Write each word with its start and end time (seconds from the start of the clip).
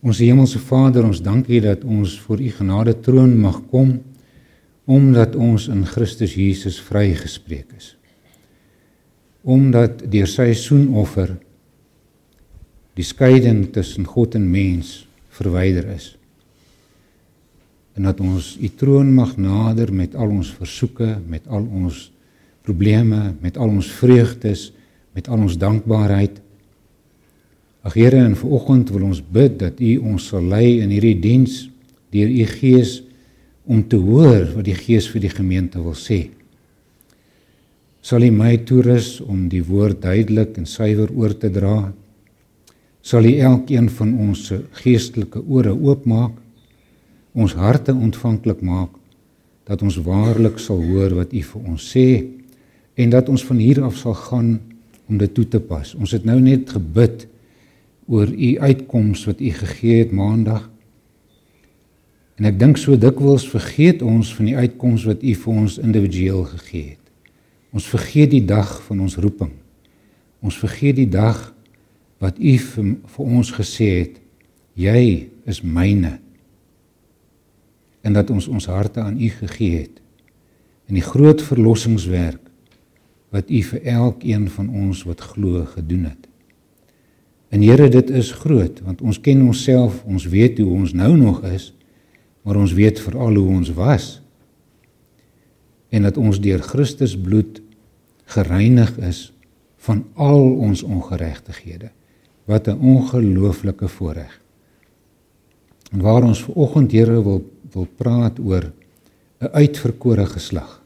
Ons 0.00 0.22
hemelse 0.24 0.60
Vader, 0.64 1.04
ons 1.04 1.20
dank 1.20 1.48
U 1.48 1.60
dat 1.60 1.84
ons 1.84 2.14
voor 2.24 2.40
U 2.40 2.50
genade 2.56 2.94
troon 3.04 3.36
mag 3.40 3.60
kom 3.72 3.98
omdat 4.90 5.36
ons 5.38 5.68
in 5.70 5.84
Christus 5.86 6.32
Jesus 6.34 6.80
vrygespreek 6.82 7.68
is. 7.76 7.92
Omdat 9.46 10.02
deur 10.10 10.26
sy 10.26 10.48
soenoffer 10.58 11.36
die 12.98 13.06
skeiding 13.06 13.68
tussen 13.70 14.08
God 14.08 14.34
en 14.34 14.48
mens 14.50 15.04
verwyder 15.36 15.86
is. 15.94 16.16
En 17.94 18.08
dat 18.08 18.18
ons 18.24 18.56
U 18.58 18.72
troon 18.80 19.12
mag 19.14 19.36
nader 19.38 19.92
met 19.94 20.16
al 20.18 20.32
ons 20.34 20.50
versoeke, 20.58 21.20
met 21.22 21.46
al 21.46 21.68
ons 21.70 22.08
probleme, 22.66 23.36
met 23.40 23.56
al 23.60 23.70
ons 23.70 23.92
vreugdes, 24.00 24.70
met 25.14 25.28
al 25.28 25.46
ons 25.46 25.58
dankbaarheid. 25.60 26.40
Ag 27.80 27.94
Here, 27.96 28.16
en 28.16 28.36
vanoggend 28.36 28.90
wil 28.92 29.06
ons 29.08 29.22
bid 29.24 29.54
dat 29.62 29.78
U 29.80 29.94
ons 30.12 30.26
sal 30.28 30.44
lei 30.44 30.82
in 30.84 30.90
hierdie 30.92 31.16
diens 31.16 31.62
deur 32.12 32.28
U 32.28 32.44
Gees 32.50 32.98
om 33.64 33.80
te 33.88 33.96
hoor 33.96 34.50
wat 34.52 34.66
die 34.66 34.76
Gees 34.76 35.08
vir 35.08 35.24
die 35.24 35.32
gemeente 35.32 35.80
wil 35.80 35.96
sê. 35.96 36.26
Sal 38.04 38.26
U 38.26 38.30
my 38.36 38.58
toerus 38.68 39.14
om 39.24 39.46
die 39.48 39.62
woord 39.64 40.02
duidelik 40.04 40.60
en 40.60 40.68
suiwer 40.68 41.08
oor 41.16 41.32
te 41.32 41.48
dra? 41.52 41.88
Sal 43.00 43.24
U 43.24 43.32
elkeen 43.48 43.88
van 43.96 44.12
ons 44.28 44.44
se 44.50 44.60
geestelike 44.82 45.40
ore 45.48 45.72
oopmaak, 45.72 46.36
ons 47.32 47.56
harte 47.56 47.96
ontvanklik 47.96 48.60
maak 48.60 48.92
dat 49.64 49.80
ons 49.86 49.96
waarlik 50.04 50.60
sal 50.60 50.82
hoor 50.84 51.16
wat 51.22 51.32
U 51.32 51.40
vir 51.54 51.72
ons 51.72 51.90
sê 51.94 52.08
en 53.00 53.16
dat 53.16 53.32
ons 53.32 53.44
van 53.48 53.64
hier 53.64 53.80
af 53.88 53.96
sal 53.96 54.18
gaan 54.26 54.58
om 55.08 55.16
dit 55.16 55.32
toe 55.32 55.48
te 55.48 55.64
pas. 55.64 55.94
Ons 55.96 56.12
het 56.12 56.28
nou 56.28 56.36
net 56.44 56.68
gebid 56.76 57.29
oor 58.10 58.28
u 58.28 58.50
uitkoms 58.58 59.24
wat 59.28 59.40
u 59.40 59.50
gegee 59.54 60.02
het 60.02 60.12
maandag. 60.12 60.66
En 62.40 62.48
ek 62.48 62.58
dink 62.58 62.80
so 62.80 62.98
dikwels 62.98 63.46
vergeet 63.48 64.02
ons 64.02 64.32
van 64.34 64.48
die 64.50 64.56
uitkoms 64.56 65.06
wat 65.06 65.22
u 65.22 65.34
vir 65.44 65.60
ons 65.62 65.78
individueel 65.78 66.42
gegee 66.56 66.96
het. 66.96 67.04
Ons 67.70 67.86
vergeet 67.86 68.32
die 68.32 68.44
dag 68.44 68.72
van 68.88 69.04
ons 69.06 69.16
roeping. 69.20 69.52
Ons 70.42 70.58
vergeet 70.58 70.98
die 70.98 71.10
dag 71.10 71.38
wat 72.20 72.40
u 72.40 72.56
vir, 72.58 72.90
vir 73.14 73.32
ons 73.38 73.52
gesê 73.54 73.90
het, 74.00 74.18
jy 74.74 75.30
is 75.46 75.62
myne. 75.62 76.16
En 78.02 78.16
dat 78.16 78.30
ons 78.32 78.48
ons 78.48 78.70
harte 78.72 79.00
aan 79.00 79.20
u 79.20 79.28
gegee 79.38 79.84
het 79.84 80.00
in 80.90 80.98
die 80.98 81.06
groot 81.06 81.42
verlossingswerk 81.46 82.50
wat 83.30 83.50
U 83.50 83.60
vir 83.62 83.84
elkeen 83.94 84.48
van 84.50 84.72
ons 84.74 85.04
wat 85.06 85.22
glo 85.22 85.62
gedoen 85.76 86.08
het. 86.10 86.19
En 87.50 87.62
Here, 87.62 87.88
dit 87.90 88.10
is 88.10 88.32
groot 88.32 88.80
want 88.86 89.02
ons 89.02 89.20
ken 89.20 89.42
onsself, 89.46 90.02
ons 90.06 90.26
weet 90.30 90.58
hoe 90.62 90.70
ons 90.70 90.94
nou 90.94 91.12
nog 91.18 91.42
is, 91.50 91.72
maar 92.46 92.56
ons 92.56 92.72
weet 92.72 93.00
veral 93.02 93.36
hoe 93.36 93.48
ons 93.58 93.72
was. 93.76 94.06
En 95.90 96.06
dat 96.06 96.16
ons 96.16 96.38
deur 96.40 96.62
Christus 96.62 97.16
bloed 97.18 97.60
gereinig 98.30 98.94
is 99.02 99.32
van 99.82 100.04
al 100.14 100.44
ons 100.62 100.82
ongeregtighede. 100.82 101.90
Wat 102.46 102.68
'n 102.68 102.78
ongelooflike 102.78 103.88
voorreg. 103.88 104.40
En 105.92 106.00
waar 106.00 106.22
ons 106.22 106.42
ver 106.42 106.54
oggend 106.54 106.92
Here 106.92 107.22
wil 107.22 107.50
wil 107.72 107.88
praat 107.96 108.38
oor 108.38 108.72
'n 109.40 109.52
uitverkore 109.52 110.26
geslag 110.26 110.80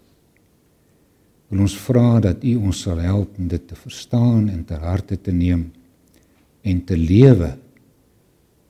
wil 1.54 1.64
ons 1.68 1.76
vra 1.86 2.18
dat 2.24 2.42
U 2.42 2.56
ons 2.66 2.80
sal 2.86 3.00
help 3.04 3.38
om 3.38 3.48
dit 3.48 3.62
te 3.68 3.76
verstaan 3.78 4.48
en 4.50 4.64
ter 4.66 4.82
harte 4.82 5.20
te 5.20 5.32
neem 5.32 5.68
en 6.64 6.80
te 6.88 6.96
lewe 6.96 7.54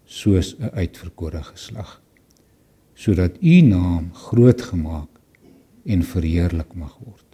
soos 0.04 0.54
'n 0.58 0.70
uitverkore 0.74 1.42
geslag 1.42 2.00
sodat 2.94 3.36
U 3.42 3.60
naam 3.60 4.12
groot 4.12 4.62
gemaak 4.62 5.08
en 5.84 6.02
verheerlik 6.02 6.74
mag 6.74 6.94
word. 7.04 7.26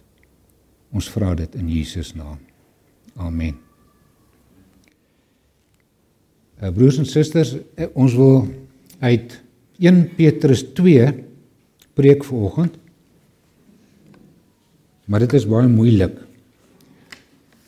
Ons 0.91 1.09
vra 1.09 1.35
dit 1.35 1.55
in 1.55 1.69
Jesus 1.69 2.13
naam. 2.13 2.39
Amen. 3.15 3.55
Uh, 6.61 6.69
broers 6.73 6.97
en 6.97 7.05
susters, 7.05 7.53
uh, 7.53 7.87
ons 7.93 8.13
wil 8.13 8.47
uit 8.99 9.43
1 9.77 10.15
Petrus 10.15 10.73
2 10.73 11.13
preek 11.93 12.23
vanoggend 12.23 12.81
Maar 15.11 15.25
dit 15.25 15.33
is 15.35 15.47
baie 15.47 15.67
moeilik. 15.67 16.15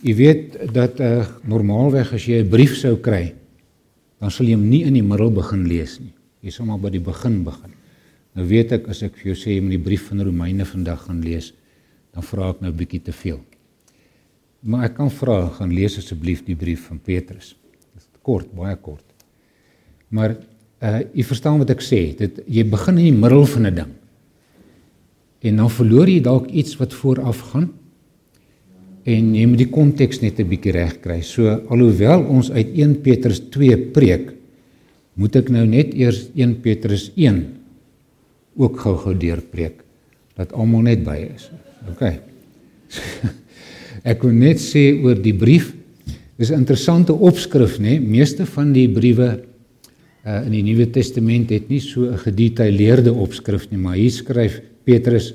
Jy 0.03 0.13
weet 0.19 0.57
dat 0.75 0.99
uh 0.99 1.23
normaalweg 1.47 2.11
as 2.13 2.25
jy 2.27 2.41
'n 2.43 2.49
brief 2.49 2.75
sou 2.75 2.97
kry, 2.99 3.33
dan 4.19 4.31
sal 4.31 4.45
jy 4.45 4.55
hom 4.55 4.69
nie 4.69 4.83
in 4.83 4.93
die 4.93 5.03
middel 5.03 5.31
begin 5.31 5.63
lees 5.67 5.99
nie. 5.99 6.13
Jy 6.43 6.51
sal 6.51 6.65
maar 6.65 6.79
by 6.79 6.89
die 6.89 6.99
begin 6.99 7.43
begin. 7.43 7.71
Nou 8.35 8.45
weet 8.47 8.71
ek 8.71 8.89
as 8.89 9.03
ek 9.03 9.15
vir 9.15 9.33
jou 9.33 9.35
sê 9.35 9.55
jy 9.55 9.61
moet 9.61 9.77
die 9.77 9.85
brief 9.85 10.09
van 10.09 10.21
Romeine 10.21 10.65
vandag 10.65 11.05
gaan 11.07 11.21
lees, 11.21 11.53
dan 12.13 12.23
vra 12.23 12.49
ek 12.49 12.61
nou 12.61 12.71
'n 12.71 12.77
bietjie 12.77 13.03
te 13.03 13.11
veel. 13.11 13.39
Maar 14.63 14.85
ek 14.85 14.95
kan 14.95 15.09
vra, 15.09 15.49
gaan 15.49 15.71
lees 15.71 15.97
asseblief 15.97 16.45
die 16.45 16.55
brief 16.55 16.87
van 16.87 16.99
Petrus. 16.99 17.55
Dit 17.93 18.01
is 18.01 18.07
kort, 18.21 18.53
baie 18.53 18.75
kort. 18.75 19.05
Maar 20.09 20.35
uh 20.81 20.99
jy 21.13 21.23
verstaan 21.23 21.59
wat 21.59 21.69
ek 21.69 21.81
sê, 21.81 22.15
dit 22.17 22.43
jy 22.47 22.63
begin 22.63 22.97
in 22.97 23.13
die 23.13 23.21
middel 23.21 23.45
van 23.45 23.67
'n 23.67 23.75
ding 23.75 23.93
en 25.43 25.55
dan 25.55 25.69
verloor 25.69 26.07
jy 26.07 26.21
dalk 26.23 26.47
iets 26.47 26.77
wat 26.79 26.93
vooraf 26.93 27.39
gaan 27.51 27.71
en 29.03 29.33
jy 29.35 29.45
moet 29.47 29.59
die 29.59 29.71
konteks 29.71 30.21
net 30.21 30.39
'n 30.39 30.47
bietjie 30.47 30.71
reg 30.71 31.01
kry. 31.01 31.21
So 31.21 31.47
alhoewel 31.69 32.23
ons 32.23 32.51
uit 32.51 32.69
1 32.77 33.01
Petrus 33.01 33.39
2 33.51 33.77
preek, 33.91 34.31
moet 35.15 35.35
ek 35.35 35.49
nou 35.49 35.65
net 35.65 35.93
eers 35.93 36.29
1 36.35 36.61
Petrus 36.61 37.11
1 37.15 37.45
ook 38.55 38.79
gou-gou 38.79 39.13
deurpreek 39.17 39.83
dat 40.35 40.53
almal 40.53 40.81
net 40.81 41.03
by 41.03 41.29
is. 41.35 41.49
OK. 41.89 42.03
ek 44.11 44.23
wil 44.23 44.33
net 44.33 44.57
sê 44.57 44.93
oor 45.03 45.15
die 45.15 45.33
brief. 45.33 45.73
Dis 46.37 46.49
'n 46.49 46.65
interessante 46.65 47.13
opskrif, 47.13 47.79
né? 47.79 47.99
Meeste 47.99 48.45
van 48.45 48.73
die 48.73 48.87
briewe 48.89 49.43
uh, 50.25 50.45
in 50.45 50.51
die 50.51 50.63
Nuwe 50.63 50.89
Testament 50.89 51.49
het 51.49 51.69
nie 51.69 51.79
so 51.79 52.09
'n 52.09 52.17
gedetailleerde 52.17 53.13
opskrif 53.13 53.69
nie, 53.69 53.77
maar 53.77 53.95
hier 53.95 54.11
skryf 54.11 54.61
Petrus 54.83 55.33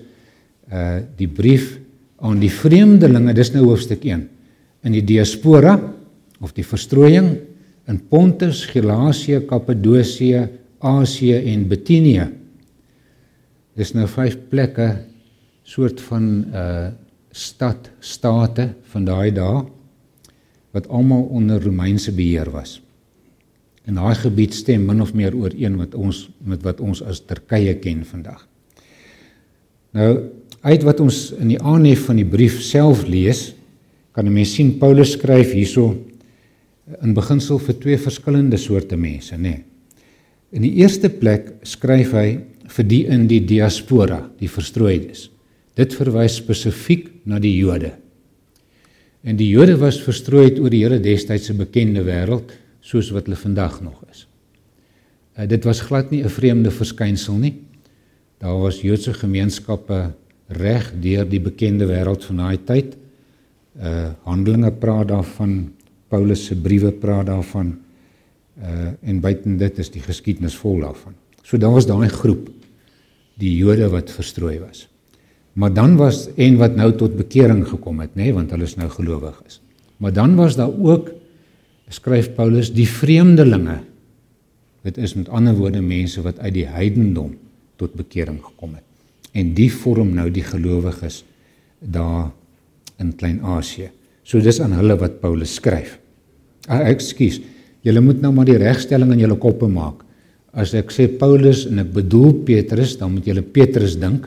uh 0.72 1.00
die 1.16 1.28
brief 1.28 1.78
aan 2.20 2.40
die 2.42 2.50
vreemdelinge, 2.52 3.34
dis 3.34 3.52
nou 3.54 3.68
hoofstuk 3.68 4.04
1 4.04 4.24
in 4.86 4.94
die 4.94 5.04
diaspora 5.06 5.76
of 6.42 6.54
die 6.54 6.66
verstrooiing 6.66 7.32
in 7.88 8.00
Pontus, 8.10 8.64
Galasië, 8.68 9.40
Kappadosie, 9.48 10.44
Asië 10.84 11.38
en 11.52 11.64
Bitinië. 11.70 12.26
Dis 13.78 13.94
nou 13.94 14.06
vyf 14.10 14.36
plekke 14.50 14.88
soort 15.68 16.02
van 16.08 16.32
uh 16.52 16.88
stad 17.38 17.90
state 18.00 18.64
van 18.90 19.04
daai 19.04 19.30
dae 19.36 19.60
wat 20.74 20.88
almal 20.88 21.26
onder 21.38 21.60
Romeinse 21.62 22.10
beheer 22.16 22.48
was. 22.50 22.78
En 23.84 24.00
daai 24.00 24.14
gebied 24.18 24.56
stem 24.56 24.86
min 24.88 25.02
of 25.04 25.12
meer 25.14 25.36
ooreen 25.36 25.76
met 25.76 25.94
ons 25.94 26.24
met 26.44 26.64
wat 26.66 26.80
ons 26.80 27.02
as 27.04 27.20
Turkye 27.20 27.76
ken 27.84 28.00
vandag. 28.08 28.42
Nou 29.96 30.10
uit 30.62 30.82
wat 30.82 31.00
ons 31.00 31.32
in 31.38 31.48
die 31.48 31.60
aanhef 31.62 32.06
van 32.08 32.16
die 32.16 32.26
brief 32.28 32.60
self 32.62 33.06
lees, 33.06 33.54
kan 34.12 34.26
'n 34.26 34.32
mens 34.32 34.54
sien 34.54 34.78
Paulus 34.78 35.12
skryf 35.12 35.52
hierso 35.52 35.96
in 37.02 37.14
beginsel 37.14 37.58
vir 37.58 37.74
twee 37.80 37.98
verskillende 37.98 38.56
soorte 38.56 38.96
mense, 38.96 39.36
nê. 39.36 39.40
Nee. 39.40 39.64
In 40.52 40.62
die 40.62 40.80
eerste 40.80 41.08
plek 41.08 41.52
skryf 41.62 42.12
hy 42.12 42.40
vir 42.68 42.84
die 42.88 43.02
in 43.06 43.26
die 43.28 43.40
diaspora, 43.40 44.30
die 44.40 44.48
verstrooides. 44.48 45.28
Dit 45.76 45.94
verwys 45.94 46.38
spesifiek 46.40 47.10
na 47.28 47.38
die 47.38 47.56
Jode. 47.58 47.92
En 49.22 49.36
die 49.36 49.50
Jode 49.50 49.76
was 49.76 50.00
verstrooi 50.00 50.58
oor 50.60 50.70
die 50.70 50.82
hele 50.84 51.00
destydse 51.02 51.54
bekende 51.58 52.04
wêreld 52.06 52.54
soos 52.80 53.10
wat 53.12 53.28
hulle 53.28 53.36
vandag 53.36 53.80
nog 53.84 54.00
is. 54.10 54.24
Uh, 55.36 55.46
dit 55.46 55.64
was 55.64 55.82
glad 55.84 56.10
nie 56.10 56.22
'n 56.24 56.28
vreemde 56.28 56.70
verskynsel 56.70 57.34
nie. 57.34 57.54
Daar 58.40 58.58
was 58.58 58.80
Joodse 58.80 59.12
gemeenskappe 59.12 60.14
reg 60.48 60.92
deur 61.00 61.28
die 61.28 61.40
bekende 61.40 61.86
wêreld 61.88 62.24
van 62.24 62.44
daai 62.44 62.58
tyd. 62.64 62.96
Uh 63.78 64.10
Handelinge 64.24 64.72
praat 64.80 65.08
daarvan, 65.12 65.72
Paulus 66.08 66.46
se 66.46 66.56
briewe 66.56 66.92
praat 66.92 67.26
daarvan. 67.26 67.76
Uh 68.58 68.92
en 69.02 69.20
buiten 69.20 69.58
dit 69.60 69.78
is 69.78 69.90
die 69.90 70.02
geskiedenis 70.02 70.56
vol 70.56 70.80
daarvan. 70.86 71.14
So 71.42 71.58
daar 71.58 71.72
was 71.72 71.86
daai 71.86 72.08
groep 72.08 72.48
die 73.38 73.54
Jode 73.56 73.88
wat 73.92 74.10
verstrooi 74.10 74.58
was. 74.58 74.88
Maar 75.58 75.72
dan 75.74 75.96
was 75.96 76.26
en 76.34 76.56
wat 76.58 76.76
nou 76.78 76.92
tot 76.94 77.16
bekering 77.18 77.64
gekom 77.66 78.00
het, 78.02 78.14
nê, 78.14 78.28
nee, 78.28 78.34
want 78.34 78.50
hulle 78.54 78.66
is 78.66 78.76
nou 78.78 78.88
gelowig 78.90 79.38
is. 79.46 79.60
Maar 79.98 80.12
dan 80.14 80.34
was 80.38 80.56
daar 80.56 80.70
ook 80.70 81.10
skryf 81.88 82.32
Paulus 82.34 82.70
die 82.74 82.86
vreemdelinge. 82.88 83.80
Dit 84.86 84.98
is 84.98 85.14
met 85.14 85.28
ander 85.28 85.56
woorde 85.58 85.80
mense 85.82 86.22
wat 86.22 86.38
uit 86.38 86.54
die 86.54 86.66
heidendom 86.66 87.34
tot 87.76 87.96
bekering 87.98 88.38
gekom 88.44 88.76
het. 88.78 88.87
En 89.36 89.52
die 89.56 89.70
vorm 89.72 90.14
nou 90.16 90.28
die 90.32 90.44
gelowiges 90.44 91.22
daar 91.80 92.30
in 92.98 93.12
Klein-Asië. 93.16 93.90
So 94.24 94.40
dis 94.44 94.60
aan 94.60 94.74
hulle 94.76 94.96
wat 95.00 95.20
Paulus 95.22 95.54
skryf. 95.58 95.96
Ah, 96.68 96.84
ekskuus. 96.88 97.40
Julle 97.86 98.02
moet 98.04 98.20
nou 98.22 98.32
maar 98.34 98.48
die 98.48 98.58
regstelling 98.60 99.12
in 99.14 99.22
julle 99.22 99.38
koppe 99.40 99.68
maak. 99.70 100.02
As 100.52 100.74
ek 100.76 100.90
sê 100.92 101.06
Paulus 101.20 101.66
en 101.68 101.84
ek 101.84 101.92
bedoel 101.94 102.40
Petrus, 102.48 102.96
dan 102.98 103.14
moet 103.14 103.28
julle 103.28 103.44
Petrus 103.44 103.94
dink. 104.00 104.26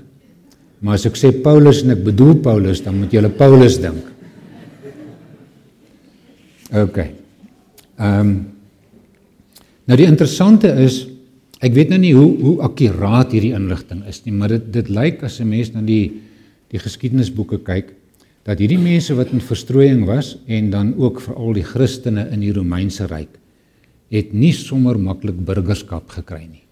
Maar 0.81 0.97
as 0.97 1.05
ek 1.09 1.19
sê 1.19 1.33
Paulus 1.43 1.83
en 1.83 1.93
ek 1.93 2.05
bedoel 2.05 2.39
Paulus, 2.41 2.81
dan 2.85 2.97
moet 3.01 3.13
julle 3.13 3.29
Paulus 3.29 3.77
dink. 3.81 4.07
OK. 6.71 6.97
Ehm 7.99 8.19
um, 8.21 8.33
Nou 9.91 9.97
die 9.99 10.07
interessante 10.07 10.69
is 10.79 11.01
ek 11.61 11.75
weet 11.77 11.91
nou 11.93 11.99
nie 12.01 12.13
hoe 12.17 12.29
hoe 12.41 12.57
akkuraat 12.65 13.35
hierdie 13.35 13.53
inligting 13.53 14.01
is 14.09 14.23
nie, 14.25 14.33
maar 14.33 14.49
dit 14.49 14.71
dit 14.73 14.89
lyk 14.89 15.23
as 15.23 15.39
'n 15.39 15.49
mens 15.49 15.73
na 15.73 15.81
die 15.81 16.11
die 16.71 16.79
geskiedenisboeke 16.79 17.59
kyk 17.63 17.93
dat 18.43 18.59
hierdie 18.59 18.79
mense 18.79 19.13
wat 19.13 19.31
in 19.33 19.41
verstrooiing 19.41 20.05
was 20.05 20.37
en 20.47 20.71
dan 20.71 20.95
ook 20.97 21.21
veral 21.21 21.53
die 21.53 21.63
Christene 21.63 22.29
in 22.31 22.39
die 22.39 22.53
Romeinse 22.53 23.05
ryk 23.05 23.37
het 24.11 24.33
nie 24.33 24.51
sommer 24.51 24.97
maklik 24.99 25.37
burgerskap 25.45 26.09
gekry 26.09 26.43
nie. 26.43 26.63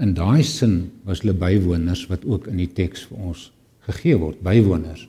In 0.00 0.14
daai 0.14 0.42
sin 0.42 0.90
was 1.04 1.20
hulle 1.22 1.36
bywoners 1.36 2.06
wat 2.10 2.24
ook 2.24 2.48
in 2.50 2.56
die 2.56 2.70
teks 2.72 3.04
vir 3.10 3.18
ons 3.30 3.50
gegee 3.86 4.16
word, 4.18 4.40
bywoners. 4.42 5.06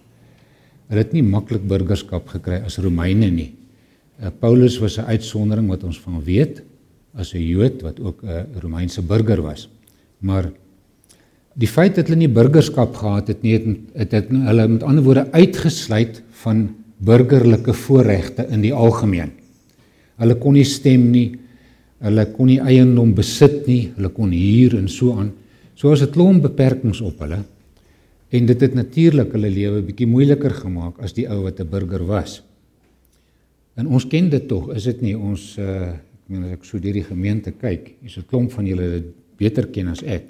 Hulle 0.92 1.02
het 1.02 1.16
nie 1.16 1.24
maklik 1.24 1.64
burgerskap 1.68 2.28
gekry 2.28 2.62
as 2.66 2.78
Romeine 2.78 3.32
nie. 3.32 3.54
Uh, 4.22 4.30
Paulus 4.30 4.78
was 4.80 5.00
'n 5.00 5.08
uitsondering 5.08 5.68
wat 5.68 5.84
ons 5.84 6.00
van 6.00 6.22
weet 6.22 6.62
as 7.16 7.34
'n 7.34 7.44
Jood 7.44 7.82
wat 7.82 8.00
ook 8.00 8.24
'n 8.24 8.60
Romeinse 8.60 9.02
burger 9.02 9.42
was. 9.42 9.70
Maar 10.20 10.52
die 11.54 11.68
feit 11.68 11.96
dat 11.96 12.08
hulle 12.08 12.18
nie 12.18 12.30
burgerskap 12.30 12.96
gehad 12.96 13.28
het 13.28 13.42
nie, 13.42 13.54
het 13.94 14.10
dit 14.10 14.30
hulle 14.30 14.68
met 14.68 14.84
ander 14.84 15.04
woorde 15.04 15.32
uitgesluit 15.32 16.22
van 16.30 16.76
burgerlike 16.98 17.74
voorregte 17.74 18.48
in 18.50 18.62
die 18.62 18.74
algemeen. 18.74 19.32
Hulle 20.22 20.36
kon 20.36 20.54
nie 20.54 20.64
stem 20.64 21.12
nie. 21.12 21.32
Hulle 22.02 22.26
kon 22.32 22.48
nie 22.48 22.60
eiendom 22.60 23.14
besit 23.14 23.68
nie. 23.68 23.92
Hulle 23.96 24.10
kon 24.10 24.32
huur 24.32 24.78
en 24.78 24.88
so 24.88 25.18
aan. 25.18 25.32
So 25.76 25.92
as 25.92 26.02
'n 26.02 26.12
klomp 26.12 26.42
beperkings 26.42 27.02
op 27.02 27.20
hulle. 27.20 27.44
En 28.30 28.46
dit 28.46 28.62
het 28.62 28.74
natuurlik 28.74 29.32
hulle 29.32 29.50
lewe 29.50 29.82
bietjie 29.82 30.08
moeiliker 30.08 30.52
gemaak 30.52 31.00
as 31.00 31.14
die 31.14 31.28
ou 31.28 31.44
wat 31.44 31.60
'n 31.60 31.70
burger 31.70 32.06
was. 32.06 32.44
En 33.76 33.88
ons 33.88 34.08
ken 34.08 34.30
dit 34.30 34.48
tog, 34.48 34.74
is 34.74 34.84
dit 34.84 35.02
nie 35.02 35.18
ons 35.18 35.58
uh 35.58 35.92
meen 36.28 36.44
as 36.44 36.52
ek 36.58 36.66
so 36.66 36.80
deur 36.80 36.94
die 36.94 37.08
gemeente 37.08 37.52
kyk, 37.52 37.96
is 38.04 38.18
'n 38.18 38.28
klomp 38.28 38.52
van 38.52 38.66
julle 38.66 38.90
dit 39.00 39.10
beter 39.38 39.68
ken 39.68 39.88
as 39.88 40.04
ek. 40.04 40.28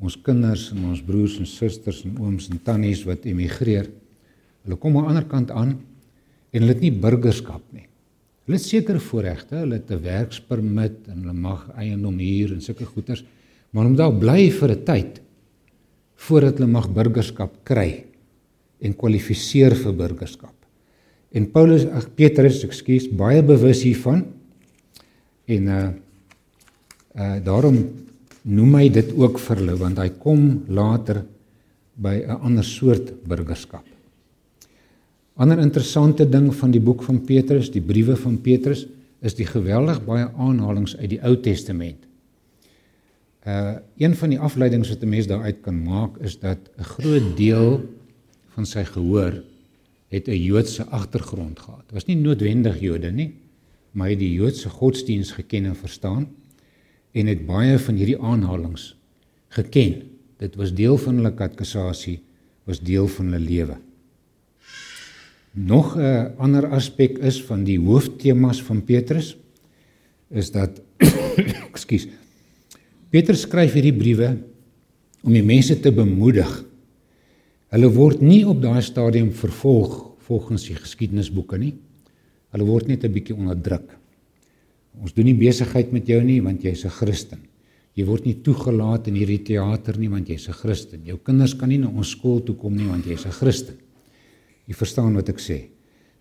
Ons 0.00 0.16
kinders 0.16 0.72
en 0.72 0.84
ons 0.84 1.00
broers 1.00 1.38
en 1.38 1.46
susters 1.46 2.04
en 2.04 2.16
ooms 2.18 2.50
en 2.50 2.58
tannies 2.58 3.04
wat 3.06 3.26
emigreer, 3.26 3.88
hulle 4.64 4.76
kom 4.76 4.96
aan 4.96 5.02
die 5.02 5.08
ander 5.08 5.28
kant 5.28 5.50
aan 5.50 5.78
en 6.52 6.60
hulle 6.60 6.74
het 6.74 6.82
nie 6.82 6.90
burgerskap 6.90 7.62
nie. 7.72 7.86
Hulle 8.44 8.58
het 8.58 8.66
sekere 8.66 9.00
voorregte, 9.00 9.56
hulle 9.56 9.80
het 9.80 9.90
'n 9.90 10.02
werkspermit 10.02 11.08
en 11.08 11.22
hulle 11.22 11.32
mag 11.32 11.70
eiendom 11.76 12.18
huur 12.18 12.52
en 12.52 12.60
sulke 12.60 12.84
goederes, 12.84 13.24
maar 13.72 13.86
om 13.86 13.96
daar 13.96 14.12
bly 14.12 14.50
vir 14.50 14.70
'n 14.70 14.84
tyd 14.84 15.20
voordat 16.16 16.58
hulle 16.58 16.70
mag 16.70 16.88
burgerskap 16.92 17.64
kry 17.64 18.04
en 18.80 18.94
kwalifiseer 18.94 19.74
vir 19.74 19.92
burgerskap. 19.92 20.54
En 21.32 21.50
Paulus, 21.50 21.84
ag 21.86 22.14
Petrus, 22.14 22.62
ekskuus, 22.64 23.08
baie 23.08 23.42
bewus 23.42 23.82
hiervan 23.82 24.24
En 25.44 25.66
uh 25.66 25.88
uh 27.14 27.44
daarom 27.44 27.78
noem 28.42 28.74
hy 28.74 28.88
dit 28.90 29.12
ook 29.16 29.38
hulle 29.48 29.76
want 29.78 29.98
hy 29.98 30.08
kom 30.18 30.64
later 30.68 31.24
by 31.94 32.24
'n 32.26 32.40
ander 32.42 32.64
soort 32.64 33.12
burgerskap. 33.22 33.84
Ander 35.36 35.58
interessante 35.58 36.28
ding 36.28 36.54
van 36.54 36.70
die 36.70 36.80
boek 36.80 37.02
van 37.02 37.20
Petrus, 37.24 37.70
die 37.70 37.82
briewe 37.82 38.16
van 38.16 38.40
Petrus, 38.40 38.86
is 39.20 39.34
die 39.34 39.46
geweldig 39.46 40.04
baie 40.04 40.28
aanhalinge 40.36 40.98
uit 40.98 41.10
die 41.10 41.22
Ou 41.22 41.36
Testament. 41.40 41.98
Uh 43.46 43.76
een 43.96 44.14
van 44.14 44.30
die 44.30 44.38
afleidings 44.38 44.88
wat 44.88 45.02
'n 45.02 45.08
mens 45.08 45.26
daaruit 45.26 45.60
kan 45.60 45.82
maak 45.82 46.18
is 46.18 46.38
dat 46.38 46.58
'n 46.78 46.82
groot 46.82 47.36
deel 47.36 47.82
van 48.54 48.66
sy 48.66 48.84
gehoor 48.84 49.42
het 50.08 50.28
'n 50.28 50.42
Joodse 50.42 50.84
agtergrond 50.84 51.58
gehad. 51.58 51.84
Was 51.92 52.06
nie 52.06 52.16
noodwendig 52.16 52.80
Jode 52.80 53.10
nie, 53.10 53.34
maar 53.94 54.10
het 54.10 54.18
die 54.18 54.32
Joodse 54.34 54.68
godsdiens 54.68 55.30
geken 55.36 55.70
en 55.70 55.76
verstaan 55.78 56.26
en 57.14 57.30
het 57.30 57.44
baie 57.46 57.78
van 57.78 57.94
hierdie 57.94 58.18
aanhalinge 58.18 58.90
geken. 59.54 60.02
Dit 60.42 60.56
was 60.58 60.74
deel 60.74 60.98
van 60.98 61.20
hulle 61.20 61.30
katekisasie, 61.34 62.18
was 62.66 62.82
deel 62.82 63.06
van 63.08 63.30
hulle 63.30 63.44
lewe. 63.44 63.76
Nog 65.54 65.94
'n 65.96 66.34
ander 66.38 66.66
aspek 66.66 67.18
is 67.18 67.42
van 67.42 67.64
die 67.64 67.78
hooftemas 67.78 68.62
van 68.62 68.84
Petrus 68.84 69.36
is 70.30 70.50
dat 70.50 70.82
ekskuus. 71.70 72.08
Petrus 73.10 73.40
skryf 73.46 73.72
hierdie 73.72 73.94
briewe 73.94 74.36
om 75.22 75.32
die 75.32 75.42
mense 75.42 75.80
te 75.80 75.92
bemoedig. 75.92 76.64
Hulle 77.70 77.90
word 77.94 78.20
nie 78.20 78.42
op 78.46 78.62
daai 78.62 78.82
stadium 78.82 79.32
vervolg 79.32 80.10
volgens 80.26 80.66
die 80.66 80.74
geskiedenisboeke 80.74 81.58
nie. 81.58 81.74
Hulle 82.54 82.66
word 82.68 82.88
net 82.88 83.04
'n 83.04 83.12
bietjie 83.12 83.34
onderdruk. 83.34 83.90
Ons 85.02 85.12
doen 85.12 85.26
nie 85.26 85.34
besigheid 85.34 85.90
met 85.92 86.06
jou 86.06 86.22
nie 86.22 86.40
want 86.40 86.62
jy's 86.62 86.84
'n 86.84 86.90
Christen. 86.90 87.40
Jy 87.94 88.04
word 88.06 88.26
nie 88.26 88.42
toegelaat 88.42 89.08
in 89.08 89.14
hierdie 89.14 89.42
teater 89.42 89.98
nie 89.98 90.08
want 90.08 90.28
jy's 90.28 90.48
'n 90.48 90.52
Christen. 90.52 91.00
Jou 91.04 91.18
kinders 91.18 91.54
kan 91.54 91.68
nie 91.68 91.78
na 91.78 91.88
ons 91.88 92.10
skool 92.10 92.40
toe 92.40 92.54
kom 92.54 92.76
nie 92.76 92.86
want 92.86 93.04
jy's 93.04 93.26
'n 93.26 93.32
Christen. 93.32 93.74
Jy 94.68 94.74
verstaan 94.74 95.14
wat 95.14 95.28
ek 95.28 95.38
sê. 95.38 95.68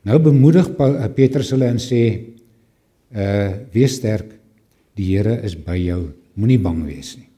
Nou 0.06 0.20
bemoedig 0.20 0.68
eh, 0.68 1.08
Petrus 1.16 1.52
hulle 1.52 1.66
en 1.66 1.78
sê 1.78 2.34
uh 3.16 3.54
wees 3.72 3.96
sterk. 3.96 4.40
Die 4.96 5.06
Here 5.06 5.42
is 5.44 5.56
by 5.56 5.78
jou. 5.78 6.14
Moenie 6.36 6.58
bang 6.58 6.84
wees 6.86 7.18
nie. 7.18 7.30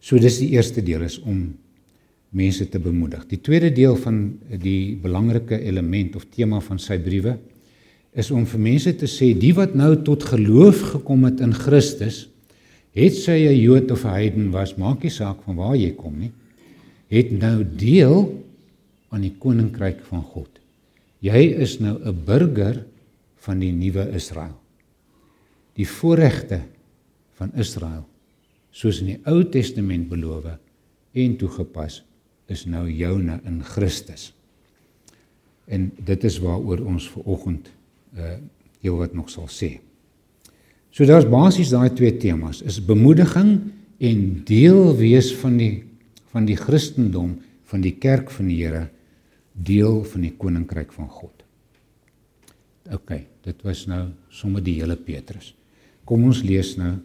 So 0.00 0.18
dis 0.18 0.38
die 0.38 0.50
eerste 0.52 0.82
deel 0.82 1.02
is 1.02 1.18
om 1.18 1.54
mense 2.30 2.66
te 2.68 2.78
bemoedig. 2.78 3.26
Die 3.28 3.40
tweede 3.40 3.70
deel 3.70 3.96
van 3.96 4.38
die 4.60 4.96
belangrike 4.96 5.60
element 5.60 6.16
of 6.16 6.26
tema 6.30 6.60
van 6.60 6.78
sy 6.78 6.98
briewe 6.98 7.38
is 8.14 8.30
om 8.30 8.46
vir 8.46 8.62
mense 8.62 8.92
te 8.94 9.08
sê 9.10 9.32
die 9.34 9.52
wat 9.56 9.74
nou 9.74 9.92
tot 10.06 10.22
geloof 10.30 10.80
gekom 10.94 11.26
het 11.26 11.42
in 11.42 11.54
Christus, 11.54 12.28
het 12.94 13.14
sy 13.14 13.50
'n 13.50 13.58
Jood 13.58 13.90
of 13.90 14.04
'n 14.04 14.14
heiden 14.14 14.50
was, 14.50 14.76
maak 14.78 15.02
nie 15.02 15.10
saak 15.10 15.42
van 15.42 15.56
waar 15.56 15.76
jy 15.76 15.90
kom 15.94 16.18
nie, 16.18 16.32
het 17.10 17.30
nou 17.30 17.64
deel 17.64 18.44
aan 19.10 19.22
die 19.22 19.34
koninkryk 19.38 20.00
van 20.04 20.22
God. 20.22 20.48
Jy 21.20 21.58
is 21.58 21.80
nou 21.80 21.98
'n 21.98 22.24
burger 22.24 22.84
van 23.36 23.58
die 23.58 23.72
nuwe 23.72 24.10
Israel. 24.14 24.58
Die 25.74 25.88
voorregte 25.88 26.60
van 27.34 27.50
Israel, 27.56 28.06
soos 28.70 29.00
in 29.00 29.06
die 29.06 29.20
Ou 29.24 29.44
Testament 29.44 30.08
beloof 30.08 30.58
en 31.12 31.36
toegepas, 31.36 32.02
is 32.46 32.64
nou 32.66 32.90
joune 32.90 33.40
in 33.44 33.62
Christus. 33.62 34.34
En 35.66 35.92
dit 36.04 36.24
is 36.24 36.38
waaroor 36.38 36.84
ons 36.84 37.08
ver 37.08 37.22
oggend 37.24 37.70
uh 38.18 38.36
heel 38.84 38.98
wat 39.00 39.14
nog 39.16 39.30
sal 39.32 39.48
sê. 39.48 39.78
So 40.92 41.06
daar's 41.08 41.24
basies 41.24 41.70
daai 41.72 41.88
twee 41.96 42.12
temas, 42.20 42.60
is 42.62 42.76
bemoediging 42.84 43.54
en 43.98 44.18
deel 44.44 44.92
wees 44.98 45.30
van 45.40 45.56
die 45.56 45.72
van 46.34 46.48
die 46.48 46.56
Christendom, 46.58 47.36
van 47.70 47.80
die 47.80 47.94
kerk 48.02 48.32
van 48.34 48.48
die 48.50 48.58
Here, 48.58 48.88
deel 49.54 50.00
van 50.10 50.24
die 50.26 50.32
koninkryk 50.34 50.92
van 50.92 51.06
God. 51.06 51.44
OK, 52.90 53.12
dit 53.46 53.62
was 53.64 53.84
nou 53.86 54.08
sommer 54.34 54.64
die 54.64 54.74
hele 54.80 54.96
Petrus. 54.98 55.52
Kom 56.04 56.26
ons 56.26 56.42
lees 56.44 56.74
nou 56.76 56.96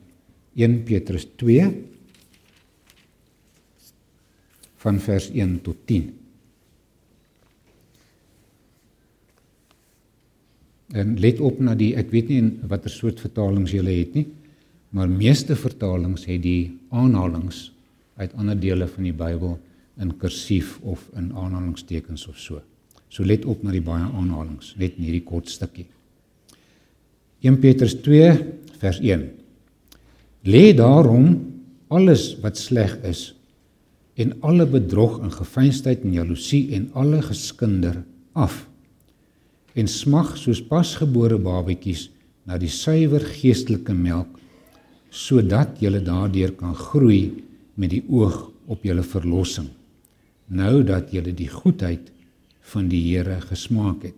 1 0.57 0.79
Petrus 0.87 1.27
2 1.39 1.67
van 4.81 4.99
vers 5.03 5.29
1 5.29 5.59
tot 5.63 5.85
10. 5.87 6.09
En 10.97 11.17
let 11.21 11.39
op 11.39 11.59
na 11.61 11.75
die 11.77 11.91
ek 11.99 12.09
weet 12.13 12.31
nie 12.31 12.41
watter 12.69 12.89
soort 12.89 13.19
vertalings 13.21 13.73
jy 13.75 13.83
het 13.85 14.15
nie, 14.17 14.25
maar 14.89 15.09
meeste 15.09 15.55
vertalings 15.55 16.25
het 16.25 16.41
die 16.41 16.71
aanhalings 16.89 17.69
uit 18.17 18.33
ander 18.33 18.57
dele 18.57 18.87
van 18.89 19.05
die 19.05 19.13
Bybel 19.13 19.59
in 20.01 20.15
kursief 20.17 20.79
of 20.81 21.03
in 21.19 21.29
aanhalingstekens 21.35 22.25
of 22.27 22.39
so. 22.39 22.61
So 23.09 23.23
let 23.23 23.45
op 23.45 23.61
na 23.63 23.73
die 23.73 23.83
baie 23.83 24.05
aanhalings, 24.05 24.73
net 24.77 24.97
in 24.97 25.05
hierdie 25.05 25.25
kort 25.25 25.49
stukkie. 25.49 25.85
1 27.45 27.59
Petrus 27.61 27.95
2 28.03 28.31
vers 28.81 28.99
1. 28.99 29.27
Lê 30.49 30.63
daarom 30.75 31.35
alles 31.89 32.33
wat 32.43 32.57
sleg 32.57 32.97
is 33.07 33.29
en 34.19 34.33
alle 34.43 34.65
bedrog 34.67 35.19
en 35.23 35.31
gefeinsheid 35.31 36.03
en 36.03 36.17
jaloesie 36.17 36.73
en 36.75 36.89
alle 36.97 37.21
geskinder 37.23 38.01
af 38.33 38.65
en 39.75 39.87
smag 39.87 40.35
soos 40.37 40.61
pasgebore 40.61 41.37
babatjies 41.37 42.09
na 42.45 42.57
die 42.57 42.71
suiwer 42.71 43.25
geestelike 43.35 43.93
melk 43.93 44.37
sodat 45.09 45.81
jy 45.81 45.91
daardeur 45.99 46.55
kan 46.57 46.75
groei 46.77 47.43
met 47.75 47.91
die 47.93 48.03
oog 48.09 48.47
op 48.69 48.83
jou 48.85 49.01
verlossing 49.03 49.69
nou 50.49 50.81
dat 50.83 51.13
jy 51.13 51.21
die 51.29 51.49
goedheid 51.49 52.09
van 52.73 52.89
die 52.89 53.01
Here 53.07 53.39
gesmaak 53.41 54.03
het. 54.09 54.17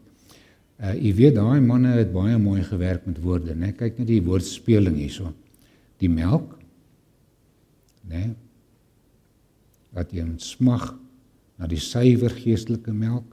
Uh 0.81 0.95
jy 0.97 1.11
weet 1.17 1.37
daai 1.37 1.61
manne 1.61 1.93
het 1.99 2.11
baie 2.13 2.37
mooi 2.41 2.63
gewerk 2.65 3.05
met 3.05 3.21
woorde, 3.21 3.55
né? 3.55 3.71
Kyk 3.77 3.99
net 3.99 4.09
die 4.09 4.23
woordspeling 4.25 4.97
hierso. 4.97 5.33
Die 6.01 6.09
melk, 6.09 6.55
né? 8.09 8.31
Wat 9.93 10.13
jy 10.15 10.25
smag 10.41 10.93
na 11.59 11.69
die 11.69 11.79
suiwer 11.79 12.33
geestelike 12.33 12.93
melk 12.95 13.27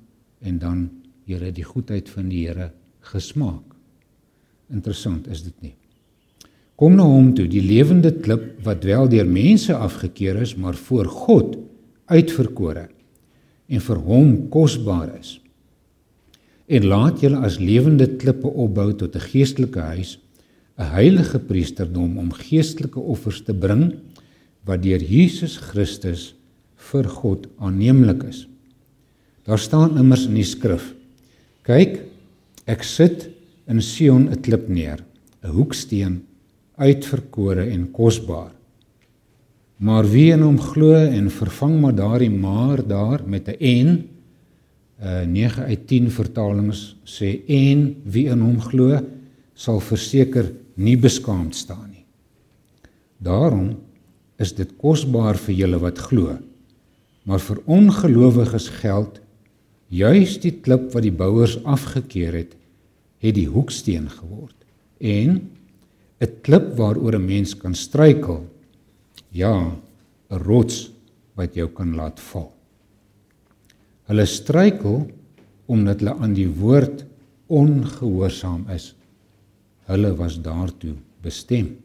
en 0.45 0.59
dan 0.61 0.89
Here 1.29 1.53
die 1.53 1.67
goedheid 1.67 2.09
van 2.09 2.31
die 2.33 2.47
Here 2.47 2.71
gesmaak. 3.13 3.65
Interessant 4.73 5.29
is 5.29 5.43
dit 5.45 5.55
nie? 5.65 5.75
Kom 6.79 6.95
na 6.95 7.05
hom 7.09 7.33
toe, 7.35 7.49
die 7.51 7.65
lewende 7.65 8.13
klip 8.23 8.61
wat 8.67 8.85
wel 8.87 9.09
deur 9.11 9.27
mense 9.27 9.75
afgekeur 9.75 10.39
is, 10.45 10.55
maar 10.55 10.79
voor 10.79 11.09
God 11.11 11.57
uitverkore 12.09 12.87
en 13.69 13.83
vir 13.85 14.01
hom 14.07 14.31
kosbaar 14.53 15.11
is. 15.19 15.39
En 16.69 16.87
laat 16.87 17.21
julle 17.25 17.41
as 17.45 17.59
lewende 17.61 18.07
klippe 18.21 18.49
opbou 18.49 18.93
tot 18.93 19.17
'n 19.17 19.27
geestelike 19.33 19.81
huis, 19.81 20.19
'n 20.79 20.93
heilige 20.95 21.39
priesterdom 21.39 22.19
om 22.19 22.33
geestelike 22.33 23.01
offers 23.01 23.43
te 23.43 23.55
bring 23.55 23.99
wat 24.65 24.83
deur 24.83 25.03
Jesus 25.03 25.57
Christus 25.57 26.35
vir 26.77 27.05
God 27.05 27.49
aanneemlik 27.59 28.23
is. 28.23 28.47
Daar 29.45 29.59
staan 29.59 29.99
immers 29.99 30.27
in 30.27 30.35
die 30.35 30.45
skrif: 30.45 30.95
Kyk, 31.69 31.99
ek 32.65 32.81
sit 32.81 33.27
in 33.69 33.83
Sion 33.85 34.31
'n 34.33 34.41
klip 34.41 34.71
neer, 34.73 35.05
'n 35.45 35.53
hoeksteen 35.53 36.25
uitverkore 36.81 37.69
en 37.69 37.91
kosbaar. 37.93 38.55
Maar 39.77 40.09
wie 40.09 40.33
in 40.33 40.41
hom 40.41 40.57
glo 40.59 40.95
en 40.97 41.29
vervang 41.29 41.81
maar 41.81 41.95
daardie 41.95 42.31
maar 42.31 42.81
daar 42.81 43.21
met 43.27 43.49
'n 43.49 43.61
en 43.61 44.09
uh 44.99 45.25
9 45.27 45.65
uit 45.65 45.87
10 45.87 46.11
vertalings 46.11 46.97
sê 47.05 47.45
en 47.47 47.97
wie 48.05 48.27
in 48.29 48.41
hom 48.41 48.61
glo 48.61 48.99
sal 49.55 49.81
verseker 49.81 50.51
nie 50.75 50.97
beskaamd 50.97 51.55
staan 51.55 51.91
nie. 51.91 52.05
Daarom 53.21 53.77
is 54.39 54.55
dit 54.55 54.71
kosbaar 54.77 55.37
vir 55.37 55.55
julle 55.55 55.79
wat 55.79 55.99
glo. 55.99 56.39
Maar 57.25 57.41
vir 57.41 57.59
ongelowiges 57.67 58.69
geld 58.69 59.21
Juis 59.89 60.37
die 60.43 60.53
klip 60.61 60.91
wat 60.93 61.05
die 61.07 61.15
bouers 61.15 61.57
afgekeur 61.65 62.35
het, 62.37 62.53
het 63.25 63.35
die 63.35 63.49
hoeksteen 63.49 64.09
geword. 64.13 64.57
En 65.01 65.51
'n 66.21 66.33
klip 66.43 66.77
waaroor 66.77 67.15
'n 67.17 67.25
mens 67.25 67.57
kan 67.57 67.75
struikel. 67.75 68.47
Ja, 69.31 69.77
'n 70.31 70.43
rots 70.45 70.91
wat 71.35 71.55
jou 71.55 71.69
kan 71.69 71.95
laat 71.95 72.21
val. 72.21 72.53
Hulle 74.09 74.27
struikel 74.27 75.11
omdat 75.67 76.01
hulle 76.01 76.15
aan 76.15 76.35
die 76.35 76.49
woord 76.49 77.05
ongehoorsaam 77.47 78.69
is. 78.69 78.95
Hulle 79.87 80.15
was 80.17 80.41
daartoe 80.41 80.95
bestem. 81.23 81.77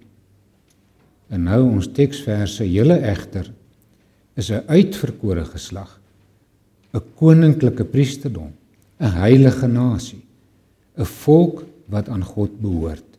En 1.27 1.43
nou 1.43 1.61
ons 1.69 1.87
teksverse, 1.87 2.71
julle 2.71 2.99
egter 2.99 3.53
is 4.35 4.51
'n 4.51 4.63
uitverkore 4.67 5.45
geslag 5.45 6.02
'n 6.93 7.01
koninklike 7.17 7.85
priesterdom, 7.85 8.51
'n 8.99 9.11
heilige 9.21 9.67
nasie, 9.67 10.21
'n 10.97 11.05
volk 11.05 11.65
wat 11.89 12.09
aan 12.09 12.23
God 12.23 12.61
behoort, 12.61 13.17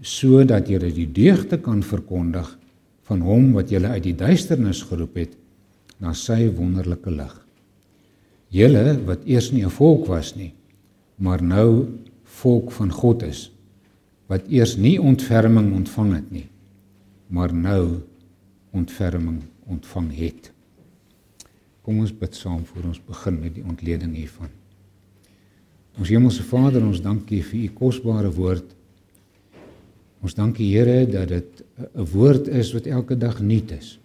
sodat 0.00 0.68
julle 0.68 0.92
die 0.92 1.08
deugde 1.12 1.58
kan 1.58 1.82
verkondig 1.82 2.58
van 3.08 3.20
hom 3.20 3.52
wat 3.52 3.70
julle 3.70 3.88
uit 3.88 4.02
die 4.02 4.14
duisternis 4.14 4.82
geroep 4.82 5.16
het 5.16 5.36
na 5.98 6.12
sy 6.12 6.46
wonderlike 6.52 7.10
lig. 7.10 7.34
Julle 8.48 8.98
wat 9.06 9.26
eers 9.26 9.50
nie 9.52 9.64
'n 9.64 9.70
volk 9.70 10.06
was 10.06 10.36
nie, 10.36 10.52
maar 11.18 11.42
nou 11.42 11.86
volk 12.24 12.72
van 12.72 12.90
God 12.90 13.22
is, 13.22 13.50
wat 14.26 14.46
eers 14.48 14.76
nie 14.76 14.98
ontferming 15.00 15.72
ontvang 15.74 16.14
het 16.14 16.30
nie, 16.30 16.48
maar 17.28 17.54
nou 17.54 18.02
ontferming 18.70 19.42
ontvang 19.66 20.12
het. 20.14 20.52
Kom 21.86 22.00
ons 22.02 22.10
bid 22.10 22.34
saam 22.34 22.64
voor 22.66 22.88
ons 22.88 22.98
begin 23.06 23.36
met 23.38 23.52
die 23.54 23.62
ontleding 23.62 24.16
hiervan. 24.18 24.50
Ons 26.00 26.10
Hemelse 26.10 26.42
Vader, 26.42 26.82
ons 26.82 26.98
dankie 26.98 27.38
vir 27.46 27.60
u 27.60 27.68
kosbare 27.76 28.32
woord. 28.34 28.72
Ons 30.18 30.34
dankie 30.34 30.66
Here 30.72 31.04
dat 31.06 31.28
dit 31.30 31.62
'n 31.94 32.06
woord 32.10 32.48
is 32.48 32.72
wat 32.74 32.86
elke 32.86 33.14
dag 33.14 33.38
nuut 33.40 33.70
is. 33.70 34.00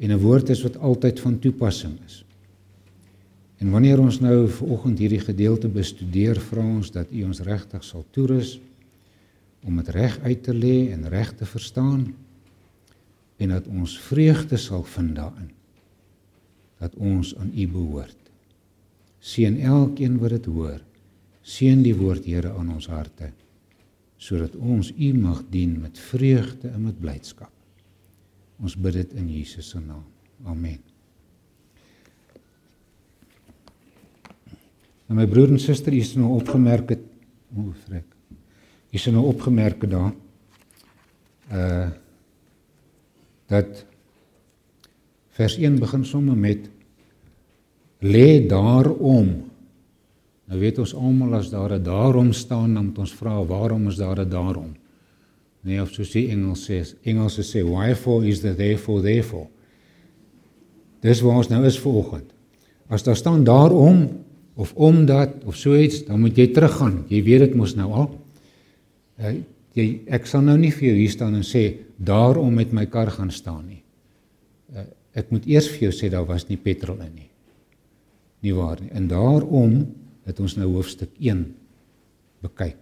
En 0.00 0.12
'n 0.12 0.18
woord 0.18 0.48
is 0.48 0.62
wat 0.62 0.78
altyd 0.78 1.20
van 1.20 1.38
toepassing 1.38 1.98
is. 2.06 2.24
En 3.58 3.70
wanneer 3.70 4.00
ons 4.00 4.20
nou 4.20 4.48
vanoggend 4.48 4.98
hierdie 4.98 5.20
gedeelte 5.20 5.68
bestudeer, 5.68 6.40
vra 6.40 6.62
ons 6.62 6.90
dat 6.90 7.06
u 7.12 7.24
ons 7.24 7.40
regtig 7.40 7.84
sal 7.84 8.04
toerus 8.10 8.60
om 9.62 9.76
dit 9.76 9.88
reg 9.88 10.18
uit 10.20 10.42
te 10.42 10.54
lê 10.54 10.92
en 10.92 11.08
reg 11.08 11.36
te 11.36 11.44
verstaan 11.44 12.14
en 13.36 13.48
dat 13.48 13.66
ons 13.66 13.98
vreugde 13.98 14.56
sal 14.56 14.84
vind 14.84 15.16
daarin 15.16 15.57
dat 16.78 16.94
ons 16.94 17.34
aan 17.36 17.50
U 17.54 17.66
behoort. 17.68 18.16
Seën 19.18 19.58
elkeen 19.60 20.18
wat 20.22 20.36
dit 20.36 20.46
hoor. 20.46 20.80
Seën 21.42 21.82
die 21.82 21.96
woord 21.96 22.26
Here 22.28 22.54
aan 22.54 22.74
ons 22.76 22.90
harte 22.92 23.32
sodat 24.18 24.56
ons 24.58 24.88
U 24.98 25.12
mag 25.14 25.44
dien 25.46 25.76
met 25.78 25.98
vreugde 26.08 26.72
en 26.74 26.88
met 26.88 26.96
blydskap. 26.98 27.52
Ons 28.58 28.74
bid 28.74 28.96
dit 28.98 29.12
in 29.20 29.28
Jesus 29.30 29.68
se 29.70 29.78
naam. 29.78 30.02
Amen. 30.42 30.80
En 35.08 35.16
my 35.16 35.26
broer 35.30 35.54
en 35.54 35.62
suster, 35.62 35.94
u 35.94 36.02
is 36.02 36.16
nou 36.18 36.34
opgemerk 36.36 36.90
het, 36.92 37.04
o, 37.54 37.70
frek. 37.86 38.10
U 38.90 38.98
is 38.98 39.06
nou 39.14 39.24
opgemerk 39.30 39.86
daar. 39.90 40.12
Uh 41.52 41.88
dat 43.48 43.78
Vers 45.38 45.54
1 45.54 45.78
begin 45.78 46.04
sommer 46.04 46.36
met 46.36 46.66
lê 48.02 48.42
daarom. 48.46 49.28
Nou 50.48 50.58
weet 50.58 50.80
ons 50.82 50.94
almal 50.98 51.36
as 51.38 51.50
daar 51.50 51.78
'n 51.78 51.82
daarom 51.82 52.32
staan, 52.32 52.74
dan 52.74 52.86
moet 52.86 52.98
ons 52.98 53.14
vra 53.14 53.44
waarom 53.44 53.86
is 53.88 53.96
daar 53.96 54.18
'n 54.18 54.28
daarom? 54.28 54.74
Nee, 55.60 55.80
of 55.82 55.90
soos 55.90 56.10
die 56.10 56.28
Engels 56.28 56.70
sê, 56.70 56.82
Engels 57.02 57.38
sê 57.38 57.62
why 57.62 57.94
for 57.94 58.24
is 58.26 58.40
the 58.40 58.54
therefore 58.54 59.02
therefore. 59.02 59.46
Dis 61.00 61.20
waar 61.20 61.36
ons 61.36 61.48
nou 61.48 61.64
is 61.66 61.78
vanoggend. 61.78 62.32
As 62.88 63.02
daar 63.02 63.16
staan 63.16 63.44
daarom 63.44 64.24
of 64.54 64.72
omdat 64.74 65.44
of 65.44 65.56
so 65.56 65.76
iets, 65.76 66.04
dan 66.04 66.20
moet 66.20 66.36
jy 66.36 66.46
teruggaan. 66.46 67.04
Jy 67.08 67.22
weet 67.22 67.38
dit 67.38 67.54
mos 67.54 67.74
nou 67.74 67.92
al. 67.92 68.08
Uh, 69.18 69.34
jy 69.72 70.00
ek 70.06 70.26
sal 70.26 70.42
nou 70.42 70.56
nie 70.58 70.72
vir 70.72 70.88
jou 70.88 70.96
hier 70.96 71.10
staan 71.10 71.34
en 71.34 71.46
sê 71.46 71.74
daarom 71.96 72.54
met 72.54 72.72
my 72.72 72.86
kar 72.86 73.10
gaan 73.10 73.30
staan 73.30 73.66
nie. 73.66 73.82
Uh, 74.74 74.86
Ek 75.18 75.32
moet 75.34 75.46
eers 75.50 75.68
vir 75.72 75.88
jou 75.88 75.94
sê 75.94 76.10
daar 76.12 76.26
was 76.28 76.46
nie 76.48 76.60
petrol 76.60 77.00
in 77.02 77.14
nie. 77.16 77.30
Nie 78.46 78.54
waar 78.54 78.78
nie. 78.80 78.92
En 78.94 79.08
daarom 79.10 79.80
het 80.28 80.40
ons 80.40 80.54
nou 80.58 80.68
hoofstuk 80.76 81.10
1 81.18 81.42
bekyk. 82.44 82.78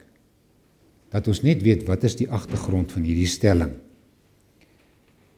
Dat 1.14 1.28
ons 1.30 1.42
net 1.46 1.62
weet 1.64 1.86
wat 1.88 2.04
is 2.04 2.18
die 2.18 2.28
agtergrond 2.28 2.92
van 2.92 3.06
hierdie 3.06 3.30
stelling. 3.30 3.72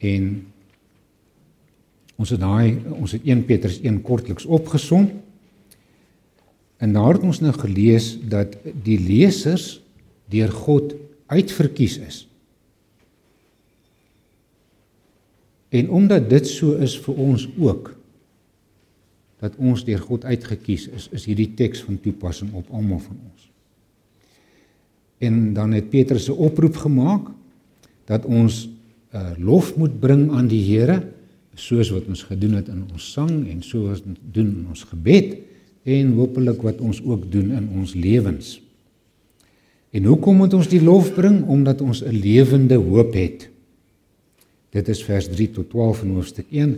En 0.02 0.31
ons 2.19 2.31
het 2.35 2.40
daai 2.43 2.78
ons 2.97 3.14
het 3.14 3.26
1 3.26 3.45
Petrus 3.47 3.78
1 3.85 4.00
kortliks 4.02 4.47
opgesom. 4.47 5.11
En 6.83 6.95
daar 6.95 7.19
het 7.19 7.26
ons 7.26 7.43
nou 7.43 7.52
gelees 7.55 8.17
dat 8.31 8.57
die 8.64 8.99
lesers 8.99 9.78
deur 10.31 10.50
God 10.55 10.95
uitverkies 11.31 11.99
is. 12.02 12.27
En 15.68 15.90
omdat 15.90 16.30
dit 16.30 16.46
so 16.46 16.76
is 16.80 16.96
vir 17.04 17.14
ons 17.14 17.48
ook 17.58 17.92
dat 19.38 19.54
ons 19.56 19.84
deur 19.84 20.00
God 20.02 20.25
uitgekies 20.25 20.88
is, 20.88 21.08
is 21.14 21.26
hierdie 21.28 21.52
teks 21.54 21.84
van 21.87 22.00
toepassing 22.02 22.52
op 22.58 22.70
almal 22.75 22.98
van 22.98 23.18
ons. 23.30 23.50
En 25.18 25.52
dan 25.54 25.72
het 25.72 25.90
Petrus 25.90 26.28
'n 26.28 26.38
oproep 26.38 26.76
gemaak 26.76 27.30
dat 28.04 28.25
ons 28.25 28.68
uh, 29.14 29.30
lof 29.38 29.76
moet 29.76 30.00
bring 30.00 30.30
aan 30.30 30.48
die 30.48 30.62
Here 30.62 31.02
soos 31.54 31.90
wat 31.90 32.06
ons 32.06 32.22
gedoen 32.22 32.52
het 32.52 32.68
in 32.68 32.87
ons 32.92 33.12
sang 33.12 33.48
en 33.50 33.62
soos 33.62 34.02
ons 34.06 34.18
doen 34.32 34.46
in 34.46 34.66
ons 34.68 34.84
gebed 34.84 35.37
en 35.82 36.12
hopelik 36.12 36.62
wat 36.62 36.80
ons 36.80 37.02
ook 37.02 37.30
doen 37.32 37.50
in 37.50 37.68
ons 37.75 37.94
lewens. 37.94 38.60
En 39.90 40.04
hoekom 40.04 40.37
moet 40.37 40.54
ons 40.54 40.68
die 40.68 40.82
lof 40.82 41.14
bring? 41.14 41.46
Omdat 41.48 41.80
ons 41.80 42.02
'n 42.04 42.12
lewende 42.12 42.75
hoop 42.76 43.14
het. 43.14 43.48
Dit 44.78 44.92
is 44.92 45.00
vers 45.02 45.26
3 45.26 45.49
tot 45.56 45.70
12 45.73 46.04
in 46.06 46.11
hoofstuk 46.14 46.50
1 46.54 46.76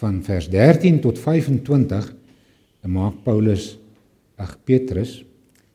van 0.00 0.22
vers 0.24 0.48
13 0.48 1.00
tot 1.04 1.18
25 1.20 2.06
en 2.80 2.92
maak 2.94 3.18
Paulus 3.26 3.74
ag 4.40 4.56
Petrus 4.64 5.20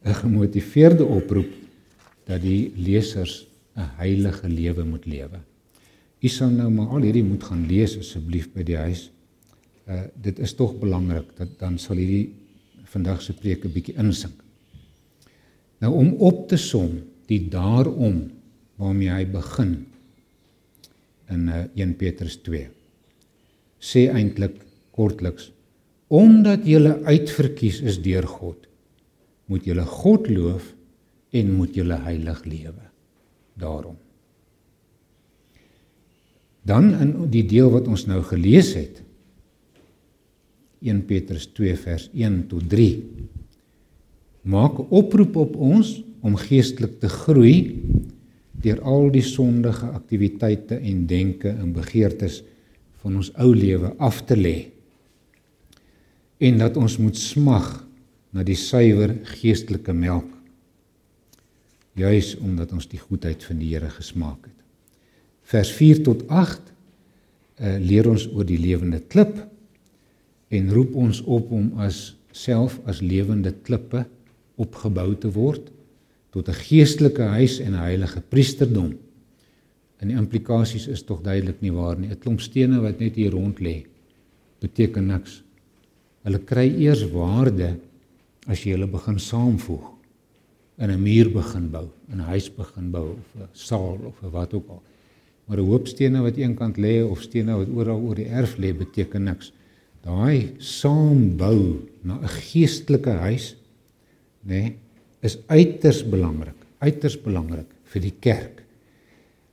'n 0.04 0.16
gemotiveerde 0.24 1.06
oproep 1.06 1.52
dat 2.26 2.42
die 2.42 2.72
lesers 2.76 3.46
'n 3.76 3.90
heilige 4.02 4.50
lewe 4.50 4.84
moet 4.84 5.06
lewe. 5.06 5.40
U 6.20 6.28
sal 6.28 6.50
nou 6.50 6.70
maar 6.70 6.88
al 6.88 7.06
hierdie 7.06 7.24
moet 7.24 7.44
gaan 7.44 7.68
lees 7.68 7.98
asseblief 7.98 8.50
by 8.54 8.64
die 8.64 8.78
huis. 8.78 9.12
Uh 9.86 10.02
dit 10.22 10.40
is 10.40 10.54
tog 10.54 10.80
belangrik 10.80 11.30
dat 11.38 11.60
dan 11.60 11.78
sal 11.78 11.96
hierdie 11.96 12.34
vandag 12.84 13.22
se 13.22 13.34
preek 13.34 13.66
'n 13.66 13.74
bietjie 13.74 13.98
insink. 13.98 14.34
Nou 15.80 15.94
om 15.94 16.14
op 16.14 16.48
te 16.48 16.58
som 16.58 16.90
die 17.28 17.50
daarom 17.50 18.32
waarmee 18.76 19.10
hy 19.10 19.26
begin 19.26 19.86
in 21.30 21.50
1 21.50 21.72
eh, 21.76 21.98
Petrus 21.98 22.40
2 22.46 22.68
sê 23.80 24.08
eintlik 24.10 24.62
kortliks 24.92 25.52
omdat 26.08 26.66
jy 26.66 26.80
uitverkies 27.06 27.82
is 27.84 28.00
deur 28.02 28.26
God 28.28 28.68
moet 29.48 29.68
jy 29.68 29.76
God 29.84 30.28
loof 30.32 30.74
en 31.36 31.56
moet 31.56 31.76
jy 31.76 31.86
heilig 31.88 32.44
lewe. 32.48 32.86
Daarom. 33.58 33.98
Dan 36.68 36.92
in 37.00 37.14
die 37.32 37.46
deel 37.48 37.72
wat 37.72 37.88
ons 37.88 38.06
nou 38.10 38.22
gelees 38.28 38.74
het 38.76 39.02
1 40.84 41.06
Petrus 41.10 41.48
2 41.58 41.78
vers 41.80 42.10
1 42.14 42.42
tot 42.52 42.68
3 42.70 42.90
maak 44.48 44.80
'n 44.80 44.88
oproep 44.90 45.36
op 45.36 45.56
ons 45.56 46.04
om 46.22 46.36
geestelik 46.36 47.00
te 47.00 47.10
groei 47.10 47.82
deur 48.62 48.82
al 48.82 49.12
die 49.14 49.26
sondige 49.26 49.92
aktiwiteite 49.94 50.80
en 50.80 51.06
denke 51.08 51.50
en 51.50 51.74
begeertes 51.76 52.42
van 53.04 53.20
ons 53.22 53.30
ou 53.38 53.52
lewe 53.56 53.94
af 53.98 54.24
te 54.26 54.38
lê 54.38 54.58
en 56.38 56.58
dat 56.62 56.78
ons 56.78 56.98
moet 57.02 57.18
smag 57.18 57.70
na 58.34 58.44
die 58.46 58.58
suiwer 58.58 59.16
geestelike 59.38 59.94
melk 59.94 60.38
juis 61.98 62.36
omdat 62.38 62.74
ons 62.78 62.88
die 62.90 63.02
goedheid 63.02 63.44
van 63.44 63.60
die 63.62 63.72
Here 63.74 63.90
gesmaak 63.90 64.46
het. 64.46 64.54
Vers 65.48 65.72
4 65.74 66.04
tot 66.06 66.28
8 66.30 66.60
uh, 66.62 66.74
eh, 67.58 67.78
leer 67.82 68.06
ons 68.06 68.28
oor 68.30 68.46
die 68.46 68.60
lewende 68.62 69.00
klip 69.10 69.40
en 70.54 70.70
roep 70.70 70.94
ons 70.96 71.24
op 71.26 71.50
om 71.52 71.72
as 71.82 72.12
self 72.38 72.78
as 72.86 73.02
lewende 73.02 73.56
klippe 73.66 74.04
opgebou 74.62 75.10
te 75.18 75.32
word 75.34 75.72
tot 76.38 76.50
'n 76.50 76.62
geestelike 76.70 77.26
huis 77.38 77.60
en 77.60 77.74
'n 77.74 77.86
heilige 77.90 78.22
priesterdom. 78.22 78.94
En 80.00 80.08
die 80.08 80.18
implikasies 80.18 80.88
is 80.88 81.02
tog 81.02 81.22
duidelik 81.22 81.62
nie 81.62 81.74
waar 81.74 81.98
nie. 81.98 82.10
'n 82.10 82.20
Klomp 82.20 82.42
stene 82.42 82.80
wat 82.82 83.00
net 83.00 83.16
hier 83.16 83.32
rond 83.32 83.60
lê 83.60 83.86
beteken 84.62 85.08
niks. 85.08 85.44
Hulle 86.24 86.40
kry 86.40 86.68
eers 86.78 87.04
waarde 87.12 87.80
as 88.48 88.64
jy 88.64 88.72
hulle 88.72 88.88
begin 88.88 89.20
saamvoeg 89.20 89.98
in 90.78 90.92
'n 90.92 91.02
muur 91.02 91.30
begin 91.32 91.72
bou, 91.72 91.90
'n 92.14 92.20
huis 92.20 92.50
begin 92.50 92.92
bou 92.92 93.08
of 93.12 93.42
'n 93.42 93.50
saal 93.54 93.98
of 94.06 94.32
wat 94.32 94.54
ook 94.54 94.70
al. 94.70 94.82
Maar 95.46 95.58
'n 95.58 95.66
hoop 95.66 95.88
stene 95.88 96.22
wat 96.22 96.38
eenkant 96.38 96.78
lê 96.78 97.04
of 97.04 97.22
stene 97.22 97.58
wat 97.58 97.70
oral 97.70 98.02
oor 98.02 98.16
die 98.16 98.30
erf 98.30 98.58
lê 98.58 98.74
beteken 98.78 99.24
niks. 99.24 99.52
Daai 100.02 100.54
saambou 100.58 101.90
na 102.04 102.20
'n 102.22 102.28
geestelike 102.28 103.10
huis 103.10 103.56
nê, 104.46 104.62
nee, 104.62 104.78
is 105.28 105.38
uiters 105.52 106.04
belangrik, 106.08 106.56
uiters 106.80 107.18
belangrik 107.22 107.70
vir 107.92 108.04
die 108.04 108.16
kerk. 108.24 108.64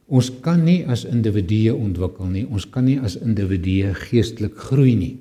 Ons 0.09 0.31
kan 0.45 0.61
nie 0.67 0.83
as 0.91 1.07
individue 1.09 1.73
ontwikkel 1.75 2.29
nie, 2.29 2.45
ons 2.45 2.67
kan 2.71 2.85
nie 2.87 2.99
as 3.01 3.17
individue 3.17 3.95
geestelik 4.07 4.59
groei 4.69 4.95
nie. 5.01 5.15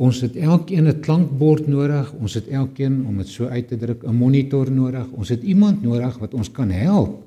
Ons 0.00 0.22
het 0.24 0.36
elkeen 0.36 0.88
'n 0.88 1.00
klankbord 1.00 1.66
nodig, 1.68 2.12
ons 2.16 2.34
het 2.34 2.48
elkeen 2.48 3.04
om 3.06 3.18
dit 3.18 3.28
so 3.28 3.46
uit 3.46 3.68
te 3.68 3.76
druk 3.76 4.04
'n 4.04 4.16
monitor 4.16 4.70
nodig. 4.70 5.06
Ons 5.12 5.28
het 5.28 5.42
iemand 5.42 5.82
nodig 5.82 6.18
wat 6.18 6.34
ons 6.34 6.50
kan 6.50 6.70
help 6.70 7.22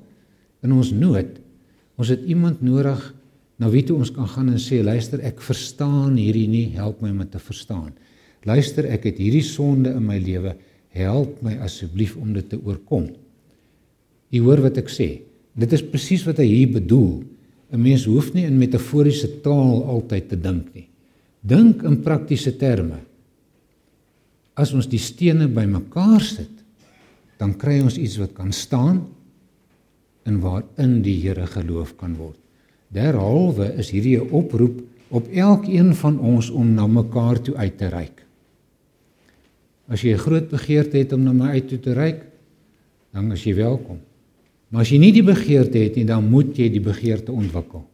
in 0.62 0.72
ons 0.72 0.90
nood. 0.90 1.38
Ons 1.96 2.08
het 2.08 2.22
iemand 2.26 2.62
nodig 2.62 3.14
na 3.58 3.70
wie 3.70 3.82
toe 3.82 3.96
ons 3.98 4.10
kan 4.10 4.26
gaan 4.26 4.48
en 4.48 4.58
sê 4.58 4.82
luister 4.82 5.20
ek 5.20 5.40
verstaan 5.40 6.16
hierdie 6.16 6.48
nie, 6.48 6.76
help 6.76 7.00
my 7.00 7.10
om 7.10 7.18
dit 7.18 7.30
te 7.30 7.38
verstaan. 7.38 7.92
Luister 8.46 8.86
ek 8.86 9.04
het 9.04 9.18
hierdie 9.18 9.42
sonde 9.42 9.90
in 9.90 10.06
my 10.06 10.18
lewe 10.18 10.54
help 10.96 11.42
my 11.42 11.56
asseblief 11.64 12.16
om 12.16 12.32
dit 12.32 12.46
te 12.48 12.58
oorkom. 12.58 13.08
U 14.28 14.38
hoor 14.44 14.62
wat 14.66 14.78
ek 14.80 14.90
sê. 14.92 15.08
Dit 15.58 15.72
is 15.72 15.82
presies 15.82 16.24
wat 16.28 16.38
hy 16.38 16.46
hier 16.46 16.72
bedoel. 16.78 17.24
'n 17.72 17.82
Mens 17.82 18.06
hoef 18.08 18.32
nie 18.32 18.46
in 18.46 18.58
metaforiese 18.58 19.40
taal 19.44 19.84
altyd 19.84 20.28
te 20.28 20.36
dink 20.36 20.74
nie. 20.74 20.88
Dink 21.44 21.82
in 21.82 22.00
praktiese 22.02 22.56
terme. 22.56 23.00
As 24.56 24.72
ons 24.72 24.88
die 24.88 24.98
stene 24.98 25.48
bymekaar 25.48 26.20
sit, 26.20 26.50
dan 27.38 27.54
kry 27.54 27.80
ons 27.80 27.98
iets 27.98 28.18
wat 28.18 28.34
kan 28.34 28.52
staan 28.52 29.06
en 30.24 30.40
waarin 30.40 31.02
die 31.02 31.20
Here 31.20 31.46
geloof 31.46 31.96
kan 31.96 32.16
word. 32.16 32.38
Derhalwe 32.88 33.74
is 33.78 33.90
hierdie 33.90 34.18
'n 34.18 34.30
oproep 34.30 34.82
op 35.10 35.28
elkeen 35.28 35.94
van 35.94 36.18
ons 36.18 36.50
om 36.50 36.74
na 36.74 36.86
mekaar 36.86 37.40
toe 37.40 37.54
uit 37.56 37.78
te 37.78 37.88
reik. 37.88 38.27
As 39.88 40.02
jy 40.04 40.12
'n 40.12 40.18
groot 40.18 40.48
begeerte 40.48 40.98
het 40.98 41.12
om 41.12 41.22
na 41.24 41.32
my 41.32 41.48
uit 41.56 41.68
toe 41.68 41.80
te 41.80 41.92
reik, 41.92 42.22
dan 43.12 43.32
is 43.32 43.44
jy 43.44 43.54
welkom. 43.54 44.00
Maar 44.68 44.84
as 44.84 44.90
jy 44.90 44.98
nie 44.98 45.12
die 45.12 45.24
begeerte 45.24 45.78
het 45.78 45.96
nie, 45.96 46.04
dan 46.04 46.28
moet 46.28 46.56
jy 46.56 46.68
die 46.68 46.84
begeerte 46.84 47.32
ontwikkel. 47.32 47.86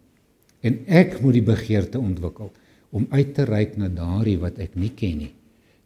En 0.61 0.79
ek 0.87 1.21
moet 1.23 1.37
die 1.39 1.47
begeerte 1.47 2.01
ontwikkel 2.01 2.53
om 2.91 3.07
uit 3.11 3.35
te 3.35 3.45
reik 3.45 3.77
na 3.77 3.89
daardie 3.89 4.39
wat 4.39 4.59
ek 4.59 4.75
nie 4.75 4.91
ken 4.91 5.19
nie. 5.19 5.33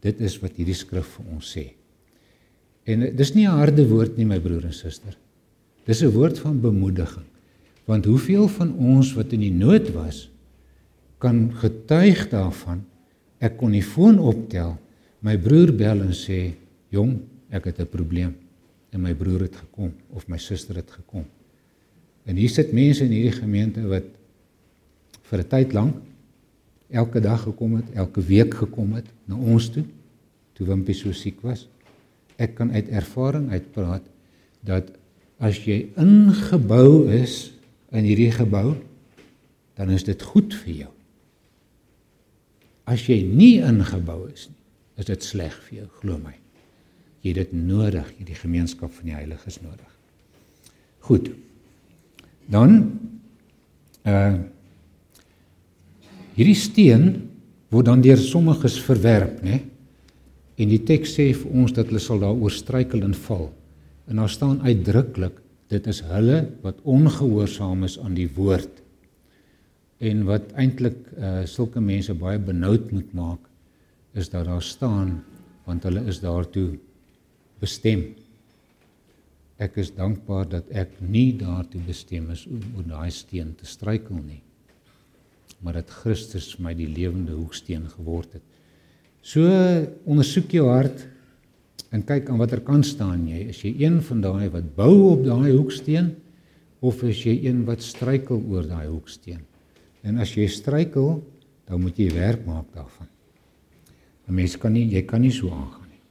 Dit 0.00 0.20
is 0.20 0.38
wat 0.40 0.56
hierdie 0.56 0.76
skrif 0.76 1.06
vir 1.18 1.26
ons 1.34 1.56
sê. 1.56 1.72
En 2.88 3.16
dis 3.16 3.34
nie 3.34 3.46
'n 3.46 3.58
harde 3.58 3.84
woord 3.88 4.16
nie, 4.16 4.24
my 4.24 4.38
broer 4.40 4.64
en 4.64 4.72
suster. 4.72 5.16
Dis 5.84 6.02
'n 6.02 6.12
woord 6.12 6.38
van 6.38 6.60
bemoediging. 6.60 7.26
Want 7.84 8.04
hoeveel 8.04 8.48
van 8.48 8.74
ons 8.76 9.14
wat 9.14 9.32
in 9.32 9.40
die 9.40 9.52
nood 9.52 9.92
was, 9.92 10.30
kan 11.18 11.52
getuig 11.52 12.28
daarvan 12.30 12.84
ek 13.40 13.56
kon 13.56 13.72
die 13.72 13.82
foon 13.82 14.18
optel 14.18 14.78
my 15.20 15.36
broer 15.38 15.72
bel 15.72 16.00
en 16.02 16.14
sê, 16.14 16.54
"Jong, 16.90 17.20
ek 17.50 17.64
het 17.64 17.80
'n 17.80 17.86
probleem." 17.86 18.36
En 18.90 19.00
my 19.00 19.14
broer 19.14 19.40
het 19.40 19.56
gekom 19.56 19.92
of 20.10 20.28
my 20.28 20.38
suster 20.38 20.76
het 20.76 20.90
gekom. 20.90 21.24
En 22.24 22.36
hier 22.36 22.48
sit 22.48 22.72
mense 22.72 23.04
in 23.04 23.10
hierdie 23.10 23.40
gemeente 23.40 23.82
wat 23.88 24.04
vir 25.22 25.38
'n 25.38 25.48
tyd 25.48 25.72
lank 25.72 25.96
elke 26.90 27.20
dag 27.20 27.42
gekom 27.42 27.74
het, 27.74 27.84
elke 27.94 28.20
week 28.20 28.54
gekom 28.54 28.92
het 28.92 29.06
na 29.24 29.36
ons 29.36 29.68
toe 29.70 29.84
toe 30.58 30.66
Wimpie 30.66 30.94
so 30.94 31.12
siek 31.12 31.40
was. 31.46 31.68
Ek 32.36 32.56
kan 32.58 32.72
uit 32.74 32.88
ervaring 32.88 33.50
uitpraat 33.54 34.02
dat 34.66 34.90
as 35.38 35.60
jy 35.62 35.92
ingebou 35.94 37.06
is 37.14 37.52
in 37.94 38.04
hierdie 38.04 38.32
gebou, 38.34 38.74
dan 39.78 39.90
is 39.94 40.02
dit 40.04 40.22
goed 40.22 40.54
vir 40.64 40.72
jou. 40.74 40.92
As 42.90 43.06
jy 43.06 43.22
nie 43.22 43.60
ingebou 43.62 44.26
is 44.32 44.48
nie, 44.50 44.57
is 44.98 45.06
dit 45.06 45.24
sleg 45.24 45.54
vir 45.68 45.80
jou, 45.82 45.86
glo 46.00 46.18
my. 46.20 46.34
Jy 47.22 47.32
het 47.32 47.40
dit 47.44 47.56
nodig, 47.56 48.06
jy 48.14 48.22
het 48.22 48.30
die 48.32 48.38
gemeenskap 48.38 48.92
van 48.94 49.10
die 49.10 49.16
heiliges 49.16 49.60
nodig. 49.62 49.90
Goed. 51.08 51.32
Dan 52.50 52.78
uh 54.08 54.36
hierdie 56.38 56.54
steen 56.54 57.08
word 57.74 57.88
dan 57.88 58.02
deur 58.04 58.20
sommiges 58.22 58.76
verwerp, 58.78 59.40
né? 59.42 59.56
En 60.54 60.70
die 60.70 60.78
teks 60.86 61.16
sê 61.16 61.32
vir 61.34 61.56
ons 61.58 61.72
dat 61.74 61.90
hulle 61.90 61.98
sal 61.98 62.20
daaroor 62.22 62.52
struikel 62.54 63.02
en 63.02 63.16
val. 63.26 63.48
En 64.06 64.20
daar 64.22 64.30
staan 64.30 64.60
uitdruklik 64.62 65.40
dit 65.68 65.88
is 65.90 65.98
hulle 66.06 66.44
wat 66.62 66.78
ongehoorsaam 66.86 67.82
is 67.88 67.98
aan 67.98 68.14
die 68.14 68.28
woord 68.36 68.78
en 69.98 70.22
wat 70.28 70.54
eintlik 70.54 71.00
uh 71.18 71.42
sulke 71.50 71.82
mense 71.82 72.14
baie 72.14 72.38
benoud 72.38 72.92
moet 72.94 73.10
maak 73.18 73.47
is 74.18 74.30
dat 74.32 74.48
daar 74.48 74.62
staan 74.64 75.20
want 75.68 75.84
hulle 75.84 76.00
is 76.08 76.20
daartoe 76.22 76.78
bestem. 77.60 78.06
Ek 79.60 79.76
is 79.82 79.90
dankbaar 79.92 80.46
dat 80.48 80.70
ek 80.70 80.94
nie 81.02 81.32
daartoe 81.36 81.82
bestem 81.84 82.30
is 82.32 82.46
om 82.48 82.62
oor 82.78 82.86
daai 82.88 83.10
steen 83.12 83.52
te 83.58 83.66
struikel 83.68 84.20
nie. 84.22 84.40
Maar 85.60 85.80
dat 85.80 85.92
Christus 86.02 86.54
my 86.62 86.72
die 86.78 86.88
lewende 86.88 87.34
hoeksteen 87.36 87.88
geword 87.96 88.38
het. 88.38 88.44
So 89.20 89.44
ondersoek 90.08 90.54
jou 90.56 90.68
hart 90.70 91.04
en 91.92 92.04
kyk 92.06 92.30
aan 92.30 92.40
watter 92.40 92.62
kant 92.64 92.86
staan 92.86 93.26
jy. 93.28 93.48
Is 93.52 93.60
jy 93.66 93.74
een 93.82 94.00
van 94.06 94.22
daai 94.24 94.48
wat 94.54 94.72
bou 94.78 94.94
op 95.10 95.26
daai 95.26 95.50
hoeksteen 95.50 96.14
of 96.80 97.02
is 97.02 97.24
jy 97.26 97.40
een 97.48 97.64
wat 97.68 97.82
struikel 97.84 98.40
oor 98.48 98.64
daai 98.68 98.86
hoeksteen? 98.86 99.42
En 100.06 100.22
as 100.22 100.32
jy 100.38 100.46
struikel, 100.48 101.18
dan 101.68 101.82
moet 101.82 101.98
jy 101.98 102.12
werk 102.14 102.46
maak 102.46 102.70
daarvan. 102.72 103.10
'n 104.28 104.34
Mens 104.34 104.56
kan 104.60 104.72
nie 104.72 104.86
jy 104.92 105.02
kan 105.08 105.22
nie 105.24 105.32
so 105.32 105.48
aangaan 105.48 105.88
nie. 105.88 106.02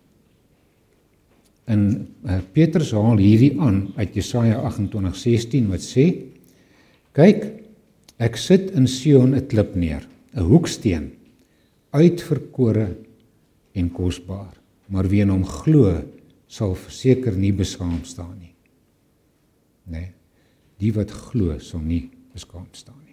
In 1.74 1.84
uh, 2.26 2.40
Petrus 2.54 2.92
haal 2.92 3.22
hierdie 3.22 3.54
aan 3.62 3.94
uit 3.96 4.16
Jesaja 4.18 4.64
28:16 4.66 5.70
wat 5.70 5.86
sê: 5.86 6.06
"Kyk, 7.14 7.46
ek 8.18 8.38
sit 8.38 8.72
in 8.72 8.88
Sion 8.88 9.36
'n 9.36 9.48
klip 9.48 9.76
neer, 9.76 10.08
'n 10.34 10.50
hoeksteen, 10.50 11.12
uitverkore 11.94 12.98
en 13.74 13.90
kosbaar, 13.90 14.58
maar 14.90 15.08
wie 15.10 15.22
in 15.22 15.30
hom 15.30 15.46
glo, 15.46 16.04
sal 16.48 16.76
verseker 16.76 17.38
nie 17.38 17.54
beskaam 17.54 18.04
staan 18.04 18.38
nie." 18.40 18.56
Nee. 19.86 20.12
Die 20.80 20.92
wat 20.94 21.12
glo, 21.12 21.60
sal 21.60 21.82
nie 21.82 22.10
beskaam 22.34 22.68
staan 22.72 23.00
nie. 23.06 23.07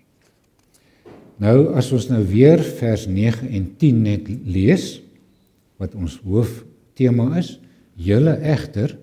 Nou 1.42 1.74
as 1.74 1.90
ons 1.92 2.06
nou 2.08 2.22
weer 2.28 2.62
vers 2.78 3.06
9 3.10 3.48
en 3.48 3.64
10 3.78 4.02
net 4.02 4.28
lees 4.46 5.00
wat 5.82 5.94
ons 5.98 6.20
hooftema 6.22 7.32
is, 7.38 7.58
julle 7.94 8.36
egter 8.42 8.96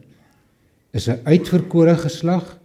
is 0.94 1.08
'n 1.08 1.20
uitverkore 1.26 1.96
geslag, 1.96 2.58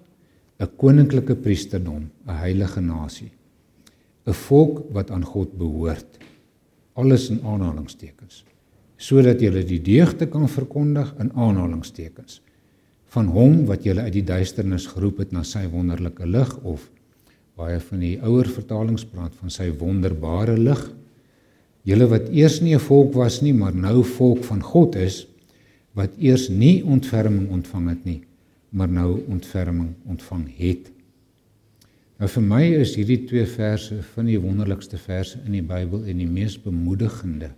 'n 0.61 0.71
koninklike 0.77 1.35
priesterdom, 1.35 2.11
'n 2.27 2.39
heilige 2.45 2.81
nasie. 2.81 3.31
'n 4.27 4.33
volk 4.33 4.85
wat 4.93 5.11
aan 5.11 5.25
God 5.25 5.59
behoort. 5.59 6.19
Alles 6.95 7.31
in 7.31 7.41
aanhalingstekens. 7.45 8.45
Sodat 8.97 9.41
jy 9.41 9.51
die 9.65 9.83
deugde 9.83 10.27
kan 10.27 10.49
verkondig 10.49 11.15
in 11.21 11.33
aanhalingstekens 11.33 12.41
van 13.15 13.27
hom 13.27 13.67
wat 13.67 13.85
julle 13.85 14.01
uit 14.01 14.13
die 14.13 14.25
duisternis 14.27 14.87
geroep 14.91 15.19
het 15.23 15.33
na 15.33 15.45
sy 15.47 15.67
wonderlike 15.71 16.27
lig 16.27 16.57
of 16.65 16.91
baie 17.57 17.79
van 17.81 18.03
die 18.05 18.17
ouer 18.21 18.49
vertalings 18.53 19.07
praat 19.09 19.35
van 19.41 19.53
sy 19.53 19.71
wonderbare 19.81 20.59
lig. 20.61 20.83
Julle 21.89 22.09
wat 22.11 22.29
eers 22.29 22.61
nie 22.61 22.75
'n 22.75 22.83
volk 22.83 23.15
was 23.15 23.41
nie, 23.43 23.55
maar 23.55 23.75
nou 23.75 24.03
volk 24.05 24.45
van 24.45 24.61
God 24.63 24.97
is, 24.97 25.27
wat 25.95 26.11
eers 26.19 26.49
nie 26.49 26.85
ontferming 26.85 27.49
ontvang 27.51 27.89
het 27.89 28.05
nie, 28.05 28.21
maar 28.71 28.89
nou 28.89 29.23
ontferming 29.29 29.95
ontvang 30.05 30.51
het. 30.59 30.91
Nou 32.19 32.29
vir 32.29 32.43
my 32.43 32.63
is 32.81 32.95
hierdie 32.97 33.25
twee 33.29 33.47
verse 33.47 34.03
van 34.15 34.27
die 34.27 34.39
wonderlikste 34.41 34.99
verse 34.99 35.39
in 35.45 35.53
die 35.53 35.65
Bybel 35.65 36.05
en 36.05 36.19
die 36.19 36.29
mees 36.29 36.57
bemoedigende 36.61 37.51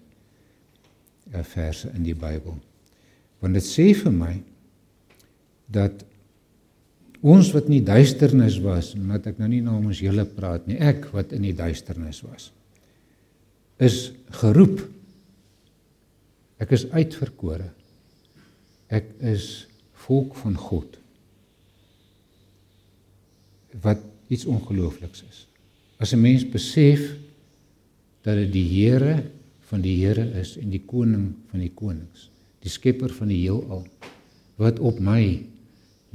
eh, 1.33 1.43
verse 1.43 1.91
in 1.95 2.03
die 2.03 2.15
Bybel. 2.15 2.57
Want 3.39 3.55
dit 3.55 3.67
sê 3.67 3.95
vir 3.95 4.13
my 4.13 4.33
dat 5.67 6.05
Ons 7.27 7.51
wat 7.55 7.67
in 7.67 7.81
die 7.81 7.87
duisternis 7.87 8.61
was, 8.63 8.93
omdat 8.95 9.27
ek 9.33 9.41
nou 9.41 9.49
nie 9.51 9.63
namens 9.65 10.03
julle 10.03 10.23
praat 10.27 10.69
nie, 10.71 10.79
ek 10.79 11.09
wat 11.15 11.33
in 11.35 11.43
die 11.49 11.57
duisternis 11.57 12.21
was, 12.23 12.53
is 13.83 14.13
geroep. 14.39 14.85
Ek 16.63 16.75
is 16.75 16.87
uitverkore. 16.91 17.71
Ek 18.91 19.11
is 19.27 19.67
volk 20.07 20.37
van 20.39 20.55
God. 20.59 20.97
Wat 23.83 24.03
iets 24.33 24.47
ongeloofliks 24.49 25.23
is. 25.29 25.45
As 25.99 26.15
'n 26.15 26.23
mens 26.23 26.45
besef 26.47 27.03
dat 28.23 28.37
dit 28.37 28.53
die 28.53 28.69
Here 28.69 29.25
van 29.71 29.83
die 29.83 29.97
Here 30.05 30.25
is 30.41 30.57
en 30.57 30.71
die 30.71 30.83
koning 30.87 31.35
van 31.51 31.61
die 31.61 31.73
konings, 31.75 32.31
die 32.63 32.71
skepper 32.71 33.11
van 33.15 33.29
die 33.29 33.43
heelal 33.43 33.87
wat 34.57 34.79
op 34.79 34.99
my 35.01 35.45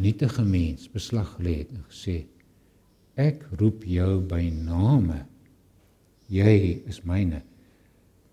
nietige 0.01 0.43
mens 0.45 0.89
beslag 0.91 1.35
gelê 1.37 1.59
het 1.61 1.73
en 1.73 1.83
gesê 1.89 2.23
ek 3.19 3.43
roep 3.59 3.83
jou 3.85 4.21
by 4.25 4.47
name. 4.49 5.19
Jy 6.33 6.81
is 6.89 7.03
myne. 7.05 7.43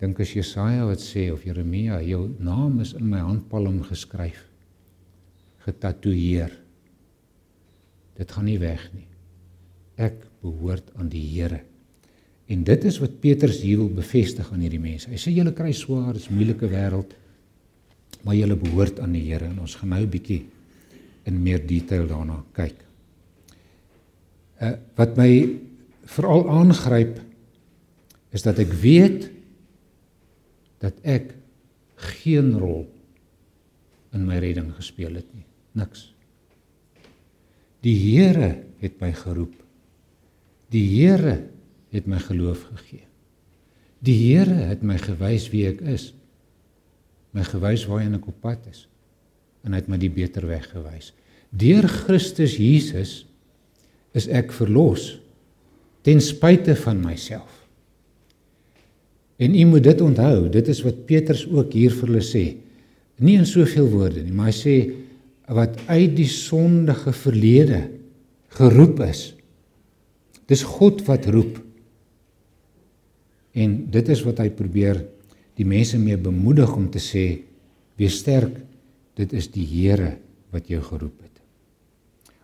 Dink 0.00 0.22
as 0.24 0.32
Jesaja 0.32 0.86
wat 0.88 1.02
sê 1.04 1.26
of 1.32 1.44
Jeremia 1.44 1.98
jou 2.06 2.30
naam 2.40 2.78
is 2.80 2.94
in 2.96 3.10
my 3.10 3.20
handpalm 3.20 3.82
geskryf 3.84 4.46
getatoeëer. 5.66 6.54
Dit 8.16 8.32
gaan 8.32 8.48
nie 8.48 8.60
weg 8.60 8.86
nie. 8.94 9.04
Ek 10.00 10.16
behoort 10.40 10.88
aan 10.96 11.10
die 11.12 11.26
Here. 11.28 11.60
En 12.50 12.64
dit 12.64 12.84
is 12.88 12.96
wat 13.02 13.20
Petrus 13.20 13.60
hier 13.60 13.82
wil 13.82 13.92
bevestig 13.92 14.48
aan 14.50 14.64
hierdie 14.64 14.80
mense. 14.80 15.10
Hy 15.12 15.20
sê 15.20 15.34
julle 15.34 15.52
kry 15.56 15.74
swaar 15.76 16.16
dis 16.16 16.30
moeilike 16.32 16.70
wêreld 16.72 17.12
maar 18.24 18.36
julle 18.36 18.56
behoort 18.58 18.98
aan 19.00 19.12
die 19.16 19.26
Here. 19.28 19.46
En 19.52 19.60
ons 19.60 19.76
gaan 19.76 19.92
nou 19.92 20.00
'n 20.02 20.10
bietjie 20.10 20.42
in 21.28 21.42
meer 21.42 21.60
detail 21.66 22.06
daarna 22.10 22.38
kyk. 22.56 22.78
Uh 24.60 24.76
wat 24.98 25.16
my 25.16 25.32
veral 26.10 26.46
aangryp 26.52 27.20
is 28.34 28.44
dat 28.44 28.60
ek 28.60 28.72
weet 28.82 29.28
dat 30.80 30.96
ek 31.02 31.32
geen 32.20 32.52
rol 32.58 32.84
in 34.16 34.26
my 34.26 34.40
redding 34.42 34.72
gespeel 34.76 35.16
het 35.20 35.28
nie. 35.36 35.46
Niks. 35.78 36.10
Die 37.84 37.96
Here 37.96 38.64
het 38.82 39.00
my 39.00 39.12
geroep. 39.16 39.54
Die 40.72 40.84
Here 40.88 41.36
het 41.94 42.06
my 42.10 42.18
geloof 42.22 42.66
gegee. 42.74 43.06
Die 44.04 44.16
Here 44.16 44.68
het 44.70 44.84
my 44.86 44.98
gewys 45.00 45.48
wie 45.52 45.66
ek 45.70 45.80
is. 45.88 46.10
My 47.36 47.44
gewys 47.46 47.86
waarheen 47.88 48.18
ek 48.18 48.28
op 48.32 48.40
pad 48.42 48.68
is 48.72 48.89
en 49.64 49.74
hy 49.74 49.80
het 49.82 49.90
my 49.92 49.98
die 50.00 50.12
beter 50.12 50.46
weg 50.48 50.68
gewys. 50.72 51.12
Deur 51.50 51.88
Christus 51.90 52.56
Jesus 52.60 53.24
is 54.16 54.28
ek 54.30 54.54
verlos 54.56 55.16
ten 56.06 56.22
spyte 56.24 56.74
van 56.80 57.02
myself. 57.02 57.50
En 59.40 59.54
u 59.56 59.64
moet 59.72 59.84
dit 59.84 60.00
onthou, 60.04 60.48
dit 60.52 60.68
is 60.68 60.82
wat 60.84 61.04
Petrus 61.08 61.46
ook 61.48 61.72
hier 61.76 61.92
vir 61.96 62.10
hulle 62.10 62.24
sê. 62.24 62.44
Nie 63.20 63.38
in 63.40 63.48
soveel 63.48 63.88
woorde 63.92 64.24
nie, 64.24 64.34
maar 64.36 64.50
hy 64.50 64.56
sê 64.56 64.76
wat 65.50 65.76
uit 65.90 66.14
die 66.16 66.28
sondige 66.30 67.12
verlede 67.16 67.82
geroep 68.56 69.00
is. 69.08 69.22
Dis 70.50 70.62
God 70.66 71.02
wat 71.08 71.28
roep. 71.32 71.58
En 73.56 73.76
dit 73.92 74.12
is 74.12 74.22
wat 74.26 74.42
hy 74.42 74.48
probeer 74.54 75.02
die 75.58 75.66
mense 75.68 75.98
mee 76.00 76.16
bemoedig 76.20 76.70
om 76.76 76.86
te 76.92 77.02
sê 77.02 77.24
wees 78.00 78.20
sterk 78.22 78.54
dit 79.20 79.36
is 79.36 79.50
die 79.52 79.66
Here 79.68 80.16
wat 80.54 80.70
jou 80.70 80.80
geroep 80.82 81.20
het. 81.22 81.36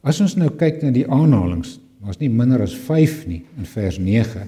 As 0.07 0.21
ons 0.23 0.37
nou 0.39 0.53
kyk 0.55 0.83
na 0.85 0.93
die 0.95 1.07
aanhalings, 1.09 1.79
was 2.05 2.21
nie 2.21 2.31
minder 2.31 2.62
as 2.62 2.77
5 2.77 3.25
nie 3.27 3.41
in 3.59 3.67
vers 3.67 3.99
9. 3.99 4.47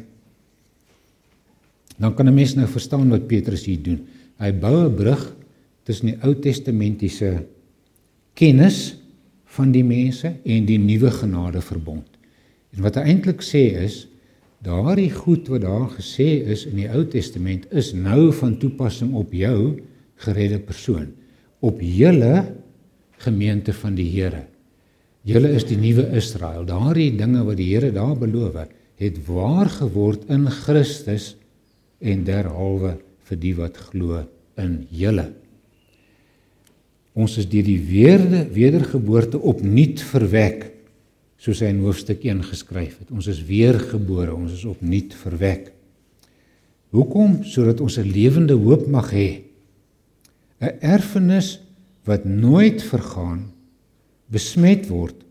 Dan 1.98 2.14
kan 2.14 2.28
'n 2.28 2.34
mens 2.34 2.54
nou 2.54 2.66
verstaan 2.66 3.10
wat 3.10 3.26
Petrus 3.26 3.64
hier 3.66 3.82
doen. 3.82 4.06
Hy 4.38 4.52
bou 4.52 4.86
'n 4.86 4.94
brug 4.94 5.34
tussen 5.84 6.06
die 6.06 6.18
Ou 6.22 6.34
Testamentiese 6.34 7.46
kennis 8.34 8.96
van 9.44 9.72
die 9.72 9.84
mense 9.84 10.36
en 10.44 10.66
die 10.66 10.78
nuwe 10.78 11.10
genade 11.10 11.60
verbond. 11.60 12.06
En 12.76 12.82
wat 12.82 12.94
hy 12.94 13.02
eintlik 13.02 13.42
sê 13.42 13.82
is 13.82 14.06
daardie 14.62 15.10
goed 15.10 15.48
wat 15.48 15.62
daar 15.62 15.90
gesê 15.90 16.46
is 16.46 16.66
in 16.66 16.76
die 16.76 16.90
Ou 16.90 17.04
Testament 17.04 17.66
is 17.72 17.92
nou 17.92 18.32
van 18.32 18.58
toepassing 18.58 19.14
op 19.14 19.32
jou 19.32 19.80
geredde 20.16 20.58
persoon 20.58 21.17
op 21.60 21.80
julle 21.82 22.54
gemeente 23.18 23.72
van 23.74 23.96
die 23.98 24.06
Here. 24.12 24.44
Julle 25.26 25.50
is 25.56 25.66
die 25.68 25.78
nuwe 25.78 26.06
Israel. 26.16 26.64
Daardie 26.68 27.10
dinge 27.18 27.42
wat 27.44 27.58
die 27.58 27.68
Here 27.72 27.90
daar 27.92 28.16
beloof 28.18 28.68
het 28.98 29.18
waar 29.26 29.70
geword 29.70 30.26
in 30.32 30.48
Christus 30.50 31.36
en 32.02 32.24
derhalwe 32.26 32.96
vir 33.28 33.38
die 33.38 33.54
wat 33.58 33.76
glo 33.90 34.24
in 34.58 34.80
julle. 34.90 35.28
Ons 37.18 37.36
is 37.38 37.48
deur 37.50 37.66
die 37.66 37.80
weerde 37.82 38.44
wedergeboorte 38.54 39.38
opnuut 39.38 40.02
verwek 40.02 40.68
soos 41.38 41.62
hy 41.62 41.70
in 41.70 41.82
hoofstuk 41.84 42.24
1 42.26 42.42
geskryf 42.50 42.96
het. 42.98 43.10
Ons 43.14 43.28
is 43.30 43.42
weergebore, 43.46 44.34
ons 44.34 44.54
is 44.54 44.64
opnuut 44.66 45.14
verwek. 45.20 45.70
Hoekom? 46.94 47.44
Sodat 47.46 47.80
ons 47.80 47.98
'n 47.98 48.10
lewende 48.10 48.54
hoop 48.54 48.88
mag 48.90 49.12
hê 49.12 49.47
'n 50.60 50.78
erfenis 50.80 51.60
wat 52.04 52.24
nooit 52.24 52.82
vergaan, 52.82 53.52
besmet 54.26 54.88
word 54.88 55.24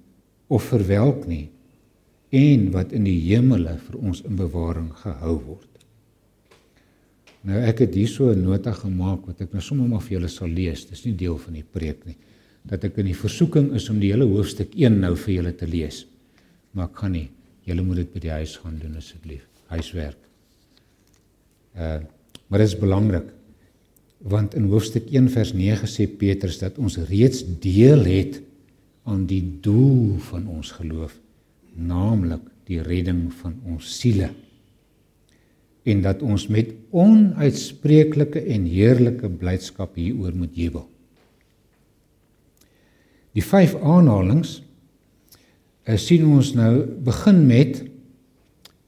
of 0.48 0.64
verwelk 0.72 1.28
nie 1.28 1.50
en 2.30 2.72
wat 2.72 2.92
in 2.92 3.06
die 3.08 3.20
hemele 3.30 3.78
vir 3.88 3.98
ons 4.00 4.22
in 4.28 4.36
bewaring 4.36 4.92
gehou 5.04 5.36
word. 5.46 5.68
Nou 7.48 7.60
ek 7.64 7.86
het 7.86 7.96
hierso 7.96 8.32
'n 8.32 8.44
nota 8.44 8.74
gemaak 8.74 9.28
wat 9.28 9.42
ek 9.42 9.54
nou 9.54 9.62
sommer 9.62 9.88
maar 9.88 10.02
vir 10.02 10.20
julle 10.20 10.28
sal 10.28 10.48
lees. 10.48 10.86
Dis 10.86 11.06
nie 11.06 11.16
deel 11.16 11.38
van 11.38 11.54
die 11.54 11.64
preek 11.64 12.06
nie. 12.06 12.18
Dat 12.66 12.84
ek 12.84 12.98
in 12.98 13.06
die 13.06 13.16
versoeking 13.16 13.74
is 13.74 13.90
om 13.90 14.00
die 14.00 14.12
hele 14.12 14.26
hoofstuk 14.26 14.76
1 14.76 15.00
nou 15.00 15.16
vir 15.16 15.34
julle 15.34 15.56
te 15.56 15.68
lees. 15.68 16.06
Maar 16.72 16.90
ek 16.90 16.96
gaan 16.96 17.12
nie. 17.12 17.30
Julle 17.64 17.82
moet 17.82 17.96
dit 17.96 18.14
by 18.14 18.20
die 18.20 18.32
huis 18.32 18.58
gaan 18.58 18.80
doen 18.80 18.96
asseblief. 18.96 19.48
Huiswerk. 19.68 20.18
Uh 21.76 22.02
maar 22.50 22.60
dit 22.60 22.68
is 22.68 22.80
belangrik 22.80 23.37
want 24.28 24.56
in 24.60 24.68
hoofstuk 24.72 25.08
1 25.14 25.30
vers 25.32 25.54
9 25.56 25.88
sê 25.88 26.08
Petrus 26.08 26.60
dat 26.60 26.78
ons 26.82 27.00
reeds 27.10 27.44
deel 27.64 28.04
het 28.08 28.42
aan 29.08 29.24
die 29.30 29.44
doel 29.64 30.18
van 30.30 30.48
ons 30.52 30.74
geloof 30.76 31.16
naamlik 31.78 32.44
die 32.68 32.82
redding 32.84 33.30
van 33.40 33.56
ons 33.70 33.88
siele 34.00 34.34
en 35.88 36.04
dat 36.04 36.22
ons 36.26 36.50
met 36.52 36.74
onuitspreeklike 36.92 38.42
en 38.52 38.68
heerlike 38.68 39.30
blydskap 39.40 39.96
hieroor 39.96 40.36
moet 40.36 40.56
jubel. 40.58 40.84
Die 43.32 43.44
vyf 43.46 43.78
aanhalings 43.80 44.58
eh, 45.88 45.96
sien 45.96 46.26
ons 46.28 46.52
nou 46.58 46.74
begin 47.08 47.46
met 47.48 47.80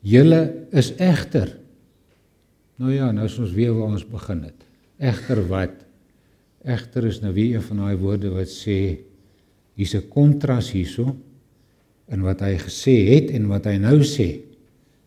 julle 0.03 0.41
is 0.75 0.91
egter. 0.99 1.53
Nou 2.79 2.91
ja, 2.91 3.13
nou 3.15 3.27
is 3.29 3.37
ons 3.39 3.55
weer 3.55 3.71
waar 3.77 3.93
ons 3.93 4.07
begin 4.07 4.43
het. 4.49 4.68
Egter 4.99 5.39
wat? 5.47 5.75
Egter 6.67 7.07
is 7.07 7.21
nou 7.23 7.31
weer 7.33 7.55
een 7.55 7.63
van 7.63 7.85
daai 7.85 7.95
woorde 7.99 8.31
wat 8.35 8.51
sê 8.51 8.99
hier's 9.79 9.95
'n 9.95 10.09
kontras 10.11 10.71
hierso 10.75 11.15
in 12.11 12.21
wat 12.21 12.41
hy 12.41 12.57
gesê 12.59 12.95
het 13.15 13.31
en 13.31 13.47
wat 13.47 13.65
hy 13.65 13.77
nou 13.77 14.03
sê. 14.03 14.41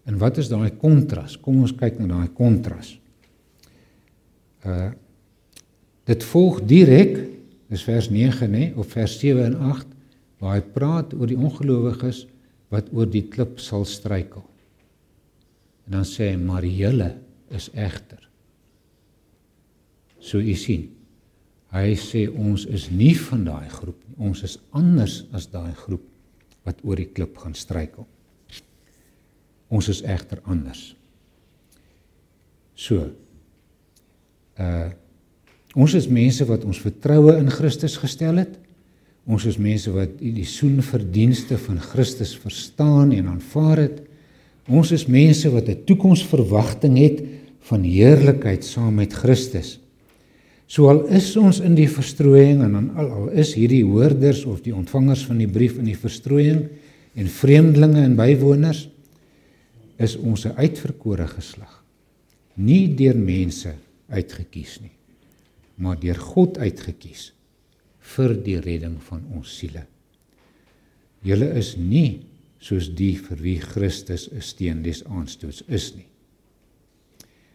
En 0.07 0.19
wat 0.19 0.39
is 0.39 0.49
daai 0.49 0.71
kontras? 0.71 1.37
Kom 1.37 1.61
ons 1.61 1.75
kyk 1.77 1.99
na 1.99 2.07
daai 2.07 2.29
kontras. 2.29 2.99
Uh 4.65 4.93
dit 6.05 6.25
volg 6.25 6.65
direk 6.67 7.29
is 7.71 7.85
vers 7.85 8.09
9 8.11 8.49
nê 8.51 8.73
of 8.75 8.87
vers 8.91 9.13
7 9.21 9.45
en 9.45 9.55
8 9.55 9.87
waar 10.41 10.57
hy 10.57 10.65
praat 10.75 11.15
oor 11.15 11.27
die 11.27 11.39
ongelowiges 11.39 12.27
wat 12.75 12.89
oor 12.93 13.07
die 13.07 13.29
klip 13.29 13.61
sal 13.61 13.85
struikel. 13.85 14.43
En 15.87 15.93
dan 15.93 16.05
sê 16.05 16.33
hy 16.33 16.37
maar 16.37 16.67
julle 16.67 17.15
is 17.55 17.71
egter. 17.75 18.32
So 20.23 20.39
u 20.39 20.55
sien. 20.55 20.87
Hy 21.73 21.95
sê 21.99 22.27
ons 22.29 22.67
is 22.69 22.89
nie 22.93 23.15
van 23.17 23.45
daai 23.49 23.69
groep 23.73 23.99
nie. 24.07 24.17
Ons 24.29 24.45
is 24.47 24.59
anders 24.77 25.23
as 25.35 25.49
daai 25.51 25.73
groep 25.75 26.05
wat 26.67 26.83
oor 26.87 27.01
die 27.01 27.09
klip 27.11 27.39
gaan 27.43 27.57
struikel. 27.59 28.07
Ons 29.73 29.89
is 29.91 30.03
egter 30.05 30.43
anders. 30.45 30.93
So. 32.77 33.09
Uh 34.61 34.91
ons 35.73 35.95
is 35.97 36.05
mense 36.05 36.45
wat 36.45 36.67
ons 36.69 36.83
vertroue 36.85 37.33
in 37.41 37.47
Christus 37.49 37.95
gestel 37.97 38.43
het. 38.43 38.59
Ons 39.25 39.47
is 39.49 39.57
mense 39.57 39.89
wat 39.95 40.19
die 40.21 40.45
soenverdienste 40.45 41.57
van 41.65 41.79
Christus 41.81 42.35
verstaan 42.37 43.15
en 43.17 43.31
aanvaar 43.33 43.81
het. 43.87 44.03
Ons 44.69 44.93
is 44.93 45.07
mense 45.09 45.49
wat 45.49 45.71
'n 45.73 45.85
toekomsverwagting 45.89 46.99
het 47.01 47.25
van 47.71 47.83
heerlikheid 47.89 48.65
saam 48.65 49.01
met 49.01 49.17
Christus. 49.17 49.79
So 50.73 50.89
al 50.89 51.03
is 51.13 51.35
ons 51.37 51.59
in 51.61 51.75
die 51.77 51.89
verstrooiing 51.91 52.63
en 52.65 52.77
dan 52.79 52.87
al, 52.97 53.11
al 53.13 53.27
is 53.43 53.51
hierdie 53.59 53.83
hoorders 53.85 54.47
of 54.49 54.63
die 54.65 54.73
ontvangers 54.73 55.27
van 55.29 55.43
die 55.43 55.51
brief 55.51 55.77
in 55.77 55.91
die 55.91 55.99
verstrooiing 55.99 56.63
en 57.13 57.29
vreemdelinge 57.29 58.01
en 58.01 58.15
bywoners 58.17 58.87
is 60.01 60.17
ons 60.17 60.47
'n 60.47 60.57
uitverkore 60.57 61.27
geslag. 61.29 61.83
Nie 62.57 62.89
deur 62.97 63.17
mense 63.17 63.75
uitgekies 64.09 64.81
nie, 64.81 64.97
maar 65.77 66.01
deur 66.01 66.17
God 66.17 66.57
uitgekies 66.59 67.33
vir 68.17 68.35
die 68.35 68.59
redding 68.61 68.97
van 69.03 69.29
ons 69.37 69.53
siele. 69.59 69.85
Julle 71.23 71.53
is 71.53 71.77
nie 71.77 72.25
soos 72.59 72.89
die 72.89 73.19
vir 73.19 73.37
wie 73.43 73.61
Christus 73.61 74.31
'n 74.33 74.41
steen 74.41 74.83
des 74.83 75.05
aanstoots 75.05 75.63
is 75.69 75.95
nie. 75.95 76.09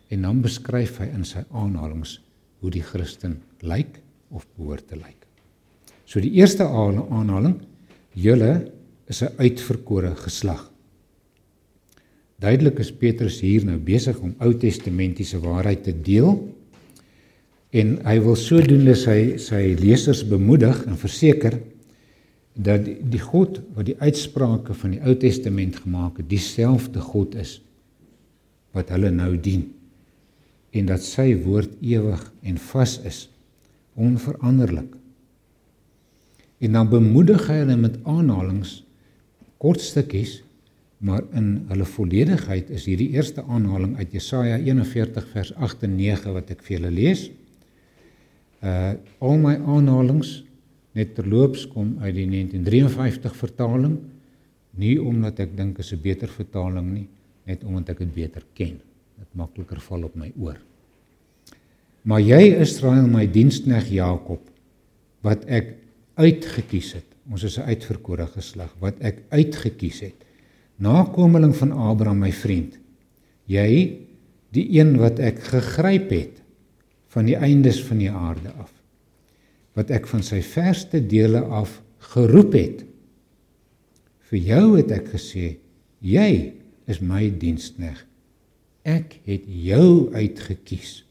En 0.09 0.21
dan 0.21 0.41
beskryf 0.41 0.99
hy 0.99 1.09
in 1.15 1.25
sy 1.25 1.43
aanhalings 1.51 2.19
hoe 2.61 2.71
die 2.73 2.83
Christen 2.83 3.39
lyk 3.61 3.99
of 4.33 4.47
behoort 4.57 4.87
te 4.89 4.97
lyk. 4.97 5.27
So 6.07 6.21
die 6.23 6.33
eerste 6.39 6.65
aanhaling, 6.65 7.59
julle 8.13 8.71
is 9.07 9.21
'n 9.23 9.35
uitverkore 9.37 10.15
geslag. 10.15 10.71
Duidelik 12.39 12.79
is 12.79 12.91
Petrus 12.91 13.39
hier 13.41 13.65
nou 13.65 13.77
besig 13.77 14.19
om 14.19 14.35
Ou 14.39 14.53
Testamentiese 14.53 15.39
waarheid 15.39 15.83
te 15.83 15.93
deel 15.93 16.53
en 17.71 17.97
hy 18.05 18.19
wil 18.19 18.35
sodoende 18.35 18.95
sy 18.95 19.37
sy 19.37 19.75
lesers 19.79 20.23
bemoedig 20.27 20.85
en 20.85 20.97
verseker 20.97 21.59
dat 22.53 22.85
die, 22.85 22.97
die 23.01 23.21
God 23.21 23.61
wat 23.75 23.85
die 23.85 23.97
uitsprake 23.97 24.73
van 24.73 24.91
die 24.91 25.01
Ou 25.01 25.15
Testament 25.15 25.75
gemaak 25.75 26.17
het, 26.17 26.29
dieselfde 26.29 27.01
God 27.01 27.35
is 27.35 27.61
wat 28.73 28.89
hulle 28.93 29.09
nou 29.11 29.37
dien 29.37 29.73
en 30.79 30.85
dat 30.85 31.03
sy 31.03 31.31
woord 31.43 31.73
ewig 31.81 32.21
en 32.41 32.57
vas 32.57 32.97
is, 33.07 33.29
onveranderlik. 33.95 34.95
En 36.59 36.71
dan 36.73 36.89
bemoedig 36.89 37.47
hy 37.47 37.61
hulle 37.61 37.77
met 37.77 37.97
aanhalings 38.05 38.83
kort 39.57 39.81
stukkies 39.81 40.41
Maar 40.97 41.21
in 41.37 41.65
hulle 41.69 41.85
volledigheid 41.85 42.69
is 42.73 42.87
hierdie 42.89 43.11
eerste 43.13 43.43
aanhaling 43.45 43.97
uit 43.99 44.15
Jesaja 44.17 44.57
41 44.57 45.27
vers 45.33 45.53
8 45.53 45.85
en 45.85 45.95
9 45.95 46.33
wat 46.33 46.49
ek 46.55 46.63
vir 46.65 46.77
julle 46.77 46.93
lees. 46.93 47.27
Uh 48.65 48.95
al 49.21 49.37
my 49.37 49.53
aanhalings 49.61 50.39
net 50.97 51.13
terloops 51.13 51.67
kom 51.69 51.93
uit 52.01 52.15
die 52.17 52.25
1953 52.31 53.37
vertaling, 53.37 53.99
nie 54.81 54.95
omdat 54.97 55.43
ek 55.45 55.53
dink 55.57 55.77
is 55.77 55.93
'n 55.93 56.01
beter 56.01 56.27
vertaling 56.27 56.89
nie, 56.93 57.07
net 57.45 57.63
omdat 57.63 57.93
ek 57.93 57.99
dit 57.99 58.13
beter 58.13 58.41
ken. 58.57 58.81
Dit 59.17 59.29
makliker 59.33 59.81
val 59.81 60.03
op 60.07 60.15
my 60.15 60.31
oor. 60.37 60.59
Maar 62.07 62.21
jy 62.23 62.43
Israel, 62.61 63.07
my 63.11 63.25
dienskneg 63.27 63.89
Jakob, 63.91 64.41
wat 65.25 65.43
ek 65.45 65.75
uitget 66.15 66.69
kies 66.69 66.93
het. 66.93 67.09
Ons 67.29 67.43
is 67.43 67.57
'n 67.59 67.67
uitverkore 67.67 68.27
geslag 68.27 68.71
wat 68.79 68.95
ek 69.01 69.23
uitget 69.31 69.77
kies 69.77 69.99
het 69.99 70.27
nakomeling 70.77 71.55
van 71.57 71.71
Abraham 71.73 72.21
my 72.21 72.31
vriend 72.31 72.77
jy 73.49 73.69
die 74.53 74.65
een 74.77 74.95
wat 75.01 75.19
ek 75.23 75.41
gegryp 75.49 76.11
het 76.13 76.41
van 77.13 77.27
die 77.29 77.37
eindes 77.37 77.79
van 77.87 78.01
die 78.01 78.11
aarde 78.11 78.53
af 78.61 78.71
wat 79.77 79.91
ek 79.93 80.07
van 80.09 80.23
sy 80.25 80.41
verste 80.45 81.01
dele 81.01 81.41
af 81.41 81.79
geroep 82.13 82.53
het 82.57 82.83
vir 84.29 84.43
jou 84.51 84.65
het 84.75 84.93
ek 84.93 85.09
gesê 85.15 85.55
jy 86.05 86.29
is 86.87 87.01
my 87.01 87.25
dienskneg 87.41 88.03
ek 88.87 89.19
het 89.27 89.45
jou 89.45 90.13
uitgekies. 90.15 91.01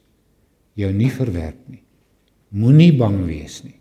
Jou 0.77 0.91
nie 0.97 1.11
verwerp 1.13 1.61
nie. 1.69 1.83
Moenie 2.57 2.93
bang 2.97 3.21
wees 3.29 3.61
nie. 3.65 3.77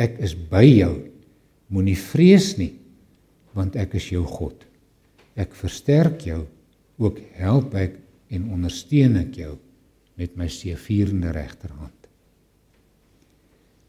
Ek 0.00 0.18
is 0.24 0.34
by 0.34 0.64
jou. 0.66 0.94
Moenie 1.72 1.98
vrees 1.98 2.54
nie 2.58 2.74
want 3.52 3.76
ek 3.76 3.98
is 3.98 4.06
jou 4.08 4.22
God. 4.24 4.56
Ek 5.36 5.52
versterk 5.56 6.22
jou, 6.24 6.46
ook 6.96 7.18
help 7.36 7.74
ek 7.76 7.98
en 8.32 8.46
ondersteun 8.54 9.18
ek 9.20 9.36
jou 9.42 9.56
met 10.16 10.38
my 10.40 10.48
seëvierende 10.48 11.32
regterhand. 11.36 11.92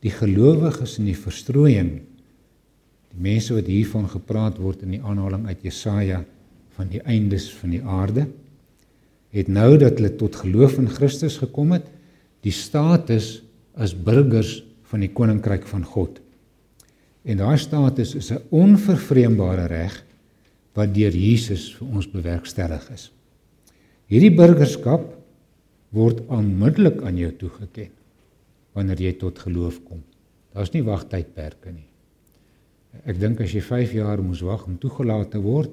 Die 0.04 0.12
gelowiges 0.12 0.98
in 1.00 1.08
die 1.08 1.16
verstrooiing, 1.16 1.94
die 3.14 3.24
mense 3.24 3.56
wat 3.56 3.72
hiervan 3.72 4.10
gepraat 4.12 4.60
word 4.60 4.84
in 4.84 4.98
die 4.98 5.04
aanhaling 5.04 5.48
uit 5.48 5.64
Jesaja 5.64 6.24
van 6.76 6.90
die 6.92 7.00
eindes 7.08 7.48
van 7.56 7.72
die 7.72 7.84
aarde, 7.84 8.28
het 9.34 9.50
nou 9.50 9.78
dat 9.82 9.98
hulle 9.98 10.14
tot 10.20 10.38
geloof 10.44 10.78
in 10.82 10.90
Christus 10.94 11.40
gekom 11.42 11.74
het, 11.74 11.88
die 12.46 12.54
status 12.54 13.40
as 13.74 13.96
burgers 13.96 14.60
van 14.92 15.02
die 15.02 15.10
koninkryk 15.10 15.66
van 15.70 15.86
God. 15.88 16.20
En 17.24 17.40
daai 17.40 17.58
status 17.58 18.16
is 18.16 18.32
'n 18.32 18.44
onvervreembare 18.52 19.66
reg 19.68 20.04
wat 20.74 20.94
deur 20.94 21.12
Jesus 21.12 21.74
vir 21.76 21.88
ons 21.88 22.12
bewerkstellig 22.12 22.90
is. 22.92 23.12
Hierdie 24.08 24.36
burgerskap 24.36 25.18
word 25.90 26.22
onmiddellik 26.28 27.02
aan 27.02 27.18
jou 27.18 27.32
toegeken 27.32 27.90
wanneer 28.74 29.02
jy 29.02 29.14
tot 29.14 29.40
geloof 29.40 29.80
kom. 29.86 30.04
Daar's 30.54 30.74
nie 30.74 30.84
wagtydperke 30.84 31.72
nie. 31.72 31.88
Ek 33.06 33.20
dink 33.20 33.42
as 33.42 33.54
jy 33.54 33.62
5 33.62 33.94
jaar 33.94 34.22
moes 34.22 34.42
wag 34.42 34.68
om 34.68 34.78
toegelaat 34.78 35.32
te 35.32 35.42
word, 35.42 35.72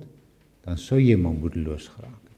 dan 0.64 0.78
sou 0.78 0.98
jy 1.00 1.16
maar 1.16 1.32
moedeloos 1.32 1.88
geraak. 1.88 2.29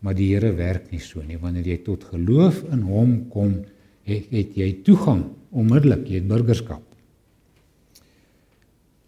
Maar 0.00 0.16
die 0.16 0.30
Here 0.32 0.52
werk 0.56 0.88
nie 0.92 1.02
so 1.02 1.22
nie. 1.24 1.38
Wanneer 1.40 1.66
jy 1.68 1.80
tot 1.84 2.06
geloof 2.08 2.62
in 2.72 2.84
hom 2.88 3.16
kom, 3.32 3.58
het, 4.08 4.30
het 4.32 4.56
jy 4.56 4.70
toegang 4.86 5.26
onmiddellik, 5.50 6.06
jy 6.08 6.22
het 6.22 6.30
burgerskap. 6.30 6.84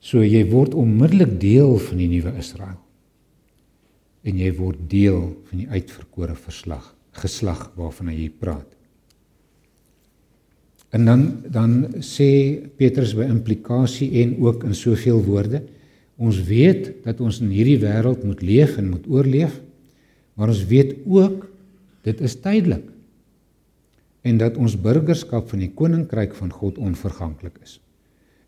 So 0.03 0.25
jy 0.27 0.43
word 0.51 0.75
onmiddellik 0.75 1.39
deel 1.41 1.79
van 1.81 2.01
die 2.03 2.11
nuwe 2.11 2.35
Israel. 2.43 2.81
En 4.27 4.39
jy 4.39 4.51
word 4.55 4.85
deel 4.91 5.33
van 5.49 5.63
die 5.63 5.69
uitverkore 5.71 6.35
verslag, 6.39 6.85
geslag 7.23 7.69
waarvan 7.79 8.11
hy 8.13 8.29
praat. 8.29 8.69
En 10.93 11.07
dan 11.09 11.23
dan 11.49 11.77
sê 12.05 12.61
Petrus 12.77 13.15
by 13.17 13.25
implikasie 13.31 14.11
en 14.23 14.37
ook 14.45 14.67
in 14.69 14.75
soveel 14.77 15.23
woorde, 15.25 15.63
ons 16.21 16.37
weet 16.45 16.91
dat 17.07 17.23
ons 17.25 17.41
in 17.41 17.51
hierdie 17.55 17.81
wêreld 17.81 18.27
moet 18.29 18.43
leef 18.45 18.77
en 18.79 18.91
moet 18.93 19.07
oorleef, 19.09 19.55
maar 20.35 20.49
ons 20.49 20.65
weet 20.67 20.97
ook 21.07 21.47
dit 22.03 22.21
is 22.21 22.41
tydelik 22.41 22.89
en 24.23 24.39
dat 24.39 24.57
ons 24.57 24.81
burgerskap 24.81 25.49
van 25.51 25.59
die 25.59 25.73
koninkryk 25.75 26.35
van 26.35 26.51
God 26.51 26.79
onverganklik 26.79 27.59
is 27.63 27.81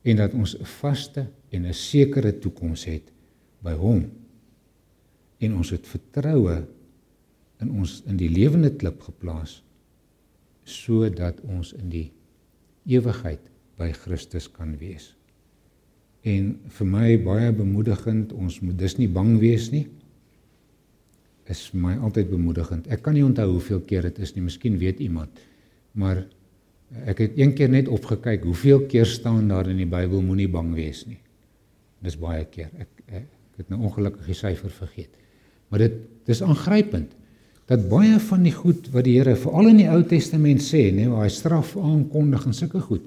en 0.04 0.20
dat 0.20 0.34
ons 0.34 0.56
'n 0.58 0.64
vaste 0.64 1.26
en 1.50 1.66
'n 1.66 1.72
sekere 1.72 2.38
toekoms 2.38 2.84
het 2.84 3.12
by 3.62 3.72
hom. 3.72 4.10
En 5.38 5.56
ons 5.56 5.70
het 5.70 5.86
vertroue 5.86 6.66
in 7.60 7.70
ons 7.70 8.02
in 8.06 8.16
die 8.16 8.28
lewende 8.28 8.70
klip 8.70 9.02
geplaas 9.02 9.62
sodat 10.64 11.40
ons 11.40 11.72
in 11.72 11.88
die 11.88 12.12
ewigheid 12.86 13.40
by 13.76 13.90
Christus 13.92 14.50
kan 14.50 14.78
wees. 14.78 15.16
En 16.22 16.54
vir 16.68 16.86
my 16.86 17.08
baie 17.20 17.52
bemoedigend, 17.52 18.32
ons 18.32 18.60
moet 18.60 18.78
dus 18.78 18.96
nie 18.96 19.08
bang 19.08 19.38
wees 19.38 19.70
nie. 19.70 19.88
Is 21.52 21.70
my 21.76 21.98
altyd 22.00 22.30
bemoedigend. 22.30 22.86
Ek 22.88 23.02
kan 23.04 23.14
nie 23.14 23.24
onthou 23.24 23.50
hoeveel 23.50 23.82
keer 23.84 24.02
dit 24.08 24.18
is 24.24 24.32
nie, 24.34 24.44
miskien 24.46 24.78
weet 24.80 25.02
iemand, 25.04 25.42
maar 25.92 26.22
Ek 27.02 27.18
het 27.24 27.38
een 27.38 27.54
keer 27.58 27.72
net 27.72 27.88
opgekyk 27.90 28.44
hoeveel 28.46 28.84
keer 28.90 29.08
staan 29.08 29.48
daar 29.50 29.66
in 29.70 29.80
die 29.80 29.88
Bybel 29.88 30.22
moenie 30.22 30.48
bang 30.50 30.70
wees 30.76 31.02
nie. 31.08 31.18
Dis 32.04 32.14
baie 32.20 32.44
keer. 32.46 32.70
Ek, 32.78 32.90
ek 33.08 33.24
ek 33.54 33.62
het 33.62 33.68
nou 33.70 33.84
ongelukkig 33.86 34.26
die 34.26 34.34
syfer 34.34 34.70
vergeet. 34.74 35.12
Maar 35.70 35.84
dit 35.84 35.98
dis 36.26 36.40
aangrypend 36.42 37.12
dat 37.70 37.84
baie 37.88 38.16
van 38.20 38.42
die 38.44 38.52
goed 38.52 38.88
wat 38.92 39.06
die 39.06 39.14
Here 39.14 39.36
veral 39.38 39.70
in 39.70 39.78
die 39.78 39.86
Ou 39.88 40.00
Testament 40.04 40.60
sê, 40.62 40.88
nê, 40.92 41.06
waar 41.08 41.22
hy 41.24 41.30
straf 41.32 41.76
aankondig 41.78 42.48
en 42.50 42.56
sulke 42.56 42.82
goed, 42.82 43.04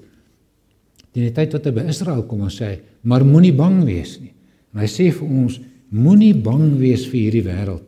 Teen 1.08 1.24
die 1.24 1.34
tyd 1.34 1.54
wat 1.56 1.64
hy 1.64 1.70
by 1.72 1.84
Israel 1.88 2.20
kom 2.28 2.42
en 2.44 2.52
sê, 2.52 2.80
"Maar 3.02 3.24
moenie 3.24 3.52
bang 3.52 3.84
wees 3.84 4.18
nie." 4.20 4.32
En 4.74 4.80
hy 4.80 4.86
sê 4.86 5.10
vir 5.10 5.26
ons, 5.26 5.60
"Moenie 5.90 6.34
bang 6.34 6.78
wees 6.78 7.06
vir 7.06 7.20
hierdie 7.20 7.44
wêreld 7.44 7.87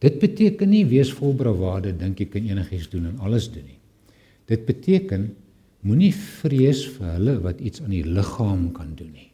Dit 0.00 0.16
beteken 0.22 0.70
nie 0.72 0.86
wees 0.88 1.10
vol 1.12 1.34
bravade, 1.36 1.92
dink 1.92 2.22
jy 2.22 2.28
kan 2.32 2.46
enigiets 2.48 2.88
doen 2.92 3.10
en 3.10 3.20
alles 3.20 3.50
doen 3.52 3.66
nie. 3.66 3.76
Dit 4.48 4.64
beteken 4.66 5.28
moenie 5.86 6.12
vrees 6.14 6.86
vir 6.96 7.14
hulle 7.16 7.36
wat 7.44 7.60
iets 7.64 7.84
aan 7.84 7.92
die 7.92 8.04
liggaam 8.06 8.70
kan 8.76 8.94
doen 8.96 9.12
nie. 9.12 9.28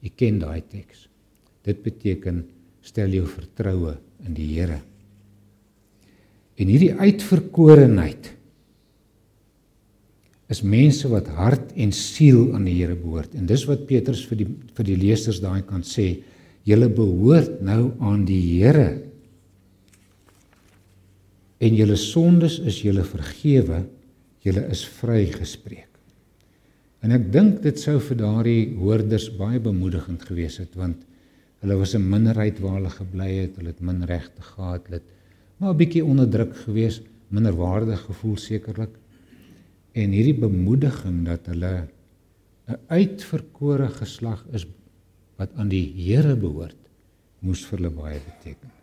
Jy 0.00 0.12
ken 0.16 0.40
daai 0.40 0.62
teks. 0.64 1.06
Dit 1.66 1.82
beteken 1.84 2.44
stel 2.84 3.12
jou 3.12 3.26
vertroue 3.28 3.98
in 4.24 4.36
die 4.36 4.48
Here. 4.54 4.80
En 6.60 6.68
hierdie 6.68 6.94
uitverkorenheid 6.96 8.30
is 10.50 10.64
mense 10.66 11.08
wat 11.12 11.28
hart 11.36 11.70
en 11.78 11.92
siel 11.94 12.50
aan 12.56 12.64
die 12.68 12.78
Here 12.80 12.96
behoort. 12.98 13.36
En 13.36 13.46
dis 13.48 13.64
wat 13.68 13.86
Petrus 13.88 14.24
vir 14.28 14.42
die 14.42 14.48
vir 14.76 14.88
die 14.88 14.98
lesers 14.98 15.40
daai 15.44 15.60
kan 15.68 15.84
sê, 15.86 16.14
julle 16.64 16.88
behoort 16.92 17.60
nou 17.64 17.92
aan 18.00 18.24
die 18.28 18.40
Here. 18.56 19.09
En 21.60 21.76
julle 21.76 21.96
sondes 22.00 22.58
is 22.64 22.80
julle 22.80 23.04
vergewe, 23.04 23.84
julle 24.40 24.64
is 24.72 24.86
vrygespreek. 24.98 25.88
En 27.04 27.12
ek 27.16 27.28
dink 27.32 27.60
dit 27.64 27.78
sou 27.80 27.98
vir 28.00 28.18
daardie 28.20 28.72
hoorders 28.80 29.28
baie 29.36 29.60
bemoedigend 29.60 30.24
gewees 30.28 30.58
het 30.60 30.74
want 30.76 31.06
hulle 31.60 31.76
was 31.76 31.94
'n 31.94 32.08
minderheid 32.08 32.60
waar 32.60 32.78
hulle 32.78 32.92
gebly 32.92 33.30
het, 33.44 33.56
hulle 33.56 33.72
het 33.72 33.80
min 33.80 34.04
regte 34.04 34.42
gehad, 34.42 34.86
hulle 34.86 35.00
het 35.00 35.08
maar 35.58 35.74
'n 35.74 35.76
bietjie 35.76 36.04
onderdruk 36.04 36.56
gewees, 36.64 37.02
minderwaardig 37.28 38.00
gevoel 38.08 38.36
sekerlik 38.36 38.96
en 39.92 40.10
hierdie 40.10 40.40
bemoediging 40.40 41.24
dat 41.26 41.46
hulle 41.46 41.88
'n 42.68 42.78
uitverkore 42.88 43.88
geslag 43.88 44.44
is 44.52 44.66
wat 45.36 45.50
aan 45.56 45.68
die 45.68 45.92
Here 45.96 46.36
behoort, 46.36 46.76
moes 47.40 47.64
vir 47.64 47.78
hulle 47.78 47.90
baie 47.90 48.20
beteken. 48.20 48.79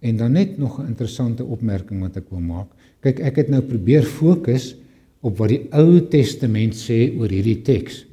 En 0.00 0.16
dan 0.16 0.32
net 0.32 0.58
nog 0.58 0.80
'n 0.80 0.86
interessante 0.86 1.44
opmerking 1.44 2.00
wat 2.00 2.16
ek 2.16 2.30
wil 2.30 2.40
maak. 2.40 2.68
Kyk, 3.00 3.20
ek 3.20 3.36
het 3.36 3.48
nou 3.48 3.62
probeer 3.62 4.02
fokus 4.02 4.74
op 5.20 5.36
wat 5.38 5.48
die 5.48 5.66
Ou 5.70 6.00
Testament 6.08 6.74
sê 6.74 7.12
oor 7.18 7.28
hierdie 7.28 7.62
teks. 7.62 8.06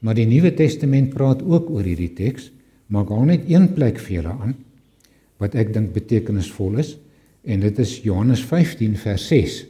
Maar 0.00 0.14
die 0.14 0.26
Nuwe 0.26 0.54
Testament 0.54 1.12
praat 1.14 1.42
ook 1.42 1.70
oor 1.70 1.84
hierdie 1.84 2.12
teks, 2.12 2.50
maar 2.86 3.06
gaan 3.06 3.26
net 3.26 3.48
een 3.48 3.72
plek 3.74 3.98
vir 3.98 4.16
julle 4.20 4.34
aan 4.34 4.54
wat 5.40 5.54
ek 5.54 5.72
dink 5.72 5.92
betekenisvol 5.92 6.80
is 6.82 6.96
en 7.48 7.60
dit 7.60 7.78
is 7.78 8.00
Johannes 8.04 8.42
15 8.44 8.96
vers 9.00 9.28
6 9.30 9.60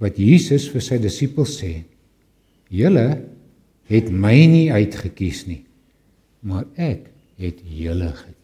wat 0.00 0.16
Jesus 0.16 0.68
vir 0.72 0.84
sy 0.84 0.98
disippels 1.00 1.58
sê: 1.60 1.84
"Julle 2.68 3.20
het 3.88 4.10
my 4.10 4.46
nie 4.46 4.72
uitgekies 4.72 5.46
nie, 5.46 5.64
maar 6.40 6.64
ek 6.76 7.10
het 7.36 7.60
julle 7.64 8.12
gekies." 8.12 8.39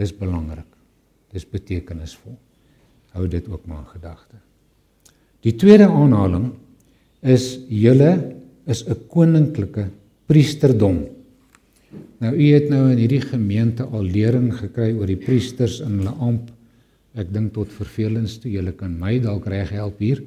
Dis 0.00 0.12
belangrik. 0.16 0.68
Dis 1.30 1.46
betekenisvol. 1.46 2.36
Hou 3.14 3.26
dit 3.28 3.48
ook 3.50 3.66
maar 3.68 3.84
in 3.84 3.92
gedagte. 3.92 4.40
Die 5.44 5.56
tweede 5.56 5.88
aanhaling 5.88 6.50
is 7.20 7.58
julle 7.68 8.36
is 8.66 8.84
'n 8.88 8.96
koninklike 9.08 9.90
priesterdom. 10.26 11.04
Nou 12.20 12.32
u 12.36 12.46
het 12.52 12.70
nou 12.70 12.90
in 12.90 12.98
hierdie 12.98 13.20
gemeente 13.20 13.84
al 13.84 14.02
lering 14.02 14.52
gekry 14.54 14.92
oor 14.92 15.06
die 15.06 15.16
priesters 15.16 15.80
in 15.80 15.98
hulle 15.98 16.14
amp 16.20 16.50
Ek 17.18 17.30
dink 17.34 17.54
tot 17.56 17.72
vervelings 17.74 18.36
toe 18.38 18.52
julle 18.52 18.72
kan 18.78 18.92
my 18.94 19.16
dalk 19.22 19.48
reg 19.50 19.72
help 19.74 19.98
hier. 20.02 20.22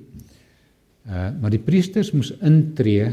Uh 1.07 1.31
maar 1.39 1.53
die 1.53 1.61
priesters 1.63 2.11
moes 2.15 2.33
intree 2.43 3.07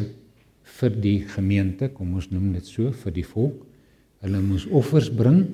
vir 0.81 0.97
die 1.03 1.19
gemeente, 1.29 1.91
kom 1.93 2.15
ons 2.19 2.31
noem 2.31 2.53
dit 2.55 2.67
so, 2.67 2.91
vir 3.05 3.15
die 3.15 3.27
volk. 3.27 3.59
Hulle 4.25 4.41
moes 4.43 4.67
offers 4.67 5.11
bring 5.11 5.45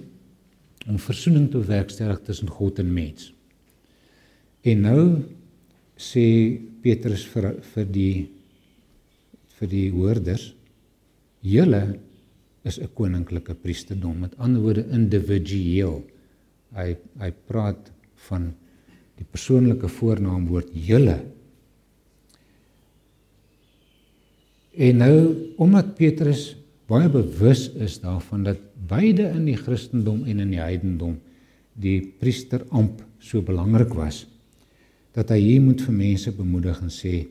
om 0.87 0.99
verzoening 1.03 1.49
te 1.51 1.63
werkstellig 1.67 2.23
tussen 2.27 2.51
God 2.51 2.79
en 2.83 2.93
mens. 2.95 3.33
En 4.67 4.83
nou 4.87 5.03
sê 5.97 6.27
Petrus 6.83 7.25
vir 7.33 7.55
vir 7.75 7.87
die 7.93 8.15
vir 9.57 9.71
die 9.73 9.87
hoorders: 9.91 10.53
"Julle 11.43 11.99
is 12.65 12.79
'n 12.79 12.91
koninklike 12.95 13.55
priesterdom." 13.55 14.21
Met 14.21 14.39
ander 14.39 14.61
woorde 14.61 14.87
individueel. 14.91 16.05
Hy 16.75 16.97
hy 17.19 17.31
praat 17.47 17.93
van 18.29 18.55
die 19.17 19.25
persoonlike 19.25 19.89
voornaamwoord 19.89 20.71
julle. 20.73 21.25
En 24.77 24.99
nou 25.01 25.17
omdat 25.57 25.95
Petrus 25.97 26.57
baie 26.87 27.09
bewus 27.09 27.71
is 27.81 28.01
daarvan 28.03 28.45
dat 28.45 28.61
beide 28.89 29.31
in 29.33 29.47
die 29.49 29.57
Christendom 29.57 30.25
en 30.29 30.41
in 30.45 30.53
die 30.53 30.61
heidendom 30.61 31.17
die 31.77 32.01
priesteramp 32.21 33.03
so 33.21 33.43
belangrik 33.45 33.95
was 33.97 34.25
dat 35.17 35.33
hy 35.33 35.41
hier 35.41 35.65
moet 35.65 35.81
vir 35.81 35.97
mense 35.97 36.33
bemoedig 36.37 36.81
en 36.85 36.93
sê 36.93 37.27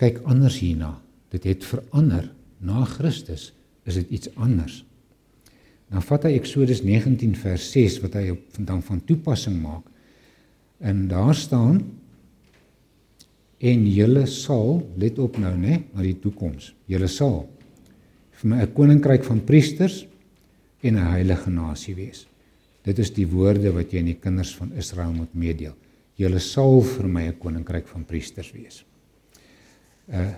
kyk 0.00 0.22
anders 0.24 0.56
hierna. 0.62 0.94
Dit 1.30 1.44
het 1.44 1.66
verander. 1.68 2.30
Na 2.64 2.84
Christus 2.88 3.50
is 3.84 3.98
dit 4.00 4.16
iets 4.16 4.30
anders. 4.40 4.80
Dan 5.90 6.04
vat 6.06 6.24
hy 6.24 6.34
Eksodus 6.38 6.80
19 6.86 7.34
vers 7.40 7.66
6 7.74 7.98
wat 8.04 8.16
hy 8.16 8.30
op 8.32 8.42
vandag 8.56 8.84
van 8.88 9.02
toepassing 9.04 9.56
maak. 9.60 9.84
En 10.80 11.06
daar 11.10 11.36
staan 11.36 11.82
en 13.60 13.86
julle 13.92 14.24
sal 14.30 14.80
let 15.00 15.18
op 15.20 15.36
nou 15.40 15.52
nê 15.60 15.82
na 15.92 16.04
die 16.04 16.16
toekoms. 16.22 16.72
Julle 16.88 17.10
sal 17.12 17.42
vir 18.40 18.48
my 18.48 18.62
'n 18.62 18.72
koninkryk 18.72 19.24
van 19.24 19.44
priesters 19.44 20.06
en 20.82 20.94
'n 20.94 21.10
heilige 21.12 21.50
nasie 21.50 21.94
wees. 21.94 22.26
Dit 22.82 22.98
is 22.98 23.10
die 23.12 23.26
woorde 23.26 23.72
wat 23.72 23.92
jy 23.92 23.98
aan 23.98 24.12
die 24.12 24.20
kinders 24.20 24.54
van 24.56 24.72
Israel 24.72 25.12
moet 25.12 25.34
meedeel. 25.34 25.74
Julle 26.16 26.38
sal 26.38 26.80
vir 26.82 27.08
my 27.08 27.26
'n 27.28 27.38
koninkryk 27.38 27.86
van 27.88 28.04
priesters 28.04 28.52
wees. 28.52 28.84
Uh 30.08 30.34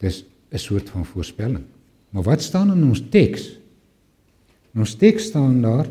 dis 0.00 0.24
'n 0.52 0.58
soort 0.58 0.90
van 0.90 1.04
voorspelling. 1.04 1.64
Maar 2.10 2.22
wat 2.22 2.42
staan 2.42 2.70
in 2.72 2.84
ons 2.84 3.02
teks? 3.10 3.58
In 4.74 4.80
ons 4.80 4.94
teks 4.94 5.24
staan 5.24 5.62
daar 5.62 5.88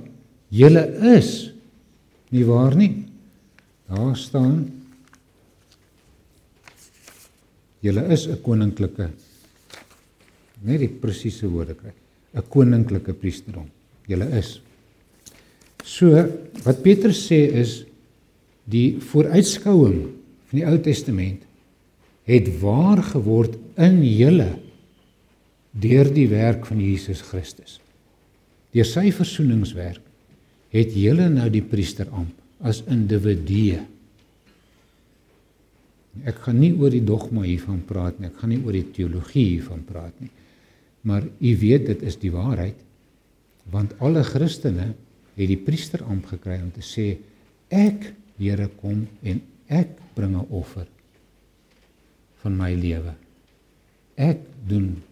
julle 0.50 1.16
is 1.18 1.54
nie 2.30 2.46
waar 2.46 2.76
nie? 2.76 3.06
Daar 3.88 4.18
staan 4.18 4.84
Julle 7.84 8.08
is 8.16 8.28
'n 8.28 8.42
koninklike 8.42 9.12
net 10.63 10.80
die 10.80 10.88
presiese 10.88 11.50
woorde 11.52 11.76
kry. 11.76 11.92
'n 12.34 12.43
koninklike 12.50 13.13
priesterdom. 13.13 13.67
Julle 14.08 14.28
is. 14.38 14.60
So 15.84 16.10
wat 16.63 16.84
Petrus 16.84 17.28
sê 17.28 17.46
is 17.62 17.84
die 18.65 19.00
vooruitskouing 19.00 20.02
van 20.50 20.60
die 20.60 20.65
Ou 20.65 20.78
Testament 20.80 21.43
het 22.24 22.48
waar 22.62 23.04
geword 23.04 23.58
in 23.76 24.00
julle 24.06 24.54
deur 25.74 26.10
die 26.13 26.28
werk 26.32 26.65
van 26.69 26.80
Jesus 26.80 27.22
Christus. 27.26 27.80
Deur 28.74 28.88
sy 28.88 29.10
versoeningswerk 29.13 30.02
het 30.74 30.93
julle 30.98 31.28
nou 31.30 31.50
die 31.54 31.65
priesteramp 31.65 32.34
as 32.63 32.82
individue. 32.89 33.82
Ek 36.30 36.39
gaan 36.46 36.62
nie 36.62 36.72
oor 36.78 36.93
die 36.93 37.04
dogma 37.04 37.43
hiervan 37.46 37.82
praat 37.86 38.19
nie, 38.22 38.30
ek 38.30 38.39
gaan 38.39 38.54
nie 38.54 38.62
oor 38.63 38.78
die 38.78 38.88
teologie 38.96 39.50
hiervan 39.58 39.84
praat 39.86 40.15
nie. 40.22 40.32
Maar 41.04 41.24
u 41.39 41.52
weet 41.60 41.86
dit 41.92 42.02
is 42.02 42.18
die 42.20 42.32
waarheid 42.32 42.80
want 43.72 43.94
alle 44.04 44.24
Christene 44.28 44.89
het 45.38 45.48
die 45.48 45.60
priesteramp 45.60 46.26
gekry 46.34 46.60
om 46.62 46.72
te 46.72 46.84
sê 46.84 47.13
ek 47.72 48.12
Here 48.38 48.68
kom 48.82 49.06
en 49.22 49.42
ek 49.70 49.94
bring 50.16 50.36
'n 50.36 50.48
offer 50.50 50.88
van 52.41 52.58
my 52.58 52.74
lewe. 52.74 53.14
Ek 54.18 54.39
doen 54.68 55.04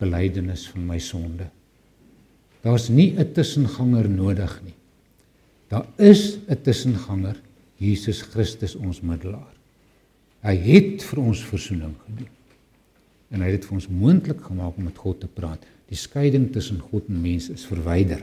belydenis 0.00 0.66
van 0.68 0.86
my 0.86 0.98
sonde. 0.98 1.50
Daar's 2.62 2.88
nie 2.88 3.14
'n 3.14 3.32
tussenganger 3.32 4.08
nodig 4.08 4.60
nie. 4.64 4.74
Daar 5.68 5.86
is 5.96 6.38
'n 6.48 6.62
tussenganger, 6.62 7.36
Jesus 7.76 8.22
Christus 8.22 8.74
ons 8.74 9.00
middelaar. 9.00 9.54
Hy 10.42 10.56
het 10.56 11.02
vir 11.02 11.18
ons 11.20 11.44
verzoening 11.44 11.94
gedoen. 12.06 12.35
En 13.34 13.42
hy 13.42 13.50
het 13.50 13.60
dit 13.60 13.68
vir 13.68 13.78
ons 13.78 13.88
moontlik 13.90 14.40
gemaak 14.46 14.78
om 14.78 14.86
met 14.86 14.98
God 15.02 15.20
te 15.24 15.30
praat. 15.30 15.62
Die 15.90 15.98
skeiding 15.98 16.50
tussen 16.54 16.78
God 16.90 17.08
en 17.10 17.20
mens 17.22 17.48
is 17.52 17.66
verwyder. 17.66 18.22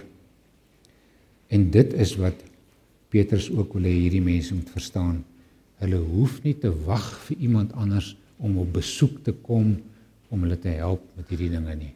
En 1.54 1.70
dit 1.72 1.94
is 1.94 2.16
wat 2.20 2.40
Petrus 3.14 3.50
ook 3.54 3.76
wil 3.78 3.88
hê 3.88 3.94
hierdie 3.94 4.24
mense 4.24 4.56
moet 4.56 4.72
verstaan. 4.74 5.20
Hulle 5.84 6.00
hoef 6.00 6.40
nie 6.46 6.56
te 6.60 6.72
wag 6.88 7.06
vir 7.28 7.44
iemand 7.50 7.74
anders 7.78 8.14
om 8.44 8.58
op 8.62 8.72
besoek 8.76 9.20
te 9.26 9.36
kom 9.46 9.76
om 10.34 10.46
hulle 10.46 10.58
te 10.60 10.74
help 10.80 11.04
met 11.18 11.30
hierdie 11.30 11.52
dinge 11.54 11.76
nie. 11.78 11.92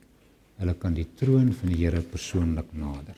Hulle 0.62 0.76
kan 0.78 0.94
die 0.98 1.08
troon 1.18 1.50
van 1.54 1.72
die 1.72 1.80
Here 1.80 2.04
persoonlik 2.06 2.70
nader. 2.78 3.18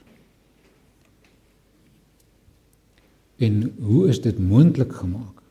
En 3.39 3.61
hoe 3.79 4.07
is 4.11 4.19
dit 4.21 4.39
moontlik 4.39 4.93
gemaak? 4.99 5.43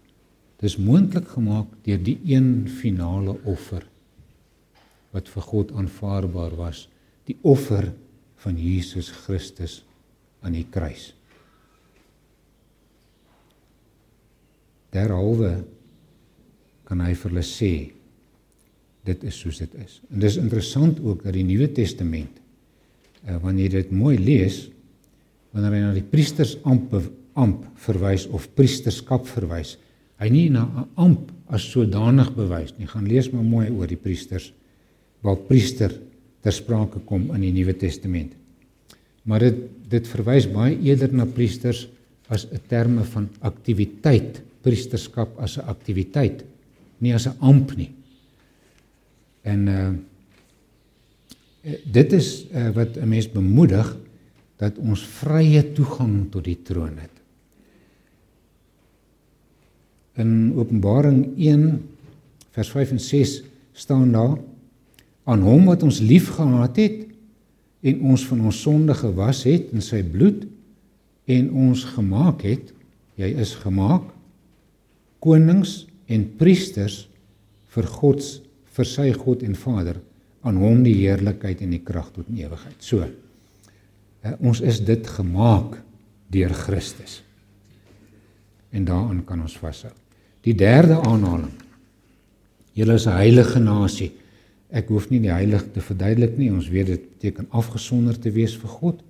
Dis 0.60 0.76
moontlik 0.76 1.28
gemaak 1.32 1.70
deur 1.86 2.00
die 2.04 2.18
een 2.28 2.68
finale 2.68 3.36
offer 3.48 3.84
wat 5.18 5.30
vir 5.32 5.46
God 5.50 5.74
aanvaarbaar 5.74 6.56
was, 6.58 6.86
die 7.26 7.36
offer 7.42 7.90
van 8.44 8.58
Jesus 8.58 9.10
Christus 9.26 9.82
aan 10.46 10.54
die 10.54 10.66
kruis. 10.70 11.10
Derhalwe 14.94 15.58
kan 16.88 17.02
hy 17.04 17.12
vir 17.18 17.34
hulle 17.34 17.44
sê 17.44 17.72
dit 19.08 19.24
is 19.28 19.36
soos 19.36 19.60
dit 19.60 19.74
is. 19.82 19.98
En 20.12 20.22
dis 20.22 20.38
interessant 20.40 21.00
ook 21.04 21.24
dat 21.26 21.34
die 21.36 21.44
Nuwe 21.44 21.68
Testament 21.76 22.38
uh, 23.26 23.36
wanneer 23.42 23.68
jy 23.68 23.82
dit 23.82 23.94
mooi 23.96 24.16
lees 24.20 24.66
wanneer 25.52 25.74
hy 25.74 25.82
na 25.82 25.94
die 25.96 26.06
priesters 26.06 26.56
amp 26.68 26.94
amp 27.38 27.62
verwys 27.78 28.24
of 28.34 28.48
priesterskap 28.58 29.28
verwys, 29.30 29.76
hy 30.18 30.26
nie 30.32 30.48
na 30.50 30.64
'n 30.66 30.88
amp 30.98 31.28
as 31.54 31.62
sodanig 31.70 32.32
bewys 32.34 32.72
nie. 32.78 32.88
Gaan 32.90 33.06
lees 33.06 33.30
maar 33.30 33.46
mooi 33.46 33.68
oor 33.70 33.86
die 33.86 34.00
priesters 34.00 34.50
waar 35.22 35.36
priester 35.36 35.92
ter 36.42 36.52
sprake 36.52 37.02
kom 37.06 37.30
in 37.34 37.40
die 37.40 37.52
Nuwe 37.52 37.74
Testament. 37.76 38.32
Maar 39.28 39.48
dit 39.48 39.64
dit 39.88 40.08
verwys 40.08 40.44
baie 40.52 40.76
eerder 40.84 41.12
na 41.16 41.24
priesters 41.24 41.86
as 42.28 42.44
'n 42.44 42.60
terme 42.68 43.04
van 43.04 43.28
aktiwiteit, 43.40 44.42
priesterskap 44.60 45.38
as 45.38 45.56
'n 45.56 45.64
aktiwiteit, 45.64 46.44
nie 46.98 47.14
as 47.14 47.26
'n 47.26 47.36
amp 47.40 47.76
nie. 47.76 47.90
En 49.42 49.68
uh 49.68 49.90
dit 51.84 52.12
is 52.12 52.46
uh, 52.52 52.70
wat 52.70 52.96
'n 52.96 53.08
mens 53.08 53.28
bemoedig 53.30 53.96
dat 54.56 54.78
ons 54.78 55.02
vrye 55.02 55.72
toegang 55.72 56.30
tot 56.30 56.44
die 56.44 56.58
troon 56.62 56.98
het. 56.98 57.10
In 60.14 60.52
Openbaring 60.56 61.36
1 61.36 61.88
vers 62.50 62.70
5 62.70 62.90
en 62.90 63.00
6 63.00 63.42
staan 63.72 64.12
daar 64.12 64.38
aan 65.28 65.44
hom 65.44 65.68
wat 65.68 65.84
ons 65.86 66.00
liefgehad 66.04 66.80
het 66.80 67.04
en 67.88 68.00
ons 68.12 68.24
van 68.30 68.40
ons 68.48 68.62
sonde 68.64 68.96
gewas 68.98 69.44
het 69.46 69.72
in 69.76 69.84
sy 69.84 70.00
bloed 70.02 70.46
en 71.28 71.50
ons 71.68 71.84
gemaak 71.96 72.42
het 72.48 72.72
jy 73.20 73.30
is 73.42 73.54
gemaak 73.62 74.08
konings 75.22 75.82
en 76.08 76.24
priesters 76.40 77.04
vir 77.74 77.88
God 77.98 78.22
vir 78.78 78.88
sy 78.88 79.10
God 79.12 79.44
en 79.46 79.58
Vader 79.58 79.98
aan 80.46 80.58
hom 80.62 80.84
die 80.86 80.96
heerlikheid 81.00 81.60
en 81.66 81.74
die 81.74 81.84
krag 81.84 82.10
tot 82.14 82.30
in 82.30 82.44
ewigheid 82.46 82.78
so 82.82 83.04
uh, 83.04 84.34
ons 84.38 84.62
is 84.64 84.80
dit 84.84 85.06
gemaak 85.18 85.78
deur 86.28 86.52
Christus. 86.54 87.22
En 88.70 88.84
daaraan 88.84 89.24
kan 89.24 89.40
ons 89.40 89.56
vashou 89.58 89.92
die 90.46 90.54
derde 90.54 90.94
aanhaling. 91.02 91.52
Julle 92.72 92.94
is 92.94 93.06
'n 93.06 93.16
heilige 93.16 93.58
nasie 93.58 94.12
Ek 94.68 94.90
hoef 94.92 95.08
nie 95.10 95.20
die 95.24 95.32
heilig 95.32 95.64
te 95.72 95.80
verduidelik 95.80 96.36
nie. 96.36 96.50
Ons 96.52 96.68
weet 96.68 96.86
dit 96.86 97.04
beteken 97.16 97.48
afgesonder 97.56 98.18
te 98.20 98.32
wees 98.34 98.56
vir 98.60 98.72
God. 98.80 99.04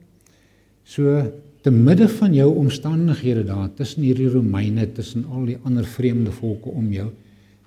So 0.86 1.22
te 1.66 1.72
midde 1.74 2.06
van 2.08 2.34
jou 2.34 2.48
omstandighede 2.60 3.44
daar 3.48 3.68
tussen 3.74 4.04
hierdie 4.06 4.28
Romeine, 4.30 4.86
tussen 4.94 5.26
al 5.26 5.48
die 5.50 5.58
ander 5.66 5.84
vreemde 5.84 6.30
volke 6.32 6.70
om 6.70 6.92
jou, 6.92 7.10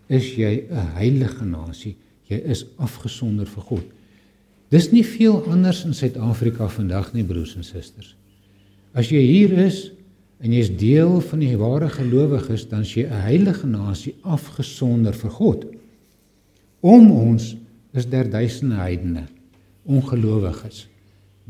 is 0.07 0.35
jy 0.35 0.65
'n 0.69 0.95
heilige 0.95 1.45
nasie. 1.45 1.95
Jy 2.27 2.37
is 2.45 2.65
afgesonder 2.77 3.45
vir 3.45 3.63
God. 3.63 3.83
Dis 4.69 4.91
nie 4.91 5.03
veel 5.03 5.43
anders 5.51 5.83
in 5.85 5.93
Suid-Afrika 5.93 6.67
vandag 6.67 7.13
nie, 7.13 7.23
broers 7.23 7.55
en 7.55 7.63
susters. 7.63 8.15
As 8.93 9.09
jy 9.09 9.19
hier 9.19 9.51
is 9.51 9.91
en 10.39 10.53
jy's 10.53 10.71
deel 10.77 11.19
van 11.21 11.39
die 11.39 11.57
ware 11.57 11.89
gelowiges, 11.89 12.69
dan 12.69 12.81
is 12.81 12.93
jy 12.95 13.03
'n 13.03 13.21
heilige 13.27 13.67
nasie 13.67 14.15
afgesonder 14.23 15.13
vir 15.13 15.29
God. 15.29 15.65
Om 16.79 17.11
ons 17.11 17.55
is 17.91 18.07
daar 18.07 18.29
duisende 18.29 18.79
heidene, 18.79 19.25
ongelowiges, 19.83 20.85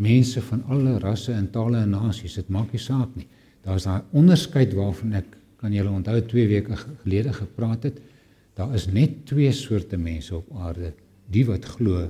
mense 0.01 0.41
van 0.41 0.63
alle 0.71 0.97
rasse 0.99 1.33
en 1.33 1.49
tale 1.53 1.83
en 1.83 1.93
nasies. 1.93 2.39
Dit 2.39 2.49
maak 2.49 2.71
nie 2.73 2.81
saak 2.81 3.13
nie. 3.17 3.27
Daar's 3.65 3.85
daai 3.85 4.01
onderskeid 4.17 4.73
waarvan 4.77 5.13
ek 5.19 5.35
kan 5.61 5.73
julle 5.75 5.93
onthou 5.93 6.17
2 6.31 6.47
weke 6.49 6.77
gelede 6.79 7.33
gepraat 7.37 7.85
het. 7.89 7.99
Daar 8.57 8.73
is 8.75 8.87
net 8.89 9.21
twee 9.29 9.51
soorte 9.53 9.97
mense 9.97 10.33
op 10.35 10.49
aarde, 10.57 10.93
die 11.31 11.45
wat 11.45 11.67
glo 11.77 12.07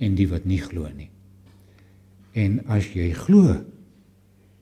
en 0.00 0.16
die 0.16 0.28
wat 0.30 0.48
nie 0.48 0.60
glo 0.62 0.88
nie. 0.88 1.10
En 2.34 2.62
as 2.72 2.88
jy 2.96 3.12
glo, 3.14 3.52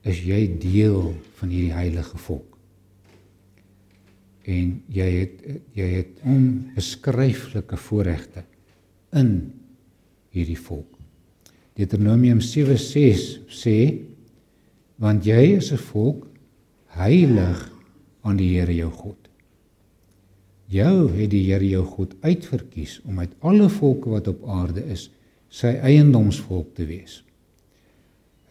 is 0.02 0.18
jy 0.26 0.40
deel 0.60 1.12
van 1.38 1.52
hierdie 1.52 1.76
heilige 1.76 2.18
volk. 2.26 2.48
En 4.50 4.74
jy 4.90 5.06
het 5.20 5.44
jy 5.78 5.86
het 6.00 6.24
onbeskryflike 6.26 7.78
voorregte 7.78 8.42
in 9.12 9.52
hierdie 10.32 10.58
volk. 10.58 10.98
Deuteronomium 11.76 12.40
7:6 12.40 13.40
sê 13.48 13.76
want 14.96 15.24
jy 15.26 15.56
is 15.56 15.72
'n 15.72 15.78
volk 15.78 16.26
heilig 16.86 17.72
aan 18.22 18.36
die 18.36 18.52
Here 18.58 18.74
jou 18.74 18.90
God. 18.90 19.28
Jou 20.66 21.10
het 21.10 21.30
die 21.30 21.44
Here 21.50 21.68
jou 21.68 21.84
God 21.84 22.14
uitverkies 22.22 23.00
om 23.04 23.18
uit 23.18 23.32
alle 23.40 23.68
volke 23.68 24.10
wat 24.10 24.28
op 24.28 24.44
aarde 24.48 24.84
is, 24.92 25.10
sy 25.48 25.66
eiendomsvolk 25.66 26.74
te 26.74 26.86
wees. 26.86 27.22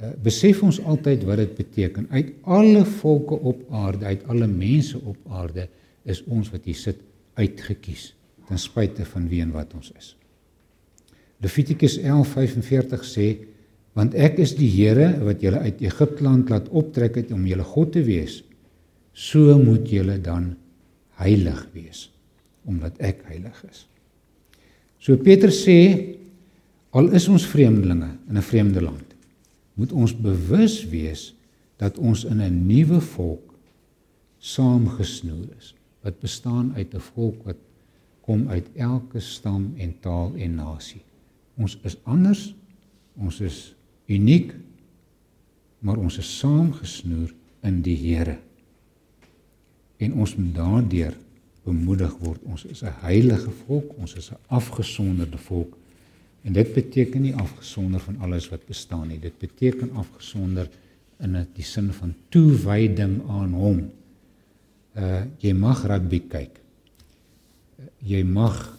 Uh, 0.01 0.13
besef 0.23 0.63
ons 0.63 0.79
altyd 0.81 1.23
wat 1.23 1.37
dit 1.37 1.55
beteken. 1.55 2.07
Uit 2.09 2.33
alle 2.43 2.85
volke 2.85 3.37
op 3.37 3.61
aarde, 3.69 4.05
uit 4.05 4.23
alle 4.23 4.47
mense 4.47 4.99
op 4.99 5.17
aarde 5.29 5.67
is 6.03 6.23
ons 6.23 6.49
wat 6.49 6.65
hier 6.65 6.75
sit 6.75 6.97
uitgekies 7.33 8.15
ten 8.47 8.57
spyte 8.59 9.05
van 9.05 9.29
wie 9.29 9.41
en 9.41 9.53
wat 9.53 9.73
ons 9.77 9.91
is. 9.97 10.15
Levitikus 11.41 11.97
11:45 11.97 13.05
sê 13.05 13.27
want 13.97 14.15
ek 14.15 14.39
is 14.39 14.53
die 14.55 14.69
Here 14.71 15.17
wat 15.25 15.41
julle 15.43 15.59
uit 15.59 15.81
Egipte 15.83 16.23
land 16.23 16.49
laat 16.49 16.69
optrek 16.69 17.17
het 17.19 17.31
om 17.35 17.47
julle 17.47 17.65
God 17.65 17.91
te 17.97 18.03
wees 18.05 18.41
so 19.13 19.57
moet 19.59 19.89
julle 19.89 20.17
dan 20.21 20.53
heilig 21.19 21.65
wees 21.73 22.09
omdat 22.69 22.99
ek 23.01 23.23
heilig 23.25 23.57
is. 23.67 23.87
So 25.01 25.17
Petrus 25.17 25.63
sê 25.65 25.79
al 26.93 27.09
is 27.17 27.27
ons 27.27 27.47
vreemdelinge 27.49 28.11
in 28.29 28.37
'n 28.37 28.45
vreemde 28.45 28.81
land 28.81 29.15
moet 29.73 29.91
ons 29.91 30.13
bewus 30.13 30.83
wees 30.91 31.33
dat 31.81 31.97
ons 31.97 32.23
in 32.23 32.41
'n 32.41 32.67
nuwe 32.67 33.01
volk 33.01 33.53
saamgesnoer 34.39 35.49
is 35.57 35.73
wat 36.03 36.19
bestaan 36.19 36.73
uit 36.75 36.93
'n 36.93 36.99
volk 37.13 37.45
wat 37.45 37.57
kom 38.21 38.47
uit 38.49 38.67
elke 38.75 39.19
stam 39.19 39.73
en 39.77 39.95
taal 39.99 40.33
en 40.35 40.55
nasie. 40.55 41.01
Ons 41.61 41.77
is 41.85 41.97
anders. 42.09 42.47
Ons 43.21 43.39
is 43.45 43.59
uniek. 44.09 44.53
Maar 45.85 46.01
ons 46.01 46.17
is 46.21 46.31
saamgesnoer 46.39 47.33
in 47.65 47.81
die 47.85 47.97
Here. 47.97 48.37
En 50.01 50.17
ons 50.21 50.33
moet 50.37 50.55
daardeur 50.55 51.17
bemoedig 51.65 52.13
word. 52.21 52.41
Ons 52.49 52.65
is 52.65 52.81
'n 52.83 52.93
heilige 53.05 53.51
volk, 53.65 53.93
ons 53.97 54.15
is 54.15 54.31
'n 54.31 54.37
afgesonderde 54.47 55.37
volk. 55.37 55.77
En 56.43 56.53
dit 56.53 56.73
beteken 56.73 57.21
nie 57.21 57.35
afgesonder 57.35 57.99
van 57.99 58.17
alles 58.19 58.49
wat 58.49 58.65
bestaan 58.65 59.07
nie. 59.07 59.19
Dit 59.19 59.37
beteken 59.37 59.91
afgesonder 59.93 60.69
in 61.19 61.47
die 61.53 61.63
sin 61.63 61.93
van 61.93 62.15
toewyding 62.29 63.21
aan 63.29 63.53
hom. 63.53 63.91
Uh 64.95 65.23
jy 65.39 65.53
mag 65.53 65.85
rugby 65.85 66.19
kyk. 66.27 66.59
Jy 67.99 68.23
mag 68.23 68.77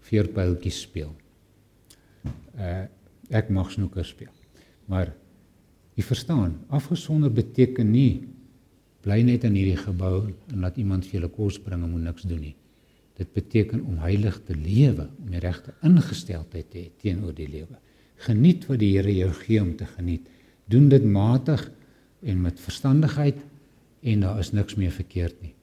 veerpyltjies 0.00 0.80
speel 0.80 1.14
uh 2.24 2.84
ek 3.32 3.48
mag 3.48 3.70
snoeker 3.72 4.04
speel. 4.04 4.32
Maar 4.86 5.08
jy 5.96 6.04
verstaan, 6.04 6.58
afgesonder 6.68 7.32
beteken 7.32 7.88
nie 7.88 8.26
bly 9.04 9.22
net 9.24 9.46
in 9.48 9.56
hierdie 9.56 9.80
gebou 9.80 10.28
en 10.52 10.60
laat 10.60 10.76
iemand 10.80 11.06
vir 11.08 11.18
julle 11.18 11.30
kos 11.32 11.56
bring 11.64 11.82
en 11.82 11.94
moet 11.94 12.04
niks 12.04 12.26
doen 12.28 12.42
nie. 12.44 12.54
Dit 13.16 13.32
beteken 13.32 13.80
om 13.86 14.00
heilig 14.02 14.36
te 14.46 14.56
lewe, 14.58 15.06
om 15.22 15.32
die 15.32 15.42
regte 15.42 15.72
ingesteldheid 15.86 16.70
te 16.70 16.78
hê 16.82 16.92
teenoor 17.00 17.34
die 17.36 17.48
lewe. 17.48 17.78
Geniet 18.26 18.68
wat 18.68 18.80
die 18.82 18.92
Here 18.92 19.12
jou 19.14 19.30
gee 19.40 19.60
om 19.62 19.74
te 19.76 19.86
geniet. 19.86 20.28
Doen 20.70 20.88
dit 20.92 21.04
matig 21.04 21.64
en 22.22 22.40
met 22.42 22.60
verstandigheid 22.60 23.40
en 24.04 24.24
daar 24.24 24.40
is 24.40 24.52
niks 24.52 24.76
meer 24.80 24.92
verkeerd 24.92 25.40
nie. 25.42 25.54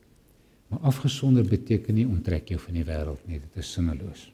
Maar 0.71 0.87
afgesonder 0.93 1.43
beteken 1.45 1.97
nie 1.97 2.07
onttrek 2.07 2.53
jou 2.53 2.59
van 2.61 2.77
die 2.79 2.85
wêreld 2.87 3.25
nie. 3.27 3.41
Dit 3.41 3.57
is 3.59 3.71
sinneloos. 3.75 4.30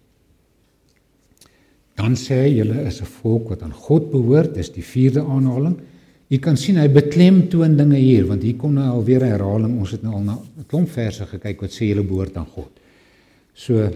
Dan 1.98 2.16
sê 2.20 2.44
hy 2.46 2.58
julle 2.60 2.86
is 2.88 3.02
'n 3.02 3.10
volk 3.22 3.50
wat 3.50 3.64
aan 3.64 3.74
God 3.74 4.12
behoort, 4.12 4.54
dis 4.54 4.70
die 4.70 4.84
vierde 4.86 5.22
aanhaling. 5.22 5.78
Jy 6.30 6.40
kan 6.40 6.58
sien 6.58 6.78
hy 6.78 6.88
beklemtoon 6.88 7.78
dinge 7.78 7.98
hier 7.98 8.26
want 8.28 8.44
hier 8.44 8.58
kom 8.60 8.74
nou 8.74 8.86
alweer 8.86 9.24
'n 9.24 9.32
herhaling. 9.32 9.80
Ons 9.80 9.92
het 9.92 10.04
nou 10.04 10.14
al 10.14 10.24
na 10.24 10.34
'n 10.34 10.66
klomp 10.68 10.90
verse 10.90 11.26
gekyk 11.26 11.62
wat 11.62 11.72
sê 11.72 11.88
julle 11.88 12.04
behoort 12.04 12.38
aan 12.38 12.46
God. 12.46 12.70
So 13.54 13.90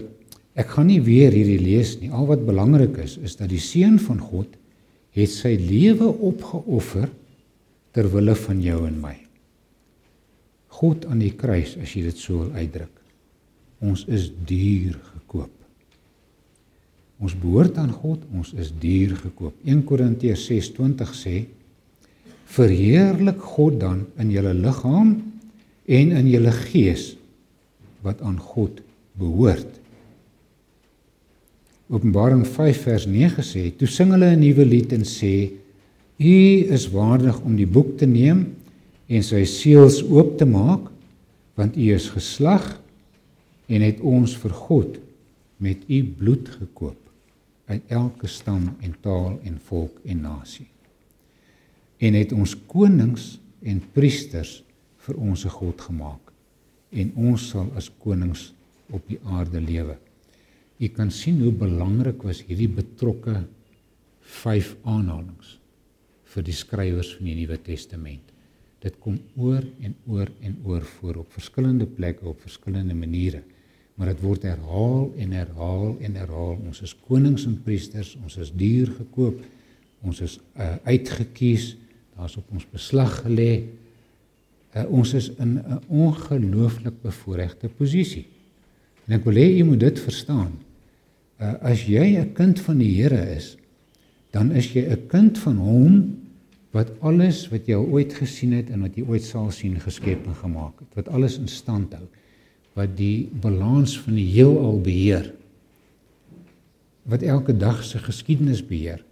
ek 0.54 0.66
gaan 0.66 0.86
nie 0.86 1.00
weer 1.00 1.30
hierdie 1.30 1.60
lees 1.60 2.00
nie. 2.00 2.10
Al 2.10 2.26
wat 2.26 2.46
belangrik 2.46 2.98
is 2.98 3.18
is 3.18 3.36
dat 3.36 3.48
die 3.48 3.60
seun 3.60 3.98
van 3.98 4.18
God 4.18 4.48
het 5.12 5.28
sy 5.28 5.56
lewe 5.56 6.08
opgeoffer 6.08 7.08
ter 7.92 8.08
wille 8.08 8.34
van 8.34 8.62
jou 8.62 8.86
en 8.86 9.00
my. 9.00 9.16
God 10.68 11.06
aan 11.06 11.18
die 11.18 11.34
kruis 11.36 11.76
as 11.76 11.94
jy 11.94 12.02
dit 12.02 12.18
so 12.18 12.38
wil 12.38 12.52
uitdruk. 12.52 13.02
Ons 13.80 14.06
is 14.08 14.30
duur 14.46 14.96
gekoop. 15.12 15.61
Ons 17.22 17.34
behoort 17.38 17.76
aan 17.78 17.92
God, 17.94 18.22
ons 18.34 18.50
is 18.58 18.72
duur 18.82 19.14
gekoop. 19.20 19.54
1 19.62 19.84
Korintiërs 19.86 20.42
6:20 20.50 21.12
sê: 21.14 21.44
Verheerlik 22.50 23.38
God 23.54 23.78
dan 23.80 24.00
in 24.18 24.32
julle 24.34 24.54
liggaam 24.54 25.12
en 25.86 26.10
in 26.18 26.26
julle 26.28 26.52
gees 26.66 27.12
wat 28.02 28.20
aan 28.26 28.40
God 28.42 28.82
behoort. 29.18 29.78
Openbaring 31.92 32.42
5 32.46 32.82
vers 32.88 33.06
9 33.06 33.44
sê: 33.46 33.70
Toe 33.70 33.86
sing 33.86 34.10
hulle 34.10 34.34
'n 34.34 34.42
nuwe 34.42 34.66
lied 34.66 34.92
en 34.92 35.06
sê: 35.06 35.52
U 36.18 36.38
is 36.74 36.90
waardig 36.90 37.38
om 37.40 37.54
die 37.56 37.70
boek 37.70 37.98
te 37.98 38.06
neem 38.06 38.56
en 39.06 39.22
sy 39.22 39.44
seels 39.44 40.02
oop 40.02 40.38
te 40.38 40.44
maak, 40.44 40.90
want 41.54 41.76
u 41.76 41.94
is 41.94 42.08
geslag 42.10 42.80
en 43.68 43.80
het 43.80 44.00
ons 44.00 44.34
vir 44.36 44.50
God 44.50 44.98
met 45.58 45.78
u 45.86 46.02
bloed 46.02 46.48
gekoop 46.48 47.01
uit 47.72 47.92
elke 47.92 48.28
stam 48.28 48.70
en 48.80 48.94
taal 49.04 49.38
en 49.42 49.58
volk 49.68 49.98
en 50.04 50.22
nasie. 50.26 50.68
En 52.02 52.18
het 52.18 52.32
ons 52.34 52.54
konings 52.68 53.36
en 53.62 53.80
priesters 53.94 54.60
vir 55.06 55.18
ons 55.18 55.44
God 55.56 55.80
gemaak 55.88 56.32
en 56.92 57.12
ons 57.16 57.48
sal 57.52 57.70
as 57.78 57.88
konings 58.02 58.50
op 58.92 59.06
die 59.08 59.18
aarde 59.24 59.60
lewe. 59.62 59.96
Jy 60.82 60.90
kan 60.96 61.12
sien 61.14 61.40
hoe 61.40 61.54
belangrik 61.54 62.24
was 62.26 62.42
hierdie 62.44 62.70
betrokke 62.70 63.38
vyf 64.42 64.74
aanhalings 64.88 65.56
vir 66.32 66.46
die 66.46 66.56
skrywers 66.56 67.12
van 67.16 67.28
die 67.28 67.36
Nuwe 67.38 67.58
Testament. 67.62 68.28
Dit 68.82 68.98
kom 69.02 69.18
oor 69.38 69.62
en 69.84 69.94
oor 70.10 70.30
en 70.42 70.56
oor 70.66 70.84
voor 70.96 71.22
op 71.22 71.34
verskillende 71.36 71.86
plekke 71.86 72.26
op 72.28 72.40
verskillende 72.42 72.96
maniere. 72.98 73.42
Maar 73.94 74.12
dit 74.12 74.22
word 74.24 74.42
herhaal 74.42 75.12
en 75.20 75.32
herhaal 75.36 75.96
en 76.00 76.16
herhaal. 76.16 76.56
Ons 76.66 76.82
is 76.82 76.94
konings 77.06 77.46
en 77.46 77.58
priesters, 77.62 78.16
ons 78.22 78.36
is 78.36 78.52
duur 78.56 78.94
gekoop. 78.96 79.42
Ons 80.02 80.20
is 80.24 80.38
uh, 80.56 80.74
uitgekies. 80.88 81.76
Daar's 82.16 82.36
op 82.40 82.50
ons 82.52 82.66
beslag 82.72 83.20
gelê. 83.22 83.52
Uh, 84.72 84.86
ons 84.88 85.14
is 85.14 85.30
in 85.36 85.58
'n 85.60 85.80
ongelooflik 85.88 87.02
bevoordeelde 87.02 87.68
posisie. 87.68 88.26
En 89.06 89.18
ek 89.18 89.24
wil 89.24 89.36
hê 89.36 89.48
jy 89.58 89.64
moet 89.66 89.80
dit 89.80 89.98
verstaan 90.00 90.52
uh, 91.42 91.54
as 91.60 91.84
jy 91.86 92.16
'n 92.18 92.32
kind 92.34 92.60
van 92.60 92.78
die 92.78 92.94
Here 92.94 93.22
is, 93.36 93.56
dan 94.30 94.52
is 94.52 94.72
jy 94.72 94.86
'n 94.88 95.06
kind 95.08 95.38
van 95.38 95.56
hom 95.56 96.18
wat 96.72 96.88
alles 97.00 97.48
wat 97.50 97.66
jy 97.66 97.76
ooit 97.76 98.14
gesien 98.14 98.52
het 98.52 98.70
en 98.70 98.80
wat 98.80 98.96
jy 98.96 99.04
ooit 99.04 99.22
sal 99.22 99.50
sien 99.50 99.80
geskep 99.80 100.26
en 100.26 100.34
gemaak 100.34 100.80
het, 100.80 100.94
wat 100.94 101.08
alles 101.08 101.38
in 101.38 101.48
stand 101.48 101.92
hou, 101.92 102.06
wat 102.78 102.94
die 102.96 103.28
balans 103.42 103.98
van 104.00 104.16
die 104.16 104.28
heelal 104.32 104.78
beheer, 104.80 105.28
wat 107.08 107.24
elke 107.26 107.54
dag 107.56 107.82
se 107.84 108.00
geskiedenis 108.02 108.62
beheer. 108.64 109.04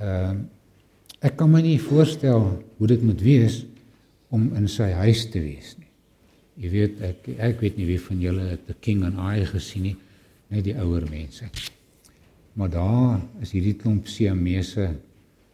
Ehm 0.00 0.36
uh, 0.36 0.52
ek 1.24 1.38
kan 1.40 1.48
my 1.50 1.62
nie 1.64 1.80
voorstel 1.80 2.42
hoe 2.78 2.86
dit 2.86 3.02
moet 3.02 3.22
wees 3.24 3.54
om 4.30 4.50
in 4.54 4.68
sy 4.70 4.90
huis 5.00 5.24
te 5.32 5.40
wees 5.40 5.72
nie. 5.80 5.88
Jy 6.60 6.70
weet 6.70 7.00
ek 7.08 7.30
ek 7.48 7.64
weet 7.64 7.80
nie 7.80 7.86
wie 7.88 7.98
van 8.04 8.20
julle 8.22 8.44
het 8.52 8.66
The 8.68 8.76
King 8.84 9.02
and 9.08 9.18
I 9.18 9.46
gesien 9.48 9.88
nie 9.88 9.94
net 10.52 10.66
die 10.68 10.76
ouer 10.76 11.08
mense. 11.10 11.48
Maar 12.54 12.70
daar 12.70 13.24
is 13.42 13.56
hierdie 13.56 13.74
klomp 13.80 14.06
Siamese 14.12 14.90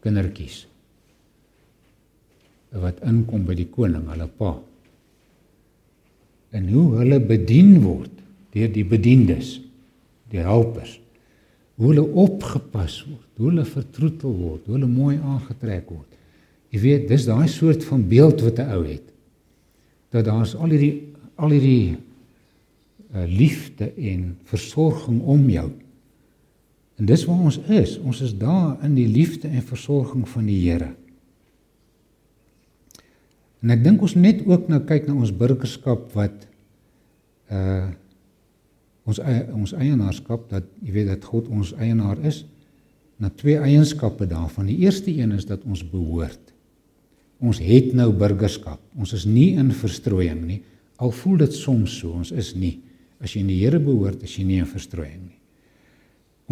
kindertjies 0.03 0.67
wat 2.83 3.03
inkom 3.05 3.43
by 3.45 3.57
die 3.59 3.69
koning, 3.69 4.07
hulle 4.09 4.29
pa. 4.39 4.55
En 6.53 6.69
hoe 6.69 6.87
hulle 7.01 7.21
bedien 7.21 7.79
word 7.83 8.11
deur 8.53 8.73
die 8.73 8.85
bediendes, 8.85 9.57
die 10.33 10.43
helpers. 10.45 10.99
Hoe 11.81 11.93
hulle 11.93 12.05
opgepas 12.05 12.99
word, 13.09 13.29
hoe 13.41 13.49
hulle 13.49 13.65
vertroetel 13.65 14.35
word, 14.37 14.67
hoe 14.67 14.77
hulle 14.77 14.91
mooi 14.91 15.17
aangetrek 15.17 15.89
word. 15.89 16.09
Jy 16.73 16.81
weet, 16.81 17.09
dis 17.09 17.25
daai 17.29 17.49
soort 17.53 17.85
van 17.85 18.05
beeld 18.09 18.45
wat 18.45 18.61
'n 18.61 18.73
ou 18.77 18.83
het. 18.85 19.07
Dat 20.13 20.25
daar's 20.25 20.55
al 20.55 20.69
hierdie 20.73 21.13
al 21.37 21.51
hierdie 21.51 21.97
uh, 21.97 23.25
liefde 23.27 23.93
en 23.97 24.37
versorging 24.45 25.23
om 25.23 25.49
jou. 25.51 25.71
En 27.01 27.09
dis 27.09 27.25
waar 27.25 27.41
ons 27.49 27.59
is. 27.69 27.99
Ons 27.99 28.21
is 28.21 28.35
daar 28.39 28.77
in 28.85 28.95
die 28.95 29.09
liefde 29.09 29.49
en 29.49 29.63
versorging 29.63 30.29
van 30.29 30.47
die 30.47 30.61
Here. 30.71 30.93
En 33.63 33.71
ek 33.75 33.83
dink 33.85 34.03
ons 34.03 34.15
net 34.19 34.43
ook 34.47 34.69
nou 34.71 34.81
kyk 34.87 35.07
na 35.09 35.17
ons 35.17 35.35
burgerskap 35.35 36.09
wat 36.19 36.49
uh 37.53 37.91
ons 39.03 39.19
eie, 39.19 39.49
ons 39.51 39.73
eienaarskap 39.75 40.45
dat 40.47 40.67
jy 40.79 40.93
weet 40.95 41.09
dat 41.11 41.25
God 41.27 41.49
ons 41.51 41.73
eienaar 41.75 42.21
is 42.23 42.45
na 43.19 43.33
twee 43.35 43.59
eienskappe 43.59 44.29
daarvan. 44.31 44.69
Die 44.71 44.79
eerste 44.85 45.11
een 45.11 45.33
is 45.35 45.47
dat 45.49 45.65
ons 45.67 45.83
behoort. 45.83 46.53
Ons 47.43 47.59
het 47.59 47.91
nou 47.99 48.13
burgerskap. 48.15 48.79
Ons 48.95 49.17
is 49.19 49.27
nie 49.27 49.57
in 49.59 49.73
verstrooiing 49.75 50.45
nie. 50.47 50.61
Al 51.03 51.11
voel 51.19 51.43
dit 51.43 51.55
soms 51.59 51.99
so, 51.99 52.15
ons 52.15 52.31
is 52.31 52.53
nie. 52.55 52.77
As 53.19 53.35
jy 53.35 53.43
in 53.43 53.51
die 53.51 53.59
Here 53.59 53.83
behoort, 53.83 54.23
is 54.23 54.37
jy 54.39 54.47
nie 54.47 54.61
in 54.63 54.71
verstrooiing 54.71 55.25
nie. 55.25 55.39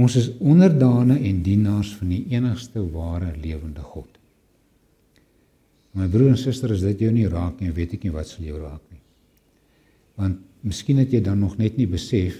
Ons 0.01 0.17
is 0.19 0.31
onderdane 0.39 1.19
en 1.19 1.43
dienaars 1.47 1.93
van 1.99 2.11
die 2.15 2.25
enigste 2.35 2.83
ware 2.95 3.31
lewende 3.39 3.83
God. 3.83 4.20
My 5.95 6.07
broer 6.09 6.31
en 6.31 6.39
suster, 6.39 6.73
as 6.73 6.85
dit 6.85 7.01
jou 7.01 7.11
nie 7.13 7.29
raak 7.29 7.61
nie, 7.61 7.73
weet 7.75 7.95
ek 7.95 8.05
nie 8.07 8.15
wat 8.15 8.29
sal 8.31 8.45
jou 8.47 8.59
raak 8.61 8.83
nie. 8.93 9.01
Want 10.21 10.39
miskien 10.63 10.99
het 10.99 11.13
jy 11.13 11.21
dan 11.21 11.41
nog 11.41 11.57
net 11.59 11.77
nie 11.77 11.89
besef 11.91 12.37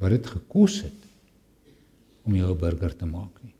wat 0.00 0.10
dit 0.10 0.26
gekos 0.26 0.82
het 0.84 1.06
om 2.24 2.34
jou 2.36 2.50
'n 2.50 2.58
burger 2.58 2.96
te 2.96 3.06
maak 3.06 3.42
nie. 3.42 3.54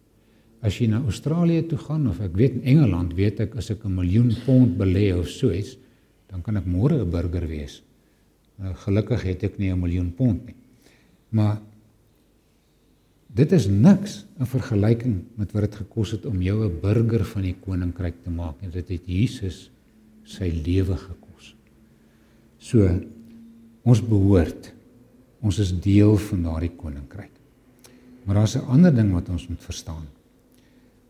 As 0.62 0.78
jy 0.78 0.86
na 0.88 1.01
Australië 1.01 1.62
toe 1.68 1.78
gaan 1.78 2.09
of 2.09 2.20
ek 2.20 2.34
weet 2.34 2.53
in 2.53 2.62
Engeland, 2.62 3.14
weet 3.14 3.40
ek 3.40 3.57
as 3.57 3.70
ek 3.70 3.84
'n 3.84 3.94
miljoen 3.94 4.34
pond 4.44 4.76
belê 4.76 5.16
of 5.18 5.28
so 5.28 5.51
iets, 5.51 5.76
dan 6.28 6.42
kan 6.42 6.57
ek 6.57 6.66
môre 6.66 7.01
'n 7.01 7.11
burger 7.11 7.46
wees 7.46 7.82
Nou 8.61 8.74
gelukkig 8.82 9.22
het 9.24 9.44
ek 9.48 9.59
nie 9.59 9.72
'n 9.72 9.80
miljoen 9.80 10.12
pond 10.12 10.46
nie. 10.46 10.57
Maar 11.30 11.61
dit 13.35 13.53
is 13.53 13.66
niks 13.70 14.24
in 14.39 14.49
vergelyking 14.51 15.16
met 15.39 15.53
wat 15.55 15.68
dit 15.68 15.81
gekos 15.85 16.14
het 16.16 16.26
om 16.26 16.43
jou 16.43 16.64
'n 16.64 16.81
burger 16.81 17.24
van 17.24 17.43
die 17.43 17.55
koninkryk 17.55 18.22
te 18.22 18.31
maak 18.31 18.62
en 18.62 18.70
dit 18.70 18.89
het 18.89 19.07
Jesus 19.07 19.70
sy 20.24 20.51
lewe 20.64 20.97
gekos. 20.97 21.55
So 22.59 23.01
ons 23.83 24.01
behoort 24.01 24.72
ons 25.41 25.59
is 25.59 25.72
deel 25.72 26.16
van 26.16 26.43
daardie 26.43 26.76
koninkryk. 26.76 27.33
Maar 28.24 28.35
daar's 28.35 28.57
'n 28.57 28.68
ander 28.68 28.95
ding 28.95 29.12
wat 29.12 29.28
ons 29.28 29.49
moet 29.49 29.62
verstaan. 29.62 30.07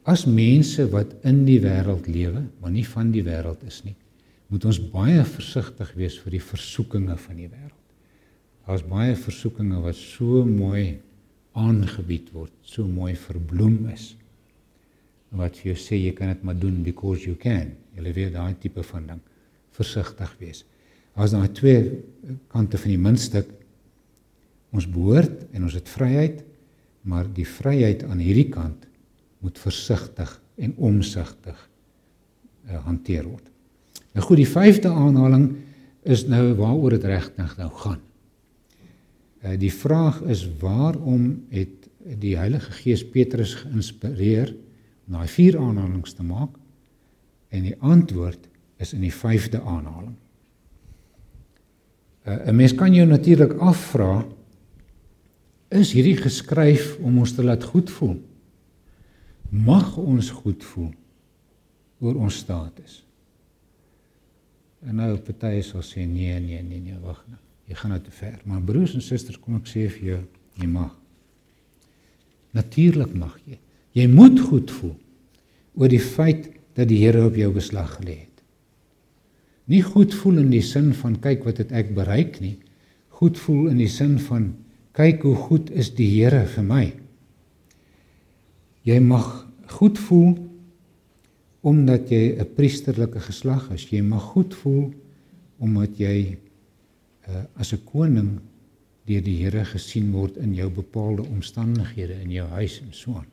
As 0.02 0.24
mense 0.24 0.88
wat 0.90 1.14
in 1.22 1.44
die 1.44 1.60
wêreld 1.60 2.06
lewe, 2.06 2.42
maar 2.60 2.70
nie 2.70 2.86
van 2.86 3.10
die 3.10 3.22
wêreld 3.22 3.62
is 3.66 3.82
nie, 3.84 3.96
moet 4.46 4.64
ons 4.64 4.90
baie 4.90 5.24
versigtig 5.24 5.92
wees 5.94 6.18
vir 6.18 6.30
die 6.30 6.42
versoekinge 6.42 7.16
van 7.16 7.36
die 7.36 7.48
wêreld. 7.48 7.88
Daar's 8.66 8.82
baie 8.82 9.16
versoekinge 9.16 9.80
wat 9.80 9.96
so 9.96 10.44
mooi 10.44 11.00
aangebied 11.58 12.30
word, 12.34 12.52
so 12.62 12.86
mooi 12.86 13.14
verbloem 13.18 13.90
is. 13.94 14.12
Wat 15.34 15.60
jou 15.64 15.76
sê 15.78 15.98
jy 15.98 16.12
kan 16.16 16.32
dit 16.32 16.42
maar 16.46 16.58
doen 16.58 16.82
because 16.86 17.26
you 17.26 17.36
can. 17.38 17.72
Jy 17.96 18.12
weet 18.14 18.34
daai 18.34 18.54
tipe 18.58 18.82
van 18.86 19.06
ding. 19.06 19.22
Versigtig 19.76 20.32
wees. 20.40 20.64
Daar's 21.14 21.34
daai 21.34 21.50
twee 21.54 21.80
kante 22.52 22.78
van 22.78 22.94
die 22.94 23.00
muntstuk. 23.00 23.50
Ons 24.74 24.86
behoort 24.90 25.46
en 25.54 25.66
ons 25.66 25.74
het 25.74 25.88
vryheid, 25.90 26.44
maar 27.02 27.26
die 27.34 27.46
vryheid 27.48 28.04
aan 28.06 28.22
hierdie 28.22 28.48
kant 28.52 28.86
moet 29.40 29.58
versigtig 29.58 30.32
en 30.60 30.74
omsigtig 30.76 31.56
uh, 32.68 32.78
hanteer 32.84 33.24
word. 33.26 33.46
Nou 34.14 34.26
goed, 34.26 34.42
die 34.42 34.48
vyfde 34.48 34.90
aanhaling 34.92 35.48
is 36.02 36.26
nou 36.28 36.52
waaroor 36.58 36.96
dit 36.96 37.06
regtig 37.08 37.56
nou 37.58 37.70
gaan. 37.82 38.00
Uh 39.40 39.56
die 39.58 39.72
vraag 39.72 40.20
is 40.28 40.44
waarom 40.60 41.46
het 41.48 41.88
die 42.20 42.36
Heilige 42.36 42.72
Gees 42.80 43.04
Petrus 43.08 43.54
geïnspireer 43.62 44.52
om 45.06 45.16
daai 45.16 45.28
vier 45.28 45.58
aanhalings 45.58 46.12
te 46.16 46.24
maak? 46.24 46.56
En 47.48 47.64
die 47.64 47.76
antwoord 47.80 48.48
is 48.80 48.92
in 48.92 49.04
die 49.04 49.14
vyfde 49.14 49.60
aanhaling. 49.60 50.16
Uh 52.28 52.48
'n 52.52 52.56
mens 52.56 52.74
kan 52.74 52.94
jou 52.94 53.06
natuurlik 53.08 53.52
afvra 53.58 54.26
is 55.68 55.92
hierdie 55.92 56.16
geskryf 56.16 56.98
om 56.98 57.18
ons 57.18 57.32
te 57.32 57.42
laat 57.42 57.64
goed 57.64 57.90
voel? 57.90 58.18
Mag 59.50 59.96
ons 59.96 60.30
goed 60.30 60.64
voel 60.64 60.92
oor 62.00 62.14
ons 62.14 62.36
status? 62.36 63.04
En 64.80 64.96
nou 64.96 65.16
party 65.18 65.60
sal 65.62 65.82
sê 65.84 66.06
nee 66.06 66.40
nee 66.40 66.62
nee 66.62 66.80
nee 66.80 66.98
wag 67.02 67.24
nou. 67.28 67.49
Jy 67.70 67.78
gaan 67.78 67.94
nou 67.94 68.00
te 68.02 68.10
ver. 68.10 68.40
Maar 68.44 68.64
broers 68.66 68.96
en 68.98 69.04
susters, 69.04 69.38
kom 69.38 69.60
ek 69.60 69.68
sê 69.70 69.86
vir 69.94 70.06
jou, 70.08 70.22
jy 70.58 70.68
mag. 70.70 70.90
Natuurlik 72.56 73.12
mag 73.14 73.36
jy. 73.46 73.60
Jy 73.94 74.06
moet 74.10 74.40
goed 74.42 74.72
voel 74.74 74.96
oor 75.78 75.90
die 75.90 76.02
feit 76.02 76.48
dat 76.74 76.88
die 76.90 76.98
Here 76.98 77.22
op 77.26 77.38
jou 77.38 77.50
beslag 77.54 77.92
gelê 77.98 78.16
het. 78.24 78.42
Nie 79.70 79.84
goed 79.86 80.14
voel 80.18 80.42
in 80.42 80.50
die 80.50 80.64
sin 80.66 80.90
van 80.98 81.14
kyk 81.22 81.46
wat 81.46 81.60
het 81.62 81.70
ek 81.76 81.92
bereik 81.94 82.40
nie. 82.42 82.56
Goed 83.20 83.38
voel 83.38 83.70
in 83.70 83.78
die 83.78 83.90
sin 83.90 84.18
van 84.26 84.50
kyk 84.98 85.22
hoe 85.26 85.36
goed 85.38 85.70
is 85.70 85.92
die 85.94 86.08
Here 86.10 86.42
vir 86.50 86.66
my. 86.66 86.84
Jy 88.88 88.98
mag 89.04 89.28
goed 89.78 89.98
voel 90.08 90.34
omdat 91.62 92.10
jy 92.10 92.34
'n 92.40 92.54
priesterlike 92.56 93.20
geslag 93.20 93.70
is. 93.70 93.86
Jy 93.90 94.02
mag 94.02 94.22
goed 94.34 94.54
voel 94.54 94.94
omdat 95.58 95.98
jy 95.98 96.38
uh, 97.30 97.44
as 97.60 97.72
'n 97.72 97.84
koning 97.84 98.38
deur 99.06 99.22
die 99.22 99.38
Here 99.42 99.64
gesien 99.64 100.10
word 100.12 100.36
in 100.36 100.54
jou 100.54 100.68
bepaalde 100.70 101.22
omstandighede 101.22 102.20
in 102.22 102.30
jou 102.30 102.46
huis 102.58 102.80
en 102.80 102.92
so 102.92 103.14
aan. 103.14 103.26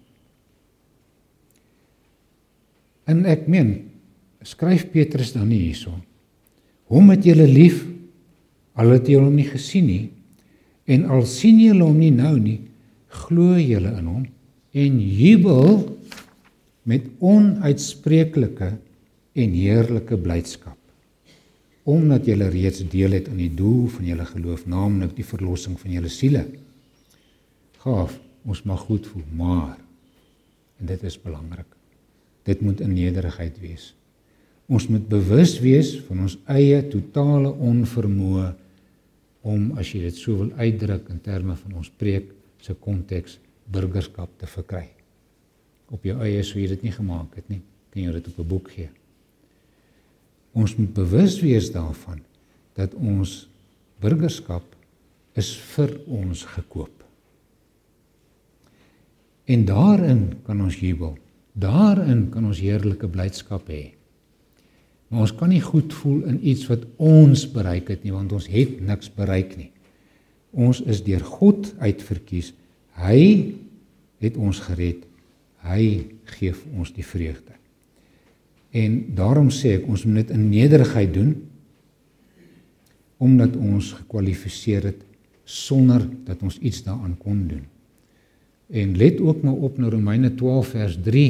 En 3.08 3.26
ek 3.26 3.48
meen, 3.48 3.90
skryf 4.44 4.88
Petrus 4.92 5.34
dan 5.34 5.48
nie 5.50 5.68
hierso. 5.68 5.94
Hom 6.92 7.10
het 7.10 7.26
julle 7.26 7.48
lief 7.48 7.84
al 8.78 8.94
het 8.96 9.08
julle 9.10 9.26
hom 9.26 9.36
nie 9.36 9.50
gesien 9.50 9.88
nie 9.88 10.06
en 10.88 11.06
al 11.12 11.26
sien 11.28 11.60
julle 11.60 11.84
hom 11.84 11.98
nie 12.00 12.14
nou 12.16 12.38
nie, 12.40 12.62
glo 13.08 13.58
julle 13.60 13.92
in 14.00 14.08
hom 14.08 14.26
en 14.78 15.00
jubel 15.02 15.98
met 16.88 17.08
onuitspreeklike 17.20 18.72
en 19.38 19.56
heerlike 19.58 20.18
blydskap 20.24 20.77
omdat 21.88 22.26
julle 22.28 22.50
reeds 22.52 22.84
deel 22.92 23.16
het 23.16 23.30
aan 23.32 23.40
die 23.40 23.54
doel 23.56 23.88
van 23.88 24.08
julle 24.10 24.26
geloof 24.28 24.66
naamlik 24.68 25.14
die 25.16 25.26
verlossing 25.26 25.78
van 25.80 25.94
julle 25.96 26.10
siele. 26.12 26.44
Gaaf, 27.80 28.18
ons 28.44 28.64
mag 28.68 28.84
goed 28.90 29.08
voel, 29.08 29.24
maar 29.32 29.78
en 30.82 30.90
dit 30.92 31.04
is 31.08 31.16
belangrik. 31.24 31.70
Dit 32.44 32.62
moet 32.62 32.84
in 32.84 32.92
nederigheid 32.92 33.56
wees. 33.64 33.94
Ons 34.68 34.90
moet 34.92 35.08
bewus 35.08 35.56
wees 35.64 35.94
van 36.10 36.26
ons 36.28 36.36
eie 36.52 36.82
totale 36.92 37.54
onvermoë 37.56 38.52
om 39.48 39.72
as 39.80 39.94
jy 39.94 40.04
dit 40.10 40.20
sou 40.20 40.36
wil 40.42 40.52
uitdruk 40.60 41.08
in 41.14 41.24
terme 41.24 41.56
van 41.56 41.80
ons 41.80 41.92
preek 41.96 42.34
se 42.64 42.76
konteks 42.76 43.40
burgerskap 43.72 44.36
te 44.42 44.50
verkry. 44.58 44.90
Op 45.88 46.04
jou 46.04 46.20
eie 46.20 46.44
sou 46.44 46.60
jy 46.60 46.68
dit 46.76 46.90
nie 46.90 46.96
gemaak 46.96 47.40
het 47.40 47.48
nie. 47.48 47.64
Kan 47.96 48.04
jy 48.04 48.12
dit 48.20 48.28
op 48.28 48.40
'n 48.44 48.48
boek 48.48 48.72
gee? 48.76 48.90
Ons 50.58 50.74
moet 50.80 50.94
bewus 50.94 51.38
wees 51.44 51.70
daarvan 51.74 52.24
dat 52.78 52.96
ons 52.98 53.44
burgerskap 54.02 54.66
is 55.38 55.52
vir 55.76 55.94
ons 56.10 56.44
gekoop. 56.56 56.94
En 59.48 59.64
daarin 59.66 60.24
kan 60.46 60.62
ons 60.62 60.80
jubel. 60.82 61.16
Daarin 61.58 62.28
kan 62.34 62.46
ons 62.50 62.60
heerlike 62.62 63.08
blydskap 63.10 63.70
hê. 63.72 63.94
Maar 65.08 65.24
ons 65.24 65.36
kan 65.40 65.50
nie 65.54 65.64
goed 65.64 65.94
voel 66.02 66.26
in 66.28 66.40
iets 66.44 66.66
wat 66.68 66.84
ons 67.00 67.46
bereik 67.54 67.94
het 67.94 68.04
nie 68.04 68.14
want 68.16 68.34
ons 68.36 68.50
het 68.52 68.80
niks 68.84 69.14
bereik 69.16 69.56
nie. 69.60 69.70
Ons 70.52 70.82
is 70.84 71.04
deur 71.06 71.24
God 71.24 71.70
uitverkies. 71.80 72.52
Hy 72.98 73.54
het 74.24 74.38
ons 74.42 74.60
gered. 74.66 75.06
Hy 75.64 75.86
gee 76.34 76.54
ons 76.76 76.92
die 76.96 77.06
vreugde. 77.06 77.56
En 78.82 78.98
daarom 79.18 79.50
sê 79.54 79.78
ek 79.80 79.88
ons 79.90 80.04
moet 80.06 80.22
dit 80.22 80.34
in 80.36 80.50
nederigheid 80.52 81.14
doen 81.14 81.36
omdat 83.18 83.56
ons 83.58 83.96
gekwalifiseer 83.98 84.92
het 84.92 85.00
sonder 85.50 86.04
dat 86.28 86.44
ons 86.46 86.60
iets 86.62 86.84
daaraan 86.86 87.16
kon 87.18 87.40
doen. 87.50 87.64
En 88.70 88.92
let 89.00 89.18
ook 89.24 89.42
maar 89.42 89.64
op 89.66 89.80
na 89.82 89.90
Romeine 89.90 90.30
12 90.38 90.74
vers 90.76 90.98
3 91.08 91.30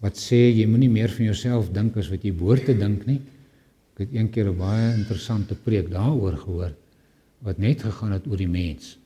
wat 0.00 0.16
sê 0.16 0.38
jy 0.56 0.64
moenie 0.70 0.88
meer 0.88 1.12
van 1.12 1.28
jouself 1.28 1.68
dink 1.74 1.98
as 2.00 2.08
wat 2.08 2.24
jy 2.24 2.32
behoort 2.32 2.64
te 2.70 2.76
dink 2.78 3.04
nie. 3.10 3.18
Ek 3.98 4.06
het 4.06 4.16
eendag 4.16 4.48
'n 4.48 4.56
baie 4.56 4.86
interessante 4.96 5.54
preek 5.54 5.90
daaroor 5.92 6.38
gehoor 6.46 6.72
wat 7.44 7.58
net 7.58 7.82
gegaan 7.82 8.16
het 8.16 8.24
oor 8.26 8.40
die 8.40 8.48
mens 8.48 8.96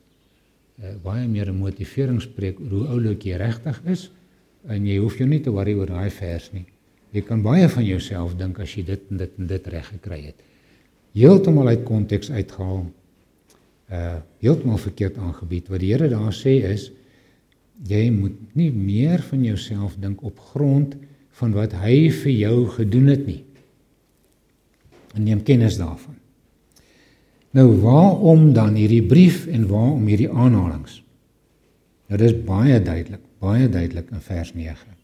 uh, 0.83 0.95
baie 1.03 1.27
meer 1.27 1.51
'n 1.51 1.59
motiveringspreek 1.59 2.59
oor 2.59 2.71
hoe 2.71 2.87
oulik 2.87 3.25
jy 3.25 3.37
regtig 3.37 3.81
is 3.85 4.11
en 4.67 4.85
jy 4.85 4.97
hoef 4.97 5.17
jou 5.17 5.27
nie 5.27 5.41
te 5.41 5.51
worry 5.51 5.73
oor 5.73 5.87
daai 5.87 6.09
vers 6.09 6.51
nie. 6.53 6.65
Jy 7.15 7.23
kan 7.23 7.39
baie 7.45 7.69
van 7.71 7.85
jouself 7.87 8.35
dink 8.35 8.59
as 8.59 8.73
jy 8.75 8.83
dit 8.89 9.11
en 9.11 9.21
dit 9.21 9.39
en 9.39 9.47
dit 9.47 9.67
reg 9.71 9.87
gekry 9.93 10.19
het. 10.25 10.41
Heeltemal 11.15 11.71
uit 11.71 11.85
konteks 11.87 12.31
uitgehaal. 12.33 12.83
Uh 13.87 14.17
heeltemal 14.43 14.81
verkeerd 14.81 15.17
aangebied. 15.17 15.69
Wat 15.71 15.79
die 15.79 15.93
Here 15.93 16.09
daar 16.11 16.35
sê 16.35 16.57
is 16.73 16.89
jy 17.87 18.09
moet 18.11 18.35
nie 18.55 18.71
meer 18.71 19.23
van 19.29 19.43
jouself 19.43 19.95
dink 19.99 20.23
op 20.27 20.39
grond 20.51 20.95
van 21.39 21.55
wat 21.55 21.75
hy 21.79 22.09
vir 22.11 22.31
jou 22.31 22.57
gedoen 22.75 23.07
het 23.11 23.25
nie. 23.27 23.41
En 25.15 25.23
neem 25.23 25.43
kennis 25.43 25.79
daarvan. 25.79 26.19
Nou 27.55 27.69
waarom 27.79 28.51
dan 28.53 28.75
hierdie 28.75 29.03
brief 29.03 29.45
en 29.47 29.67
waarom 29.71 30.07
hierdie 30.11 30.31
aanhalinge? 30.31 30.99
Nou 32.11 32.19
dis 32.19 32.35
baie 32.45 32.81
duidelik, 32.83 33.23
baie 33.39 33.69
duidelik 33.71 34.11
in 34.11 34.21
vers 34.21 34.51
9. 34.53 34.94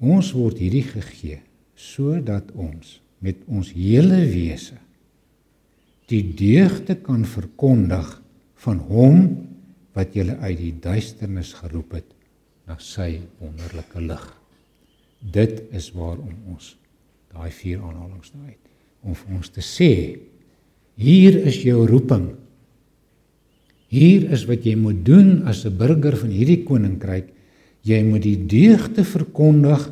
Ons 0.00 0.32
word 0.32 0.58
hierdie 0.58 0.86
gegee 0.86 1.40
sodat 1.76 2.50
ons 2.56 2.98
met 3.24 3.36
ons 3.48 3.68
hele 3.76 4.22
wese 4.28 4.78
die 6.10 6.24
deugde 6.36 6.96
kan 7.04 7.22
verkondig 7.28 8.08
van 8.64 8.80
hom 8.90 9.20
wat 9.96 10.16
julle 10.16 10.36
uit 10.42 10.58
die 10.58 10.74
duisternis 10.82 11.52
geroep 11.60 11.94
het 12.00 12.08
na 12.68 12.76
sy 12.82 13.20
wonderlike 13.40 14.02
lig. 14.02 14.24
Dit 15.20 15.62
is 15.76 15.90
waarom 15.94 16.34
ons 16.50 16.74
daai 17.30 17.50
vier 17.54 17.80
aanhalinge 17.82 18.32
nou 18.34 18.46
het 18.48 18.70
om 19.06 19.16
vir 19.16 19.36
ons 19.38 19.52
te 19.52 19.64
sê 19.64 19.92
hier 21.00 21.36
is 21.48 21.60
jou 21.64 21.84
roeping. 21.88 22.32
Hier 23.90 24.26
is 24.34 24.44
wat 24.48 24.66
jy 24.66 24.76
moet 24.78 25.04
doen 25.06 25.42
as 25.48 25.64
'n 25.64 25.76
burger 25.76 26.16
van 26.16 26.30
hierdie 26.30 26.62
koninkryk. 26.64 27.32
Jy 27.86 28.02
moet 28.04 28.22
die 28.22 28.38
deugde 28.46 29.04
verkondig 29.04 29.88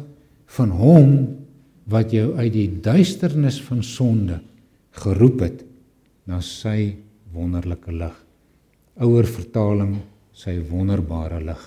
van 0.59 0.71
hom 0.77 1.13
wat 1.89 2.13
jou 2.13 2.35
uit 2.37 2.53
die 2.53 2.69
duisternis 2.85 3.61
van 3.65 3.83
sonde 3.83 4.41
geroep 4.99 5.41
het 5.47 5.65
na 6.29 6.43
sy 6.45 6.97
wonderlike 7.33 7.93
lig. 7.93 8.15
Ouer 9.01 9.29
vertaling 9.29 9.97
sy 10.37 10.59
wonderbare 10.69 11.41
lig. 11.45 11.65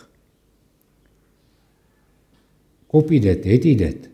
Kopie 2.91 3.21
dit, 3.23 3.45
het 3.47 3.65
jy 3.65 3.75
dit? 3.79 4.07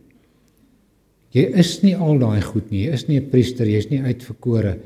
Jy 1.36 1.46
is 1.60 1.72
nie 1.84 1.96
al 1.98 2.20
daai 2.22 2.42
goed 2.46 2.70
nie. 2.72 2.86
Jy 2.86 2.94
is 2.94 3.08
nie 3.08 3.20
'n 3.20 3.30
priester, 3.30 3.68
jy's 3.68 3.90
nie 3.90 4.02
uitverkore. 4.02 4.78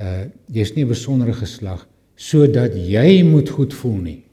Uh 0.00 0.24
jy's 0.52 0.74
nie 0.74 0.84
'n 0.84 0.88
besondere 0.88 1.32
geslag 1.32 1.86
sodat 2.16 2.72
jy 2.74 3.22
moet 3.22 3.48
goed 3.48 3.74
voel 3.74 3.96
nie. 4.00 4.25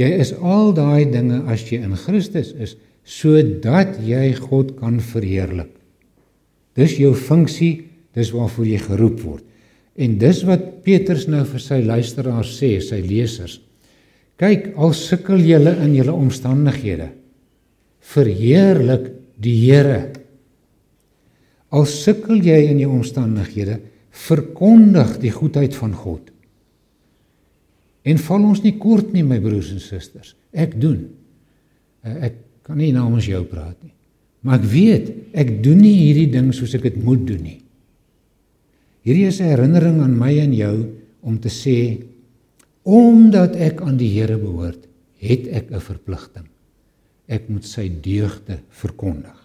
Jy 0.00 0.08
is 0.24 0.32
al 0.40 0.72
daai 0.76 1.04
dinge 1.12 1.42
as 1.52 1.64
jy 1.68 1.82
in 1.84 1.96
Christus 2.00 2.52
is 2.56 2.76
sodat 3.04 3.98
jy 4.00 4.30
God 4.38 4.76
kan 4.78 5.00
verheerlik. 5.02 5.70
Dis 6.78 6.96
jou 6.96 7.12
funksie, 7.18 7.88
dis 8.16 8.30
waarvoor 8.32 8.68
jy 8.68 8.78
geroep 8.80 9.18
word. 9.24 9.44
En 10.00 10.16
dis 10.20 10.38
wat 10.48 10.64
Petrus 10.86 11.26
nou 11.28 11.42
vir 11.44 11.60
sy 11.60 11.82
luisteraars 11.84 12.54
sê, 12.56 12.78
sy 12.80 13.02
lesers. 13.04 13.58
Kyk, 14.40 14.72
al 14.80 14.94
sukkel 14.96 15.42
julle 15.44 15.74
in 15.84 15.92
julle 15.98 16.14
omstandighede, 16.16 17.10
verheerlik 18.14 19.10
die 19.42 19.54
Here. 19.60 20.00
Al 21.72 21.84
sukkel 21.88 22.40
jy 22.44 22.58
in 22.70 22.80
jou 22.80 22.90
omstandighede, 22.96 23.78
verkondig 24.12 25.18
die 25.22 25.32
goedheid 25.32 25.76
van 25.76 25.94
God. 25.96 26.31
En 28.04 28.18
val 28.18 28.46
ons 28.50 28.62
nie 28.64 28.74
kort 28.78 29.12
nie 29.14 29.22
my 29.22 29.38
broers 29.40 29.70
en 29.72 29.82
susters. 29.82 30.34
Ek 30.52 30.74
doen. 30.80 31.04
Eh, 32.04 32.28
ek 32.28 32.38
kan 32.66 32.78
nie 32.78 32.92
namens 32.92 33.28
jou 33.30 33.42
praat 33.46 33.76
nie. 33.82 33.94
Maar 34.42 34.58
ek 34.58 34.66
weet, 34.70 35.10
ek 35.38 35.62
doen 35.62 35.78
nie 35.78 35.94
hierdie 36.00 36.30
ding 36.32 36.50
soos 36.54 36.74
ek 36.74 36.82
dit 36.82 36.96
moet 37.04 37.22
doen 37.26 37.42
nie. 37.42 37.60
Hierdie 39.06 39.26
is 39.26 39.40
'n 39.40 39.54
herinnering 39.54 40.00
aan 40.02 40.18
my 40.18 40.38
en 40.38 40.52
jou 40.54 40.76
om 41.22 41.38
te 41.38 41.48
sê 41.48 42.02
omdat 42.82 43.54
ek 43.56 43.80
aan 43.82 43.96
die 43.96 44.10
Here 44.10 44.38
behoort, 44.38 44.86
het 45.18 45.46
ek 45.46 45.70
'n 45.70 45.80
verpligting 45.80 46.46
ek 47.32 47.48
moet 47.50 47.66
sy 47.66 47.86
deugde 48.02 48.58
verkondig. 48.82 49.36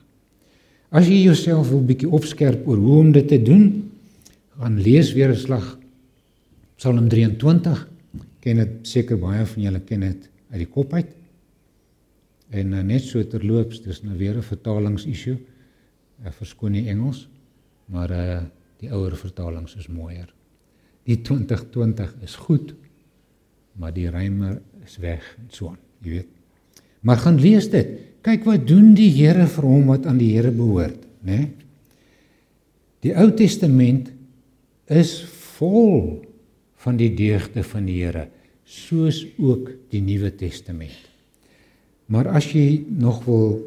As 0.91 1.07
jy 1.09 1.25
jouself 1.25 1.69
wil 1.71 1.83
bietjie 1.87 2.09
opskerp 2.15 2.67
oor 2.67 2.79
hoe 2.79 2.99
om 3.01 3.11
dit 3.15 3.27
te 3.27 3.39
doen, 3.43 3.65
gaan 4.57 4.79
lees 4.81 5.13
weer 5.13 5.31
'n 5.31 5.37
slag 5.37 5.77
Psalm 6.77 7.09
23. 7.09 7.87
Ken 8.47 8.61
dit 8.61 8.75
seker 8.87 9.19
baie 9.19 9.43
van 9.43 9.63
julle 9.65 9.81
ken 9.83 10.05
dit 10.05 10.27
uit 10.53 10.61
die 10.61 10.69
kop 10.71 10.93
uit. 10.95 11.09
En 12.55 12.71
uh, 12.71 12.83
net 12.87 13.03
so 13.03 13.19
terloops, 13.27 13.81
dis 13.83 13.99
nou 14.07 14.15
weer 14.15 14.37
'n 14.39 14.45
vertalingsissue. 14.49 15.35
Ek 16.23 16.37
verskoon 16.39 16.77
die 16.79 16.87
Engels, 16.87 17.27
maar 17.91 18.11
uh 18.11 18.45
die 18.77 18.91
ouer 18.93 19.15
vertalings 19.17 19.73
is 19.75 19.87
mooier. 19.89 20.29
Die 21.09 21.17
2020 21.25 22.11
is 22.21 22.35
goed, 22.35 22.75
maar 23.73 23.93
die 23.93 24.05
rymer 24.09 24.61
is 24.85 24.99
weg 25.01 25.25
en 25.39 25.47
so 25.49 25.71
aan, 25.71 25.79
jy 26.05 26.19
weet. 26.19 26.29
Maar 27.01 27.17
gaan 27.17 27.39
lees 27.41 27.71
dit. 27.73 27.89
Kyk 28.21 28.45
wat 28.45 28.67
doen 28.69 28.93
die 28.93 29.09
Here 29.15 29.47
vir 29.49 29.65
hom 29.65 29.89
wat 29.89 30.05
aan 30.05 30.21
die 30.21 30.29
Here 30.35 30.51
behoort, 30.53 31.01
né? 31.25 31.39
Nee? 31.39 31.49
Die 33.01 33.15
Ou 33.17 33.31
Testament 33.33 34.11
is 34.85 35.19
vol 35.57 36.21
van 36.85 36.97
die 37.01 37.11
deugde 37.17 37.63
van 37.65 37.85
die 37.89 37.97
Here, 38.03 38.27
soos 38.67 39.23
ook 39.39 39.71
die 39.91 40.01
Nuwe 40.03 40.33
Testament. 40.35 41.07
Maar 42.11 42.33
as 42.35 42.49
jy 42.51 42.83
nog 42.87 43.23
wil 43.27 43.61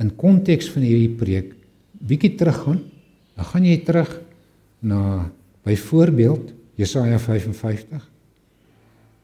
in 0.00 0.12
konteks 0.16 0.68
van 0.72 0.84
hierdie 0.84 1.12
preek 1.16 1.52
bietjie 1.96 2.34
teruggaan, 2.36 2.82
dan 3.36 3.48
gaan 3.52 3.68
jy 3.68 3.76
terug 3.84 4.10
na 4.84 5.28
byvoorbeeld 5.66 6.52
Jesaja 6.76 7.18
55 7.20 8.04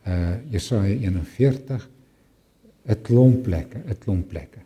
uh 0.08 0.34
Jesaja 0.50 0.96
41 0.98 1.88
'n 2.88 3.02
klomp 3.02 3.42
plekke, 3.42 3.78
'n 3.78 3.98
klomp 3.98 4.28
plekke. 4.28 4.60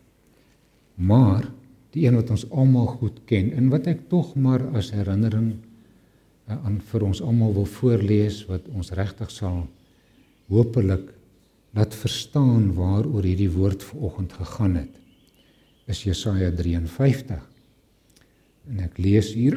Maar 0.95 1.51
die 1.91 2.07
een 2.07 2.15
wat 2.15 2.29
ons 2.29 2.49
almal 2.49 2.87
goed 2.87 3.21
ken 3.25 3.51
en 3.53 3.69
wat 3.69 3.87
ek 3.87 4.07
tog 4.09 4.35
maar 4.35 4.63
as 4.75 4.91
herinnering 4.91 5.53
uh, 6.49 6.65
aan 6.65 6.81
vir 6.81 7.03
ons 7.03 7.21
almal 7.21 7.53
wil 7.53 7.65
voorlees 7.65 8.45
wat 8.49 8.67
ons 8.73 8.91
regtig 8.91 9.31
sal 9.31 9.67
hopelik 10.51 11.13
laat 11.77 11.95
verstaan 11.95 12.71
waaroor 12.73 13.23
hierdie 13.23 13.51
woord 13.51 13.83
vanoggend 13.83 14.33
gegaan 14.33 14.75
het. 14.79 14.93
Is 15.87 16.03
Jesaja 16.03 16.51
53. 16.51 17.43
En 18.67 18.83
ek 18.83 18.97
lees 18.99 19.31
hier 19.35 19.55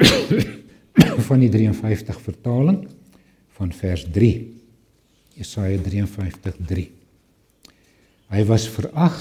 van 1.29 1.43
die 1.43 1.51
53 1.51 2.21
vertaling 2.23 2.85
van 3.59 3.73
vers 3.75 4.07
3. 4.13 4.33
Jesaja 5.41 5.79
53:3. 5.83 6.87
Hy 8.31 8.43
was 8.47 8.69
verag 8.71 9.17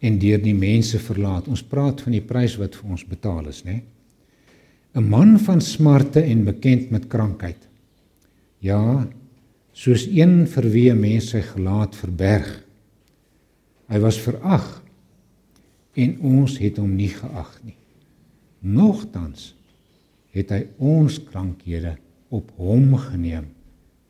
en 0.00 0.18
deur 0.20 0.40
die 0.40 0.56
mense 0.56 0.98
verlaat. 1.02 1.48
Ons 1.50 1.64
praat 1.66 2.00
van 2.00 2.14
die 2.16 2.24
prys 2.24 2.56
wat 2.60 2.78
vir 2.78 2.94
ons 2.96 3.04
betaal 3.04 3.50
is, 3.52 3.64
né? 3.64 3.82
'n 4.94 5.06
Man 5.06 5.38
van 5.38 5.60
smarte 5.60 6.22
en 6.22 6.44
bekend 6.44 6.90
met 6.90 7.06
krankheid. 7.06 7.68
Ja, 8.58 9.06
soos 9.80 10.04
een 10.12 10.44
vir 10.44 10.66
wie 10.74 10.90
'n 10.92 11.00
mens 11.00 11.30
sy 11.32 11.40
gelaat 11.40 11.96
verberg. 11.96 12.64
Hy 13.88 13.98
was 13.98 14.20
verag 14.20 14.82
en 15.94 16.18
ons 16.20 16.58
het 16.58 16.76
hom 16.76 16.96
nie 16.96 17.08
geag 17.08 17.52
nie. 17.64 17.76
Nogtans 18.60 19.54
het 20.30 20.50
hy 20.50 20.66
ons 20.78 21.18
krankhede 21.24 21.96
op 22.28 22.50
hom 22.56 22.94
geneem 22.96 23.46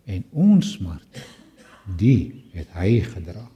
en 0.07 0.25
ons 0.33 0.73
smart 0.73 1.23
die 1.99 2.35
het 2.53 2.68
hy 2.75 3.01
gedra. 3.01 3.47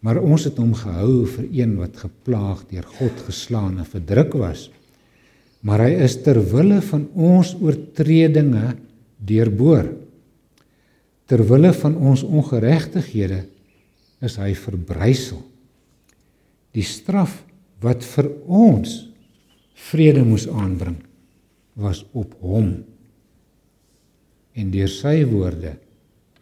Maar 0.00 0.20
ons 0.20 0.44
het 0.44 0.58
hom 0.60 0.74
gehou 0.76 1.24
vir 1.26 1.48
een 1.50 1.76
wat 1.80 1.96
geplaag 1.96 2.66
deur 2.68 2.84
God 2.98 3.24
geslaan 3.26 3.78
en 3.78 3.88
verdruk 3.88 4.36
was. 4.36 4.70
Maar 5.60 5.80
hy 5.88 5.92
is 6.04 6.22
ter 6.22 6.36
wille 6.52 6.82
van 6.82 7.08
ons 7.14 7.54
oortredinge 7.56 8.76
deurboor. 9.16 10.03
Ter 11.24 11.40
wille 11.48 11.72
van 11.72 11.96
ons 11.96 12.22
ongeregtighede 12.22 13.44
is 14.24 14.36
hy 14.40 14.52
verbrysel. 14.58 15.40
Die 16.74 16.84
straf 16.84 17.40
wat 17.84 18.04
vir 18.04 18.28
ons 18.44 18.96
vrede 19.90 20.24
moes 20.26 20.46
aanbring 20.48 20.98
was 21.80 22.04
op 22.12 22.34
hom 22.42 22.76
en 24.54 24.70
deur 24.70 24.90
sy 24.90 25.16
woorde 25.26 25.74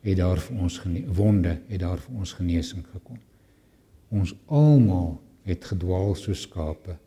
het 0.02 0.18
daar 0.18 0.40
vir 0.42 0.64
ons 0.66 0.78
wonde 1.16 1.54
het 1.70 1.80
daar 1.80 2.00
vir 2.02 2.18
ons 2.18 2.34
genesing 2.36 2.82
gekom. 2.92 3.20
Ons 4.12 4.34
almal 4.46 5.14
het 5.48 5.64
gedwaal 5.64 6.14
soos 6.18 6.42
skape. 6.44 6.98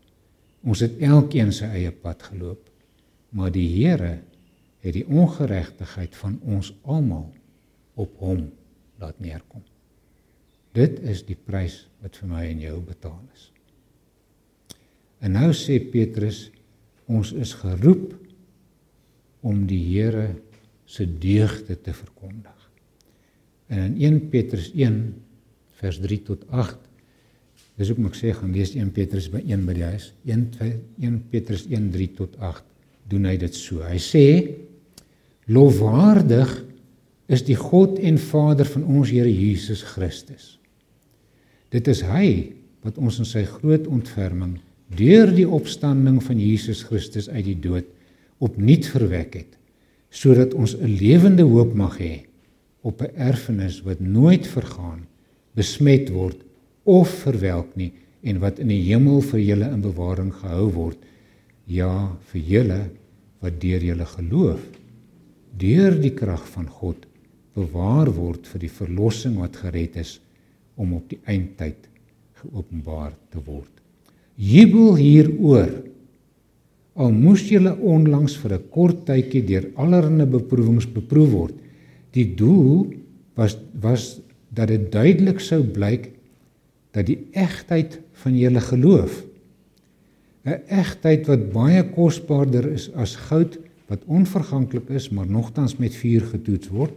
Ons 0.65 0.81
het 0.81 0.97
elkeen 1.03 1.51
sy 1.53 1.67
eie 1.77 1.91
pad 1.91 2.23
geloop, 2.31 2.63
maar 3.35 3.51
die 3.53 3.67
Here 3.69 4.15
het 4.81 4.95
die 4.95 5.05
ongeregtigheid 5.05 6.15
van 6.17 6.39
ons 6.41 6.71
almal 6.83 7.27
op 7.95 8.19
hom 8.23 8.47
laat 9.01 9.19
neerkom. 9.23 9.63
Dit 10.75 10.99
is 11.07 11.23
die 11.27 11.37
prys 11.39 11.85
wat 12.03 12.17
vir 12.19 12.31
my 12.31 12.43
en 12.49 12.63
jou 12.63 12.79
betaal 12.83 13.21
is. 13.35 13.49
En 15.23 15.37
nou 15.37 15.51
sê 15.55 15.79
Petrus, 15.79 16.49
ons 17.07 17.31
is 17.37 17.53
geroep 17.61 18.11
om 19.45 19.63
die 19.69 19.81
Here 19.87 20.27
se 20.85 21.05
deugde 21.05 21.77
te 21.81 21.93
verkondig. 21.95 22.57
En 23.71 23.95
in 23.95 23.95
1 24.19 24.29
Petrus 24.33 24.71
1 24.73 24.99
vers 25.79 26.01
3 26.01 26.19
tot 26.27 26.43
8 26.51 26.85
Dis 27.75 27.91
ook 27.91 27.99
moet 27.99 28.15
sê 28.15 28.31
gaan 28.31 28.53
lees 28.55 28.71
1 28.75 28.91
Petrus 28.95 29.27
by 29.31 29.41
1 29.43 29.65
by 29.67 29.73
die 29.75 29.87
huis. 29.89 30.11
1 30.23 30.45
1 31.03 31.17
Petrus 31.31 31.65
1 31.67 31.89
3 31.91 32.07
tot 32.15 32.37
8 32.39 32.63
doen 33.11 33.27
hy 33.27 33.35
dit 33.41 33.57
so. 33.57 33.83
Hy 33.83 33.99
sê 33.99 34.27
lofwaardig 35.51 36.53
is 37.27 37.41
die 37.45 37.57
God 37.57 37.97
en 37.99 38.19
Vader 38.21 38.67
van 38.69 38.85
ons 38.85 39.09
Here 39.09 39.31
Jesus 39.31 39.81
Christus. 39.95 40.55
Dit 41.73 41.89
is 41.91 42.03
hy 42.05 42.53
wat 42.85 42.99
ons 43.01 43.17
in 43.21 43.27
sy 43.27 43.43
groot 43.49 43.87
ontferming 43.89 44.59
deur 44.95 45.31
die 45.33 45.47
opstanding 45.49 46.19
van 46.21 46.37
Jesus 46.37 46.83
Christus 46.85 47.27
uit 47.31 47.47
die 47.47 47.57
dood 47.57 47.87
opnuut 48.43 48.85
verwek 48.93 49.39
het 49.41 49.51
sodat 50.15 50.53
ons 50.53 50.75
'n 50.77 50.95
lewende 51.01 51.43
hoop 51.43 51.73
mag 51.75 51.97
hê 51.99 52.23
op 52.81 53.01
'n 53.01 53.15
erfenis 53.17 53.81
wat 53.83 53.99
nooit 53.99 54.47
vergaan, 54.47 55.07
besmet 55.55 56.09
word 56.09 56.37
of 56.83 57.09
verwelk 57.09 57.75
nie 57.75 57.91
en 58.23 58.39
wat 58.39 58.59
in 58.59 58.67
die 58.67 58.83
hemel 58.85 59.21
vir 59.21 59.39
julle 59.39 59.67
in 59.73 59.81
bewaring 59.81 60.31
gehou 60.33 60.71
word. 60.71 60.97
Ja, 61.65 62.15
vir 62.31 62.41
julle 62.41 62.89
wat 63.41 63.59
deur 63.61 63.81
julle 63.83 64.05
geloof 64.05 64.61
deur 65.57 65.95
die 66.01 66.13
krag 66.13 66.43
van 66.49 66.67
God 66.67 67.07
bewaar 67.55 68.11
word 68.11 68.47
vir 68.47 68.59
die 68.59 68.71
verlossing 68.71 69.39
wat 69.39 69.55
gered 69.55 69.95
is 69.97 70.19
om 70.75 70.93
op 70.93 71.09
die 71.09 71.19
eindtyd 71.25 71.87
geopenbaar 72.41 73.13
te 73.31 73.39
word. 73.39 73.71
Jubel 74.35 74.95
hieroor. 74.99 75.71
Al 76.95 77.11
moes 77.11 77.47
julle 77.49 77.75
onlangs 77.75 78.35
vir 78.37 78.53
'n 78.59 78.69
kort 78.69 79.05
tydjie 79.05 79.45
deur 79.45 79.71
allerlei 79.75 80.25
beproewings 80.25 80.85
beproef 80.85 81.31
word, 81.31 81.55
Die 82.15 82.31
doel 82.35 82.93
was 83.35 83.57
was 83.83 84.19
dat 84.55 84.71
dit 84.71 84.87
duidelik 84.91 85.41
sou 85.43 85.59
blyk 85.63 86.13
dat 86.95 87.09
die 87.09 87.19
egtheid 87.35 87.99
van 88.23 88.37
julle 88.39 88.61
geloof 88.63 89.23
'n 90.45 90.61
egtheid 90.71 91.27
wat 91.27 91.51
baie 91.51 91.83
kosbaarder 91.83 92.71
is 92.71 92.87
as 92.93 93.15
goud 93.27 93.57
wat 93.91 94.07
onverganklik 94.07 94.89
is 94.89 95.09
maar 95.09 95.27
nogtans 95.27 95.75
met 95.77 95.95
vuur 95.95 96.23
getoets 96.31 96.71
word 96.71 96.95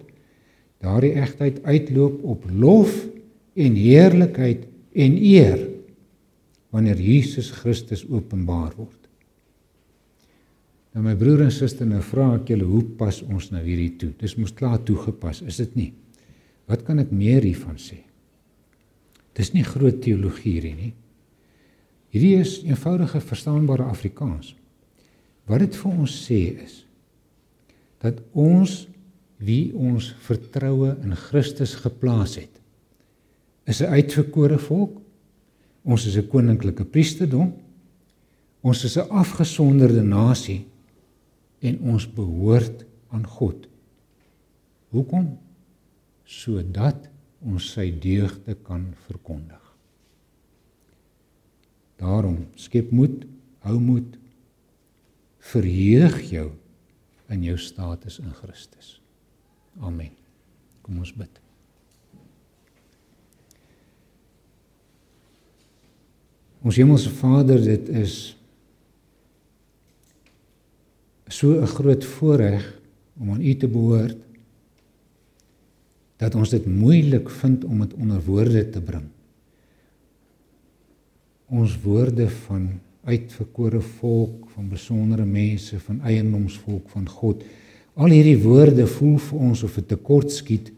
daardie 0.84 1.14
egtheid 1.18 1.62
uitloop 1.64 2.22
op 2.24 2.44
lof 2.50 2.92
en 3.58 3.74
heerlikheid 3.74 4.66
en 4.94 5.18
eer 5.18 5.64
wanneer 6.70 7.00
Jesus 7.00 7.50
Christus 7.50 8.04
openbaar 8.06 8.72
word 8.76 8.98
Nou 10.98 11.04
my 11.06 11.14
broer 11.14 11.44
en 11.44 11.52
suster, 11.54 11.86
nou 11.86 12.00
vra 12.02 12.32
ek 12.34 12.48
julle, 12.50 12.66
hoe 12.66 12.82
pas 12.98 13.20
ons 13.22 13.52
nou 13.52 13.60
hierdie 13.62 13.92
toe? 14.00 14.08
Dis 14.18 14.34
mos 14.34 14.50
klaar 14.56 14.80
toegepas, 14.82 15.44
is 15.46 15.60
dit 15.62 15.76
nie? 15.78 15.90
Wat 16.66 16.82
kan 16.82 16.98
ek 16.98 17.12
meer 17.14 17.44
hiervan 17.46 17.76
sê? 17.78 18.00
Dis 19.38 19.52
nie 19.54 19.62
groot 19.62 20.00
teologie 20.02 20.56
hierdie 20.56 20.74
nie. 20.74 20.90
Hierdie 22.10 22.40
is 22.40 22.56
eenvoudige 22.66 23.20
verstaanbare 23.22 23.86
Afrikaans. 23.86 24.56
Wat 25.46 25.62
dit 25.62 25.78
vir 25.78 26.02
ons 26.02 26.16
sê 26.24 26.40
is 26.64 26.80
dat 28.02 28.18
ons 28.34 28.80
wie 29.38 29.70
ons 29.74 30.10
vertroue 30.26 30.96
in 31.02 31.14
Christus 31.16 31.76
geplaas 31.78 32.36
het, 32.40 32.54
is 33.68 33.80
'n 33.82 33.92
uitverkore 33.92 34.58
volk. 34.58 35.00
Ons 35.84 36.06
is 36.06 36.16
'n 36.16 36.28
koninklike 36.28 36.84
priesterdom. 36.84 37.52
Ons 38.60 38.84
is 38.84 38.96
'n 38.96 39.08
afgesonderde 39.10 40.02
nasie 40.02 40.66
en 41.60 41.80
ons 41.80 42.06
behoort 42.06 42.84
aan 43.08 43.26
God. 43.26 43.68
Hoekom? 44.90 45.38
Sodat 46.24 47.08
ons 47.44 47.72
sy 47.72 47.90
deugde 48.00 48.54
kan 48.62 48.94
verkondig. 49.06 49.62
Daarom 51.96 52.46
skep 52.54 52.90
moed, 52.90 53.26
hou 53.66 53.78
moed. 53.80 54.16
Verheug 55.38 56.20
jou 56.30 56.50
in 57.28 57.42
jou 57.42 57.56
status 57.58 58.18
in 58.18 58.30
Christus. 58.32 58.97
Amen. 59.80 60.10
Kom 60.82 60.98
ons 60.98 61.12
bid. 61.14 61.40
Ons 66.62 66.76
Hemelse 66.76 67.10
Vader, 67.10 67.60
dit 67.62 67.88
is 67.88 68.36
so 71.28 71.60
'n 71.60 71.66
groot 71.66 72.04
voorreg 72.04 72.64
om 73.20 73.30
aan 73.30 73.42
U 73.42 73.54
te 73.54 73.68
behoort 73.68 74.16
dat 76.16 76.34
ons 76.34 76.50
dit 76.50 76.66
moeilik 76.66 77.30
vind 77.30 77.64
om 77.64 77.80
dit 77.80 77.94
onder 77.94 78.20
woorde 78.24 78.70
te 78.70 78.80
bring 78.80 79.06
ons 81.48 81.78
woorde 81.80 82.28
van 82.28 82.68
uitverkore 83.08 83.80
volk, 83.80 84.48
van 84.52 84.68
besondere 84.68 85.24
mense, 85.24 85.80
van 85.80 86.00
eiendomsvolk 86.04 86.90
van 86.92 87.08
God. 87.08 87.44
Al 87.98 88.14
hierdie 88.14 88.38
woorde 88.38 88.86
voel 88.86 89.16
vir 89.18 89.38
ons 89.50 89.62
of 89.66 89.78
'n 89.78 89.86
tekort 89.86 90.30
skiet 90.30 90.72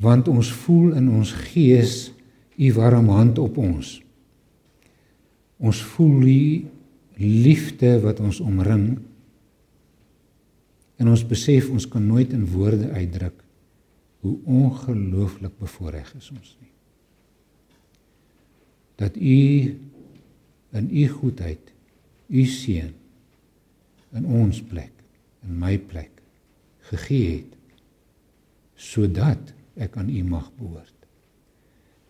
want 0.00 0.28
ons 0.28 0.48
voel 0.64 0.94
in 0.96 1.08
ons 1.10 1.32
gees 1.52 2.12
u 2.56 2.72
warm 2.72 3.08
hand 3.08 3.38
op 3.38 3.56
ons. 3.56 4.00
Ons 5.58 5.82
voel 5.82 6.20
die 6.24 6.66
liefde 7.16 8.00
wat 8.00 8.20
ons 8.20 8.40
omring 8.40 8.98
en 10.96 11.08
ons 11.08 11.26
besef 11.26 11.68
ons 11.70 11.88
kan 11.88 12.06
nooit 12.06 12.32
in 12.32 12.46
woorde 12.46 12.88
uitdruk 12.92 13.44
hoe 14.20 14.36
ongelooflik 14.44 15.58
bevoorreg 15.58 16.14
is 16.16 16.30
ons 16.30 16.56
nie. 16.60 16.72
Dat 18.96 19.16
u 19.16 19.40
in 20.72 20.88
u 20.92 21.08
goedheid 21.08 21.72
u 22.28 22.44
seun 22.44 22.94
in 24.12 24.26
ons 24.26 24.62
plek, 24.62 24.92
in 25.44 25.58
my 25.58 25.78
plek 25.78 26.09
gegee 26.90 27.30
het 27.38 27.56
sodat 28.80 29.52
ek 29.76 29.96
aan 30.00 30.08
u 30.08 30.22
mag 30.24 30.48
behoort. 30.56 30.96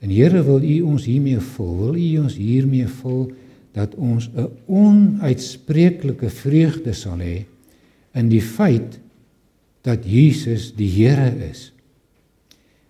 En 0.01 0.11
Here 0.11 0.43
wil 0.47 0.62
u 0.62 0.81
ons 0.87 1.05
hiermee 1.05 1.41
vul, 1.43 1.72
wil 1.76 1.97
u 1.99 2.09
ons 2.22 2.37
hiermee 2.39 2.87
vul 3.01 3.33
dat 3.76 3.95
ons 3.95 4.31
'n 4.35 4.49
onuitspreeklike 4.66 6.31
vreugde 6.31 6.93
sal 6.93 7.18
hê 7.18 7.45
in 8.14 8.28
die 8.28 8.43
feit 8.43 8.99
dat 9.83 10.05
Jesus 10.05 10.72
die 10.74 10.89
Here 10.89 11.51
is. 11.51 11.72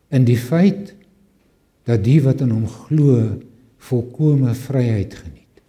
In 0.08 0.24
die 0.24 0.38
feit 0.38 0.94
dat 1.84 2.04
die 2.04 2.20
wat 2.22 2.40
in 2.40 2.50
hom 2.50 2.66
glo 2.66 3.40
volkomme 3.78 4.54
vryheid 4.54 5.14
geniet. 5.14 5.62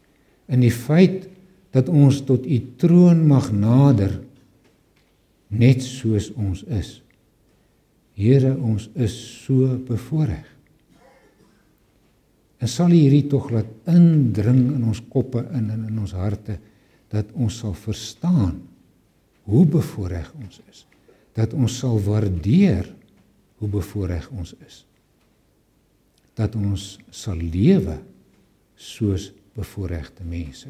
In 0.51 0.59
die 0.59 0.73
feit 0.73 1.27
dat 1.71 1.89
ons 1.89 2.21
tot 2.27 2.45
u 2.45 2.61
troon 2.77 3.27
mag 3.27 3.51
nader 3.51 4.19
net 5.51 5.83
soos 5.83 6.31
ons 6.39 6.63
is. 6.71 6.99
Here, 8.17 8.53
ons 8.55 8.89
is 8.95 9.13
so 9.43 9.75
bevoorreg. 9.87 10.47
En 12.61 12.69
sal 12.69 12.93
hierdie 12.93 13.25
tog 13.31 13.49
laat 13.53 13.69
indring 13.89 14.67
in 14.75 14.83
ons 14.91 15.01
koppe 15.09 15.41
in 15.57 15.71
en 15.73 15.87
in 15.89 15.97
ons 16.03 16.13
harte 16.13 16.59
dat 17.11 17.31
ons 17.33 17.55
sal 17.63 17.73
verstaan 17.73 18.59
hoe 19.49 19.65
bevoorreg 19.65 20.29
ons 20.37 20.61
is. 20.69 20.85
Dat 21.35 21.55
ons 21.57 21.79
sal 21.81 21.97
waardeer 22.05 22.85
hoe 23.59 23.69
bevoorreg 23.71 24.29
ons 24.37 24.53
is. 24.67 24.83
Dat 26.37 26.55
ons 26.55 26.95
sal 27.09 27.41
lewe 27.41 27.97
soos 28.77 29.31
bevoorregte 29.57 30.23
mense 30.23 30.69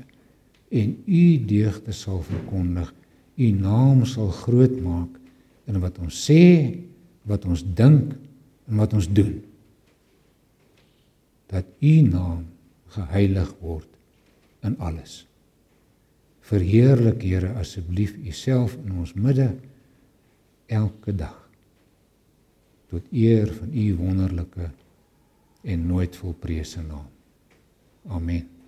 en 0.72 0.96
U 1.04 1.24
deugde 1.46 1.92
sal 1.92 2.22
verkondig. 2.24 2.94
U 3.38 3.48
naam 3.56 4.06
sal 4.06 4.32
groot 4.44 4.74
maak 4.84 5.18
in 5.70 5.80
wat 5.84 6.00
ons 6.04 6.18
sê, 6.28 6.76
wat 7.30 7.46
ons 7.46 7.64
dink 7.64 8.14
en 8.68 8.82
wat 8.82 8.94
ons 8.98 9.08
doen 9.08 9.40
dat 11.52 11.68
u 11.84 11.96
naam 12.08 12.46
geheilig 12.96 13.50
word 13.60 13.88
in 14.64 14.78
alles. 14.80 15.26
Verheerlik 16.48 17.24
Here 17.24 17.52
asseblief 17.60 18.16
u 18.16 18.32
self 18.32 18.78
in 18.80 18.96
ons 19.04 19.14
midde 19.20 19.50
elke 20.72 21.16
dag 21.16 21.38
tot 22.92 23.04
eer 23.12 23.52
van 23.56 23.72
u 23.72 23.86
wonderlike 24.00 24.72
en 25.64 25.86
nooit 25.88 26.16
volprese 26.16 26.82
naam. 26.84 27.08
Amen. 28.08 28.61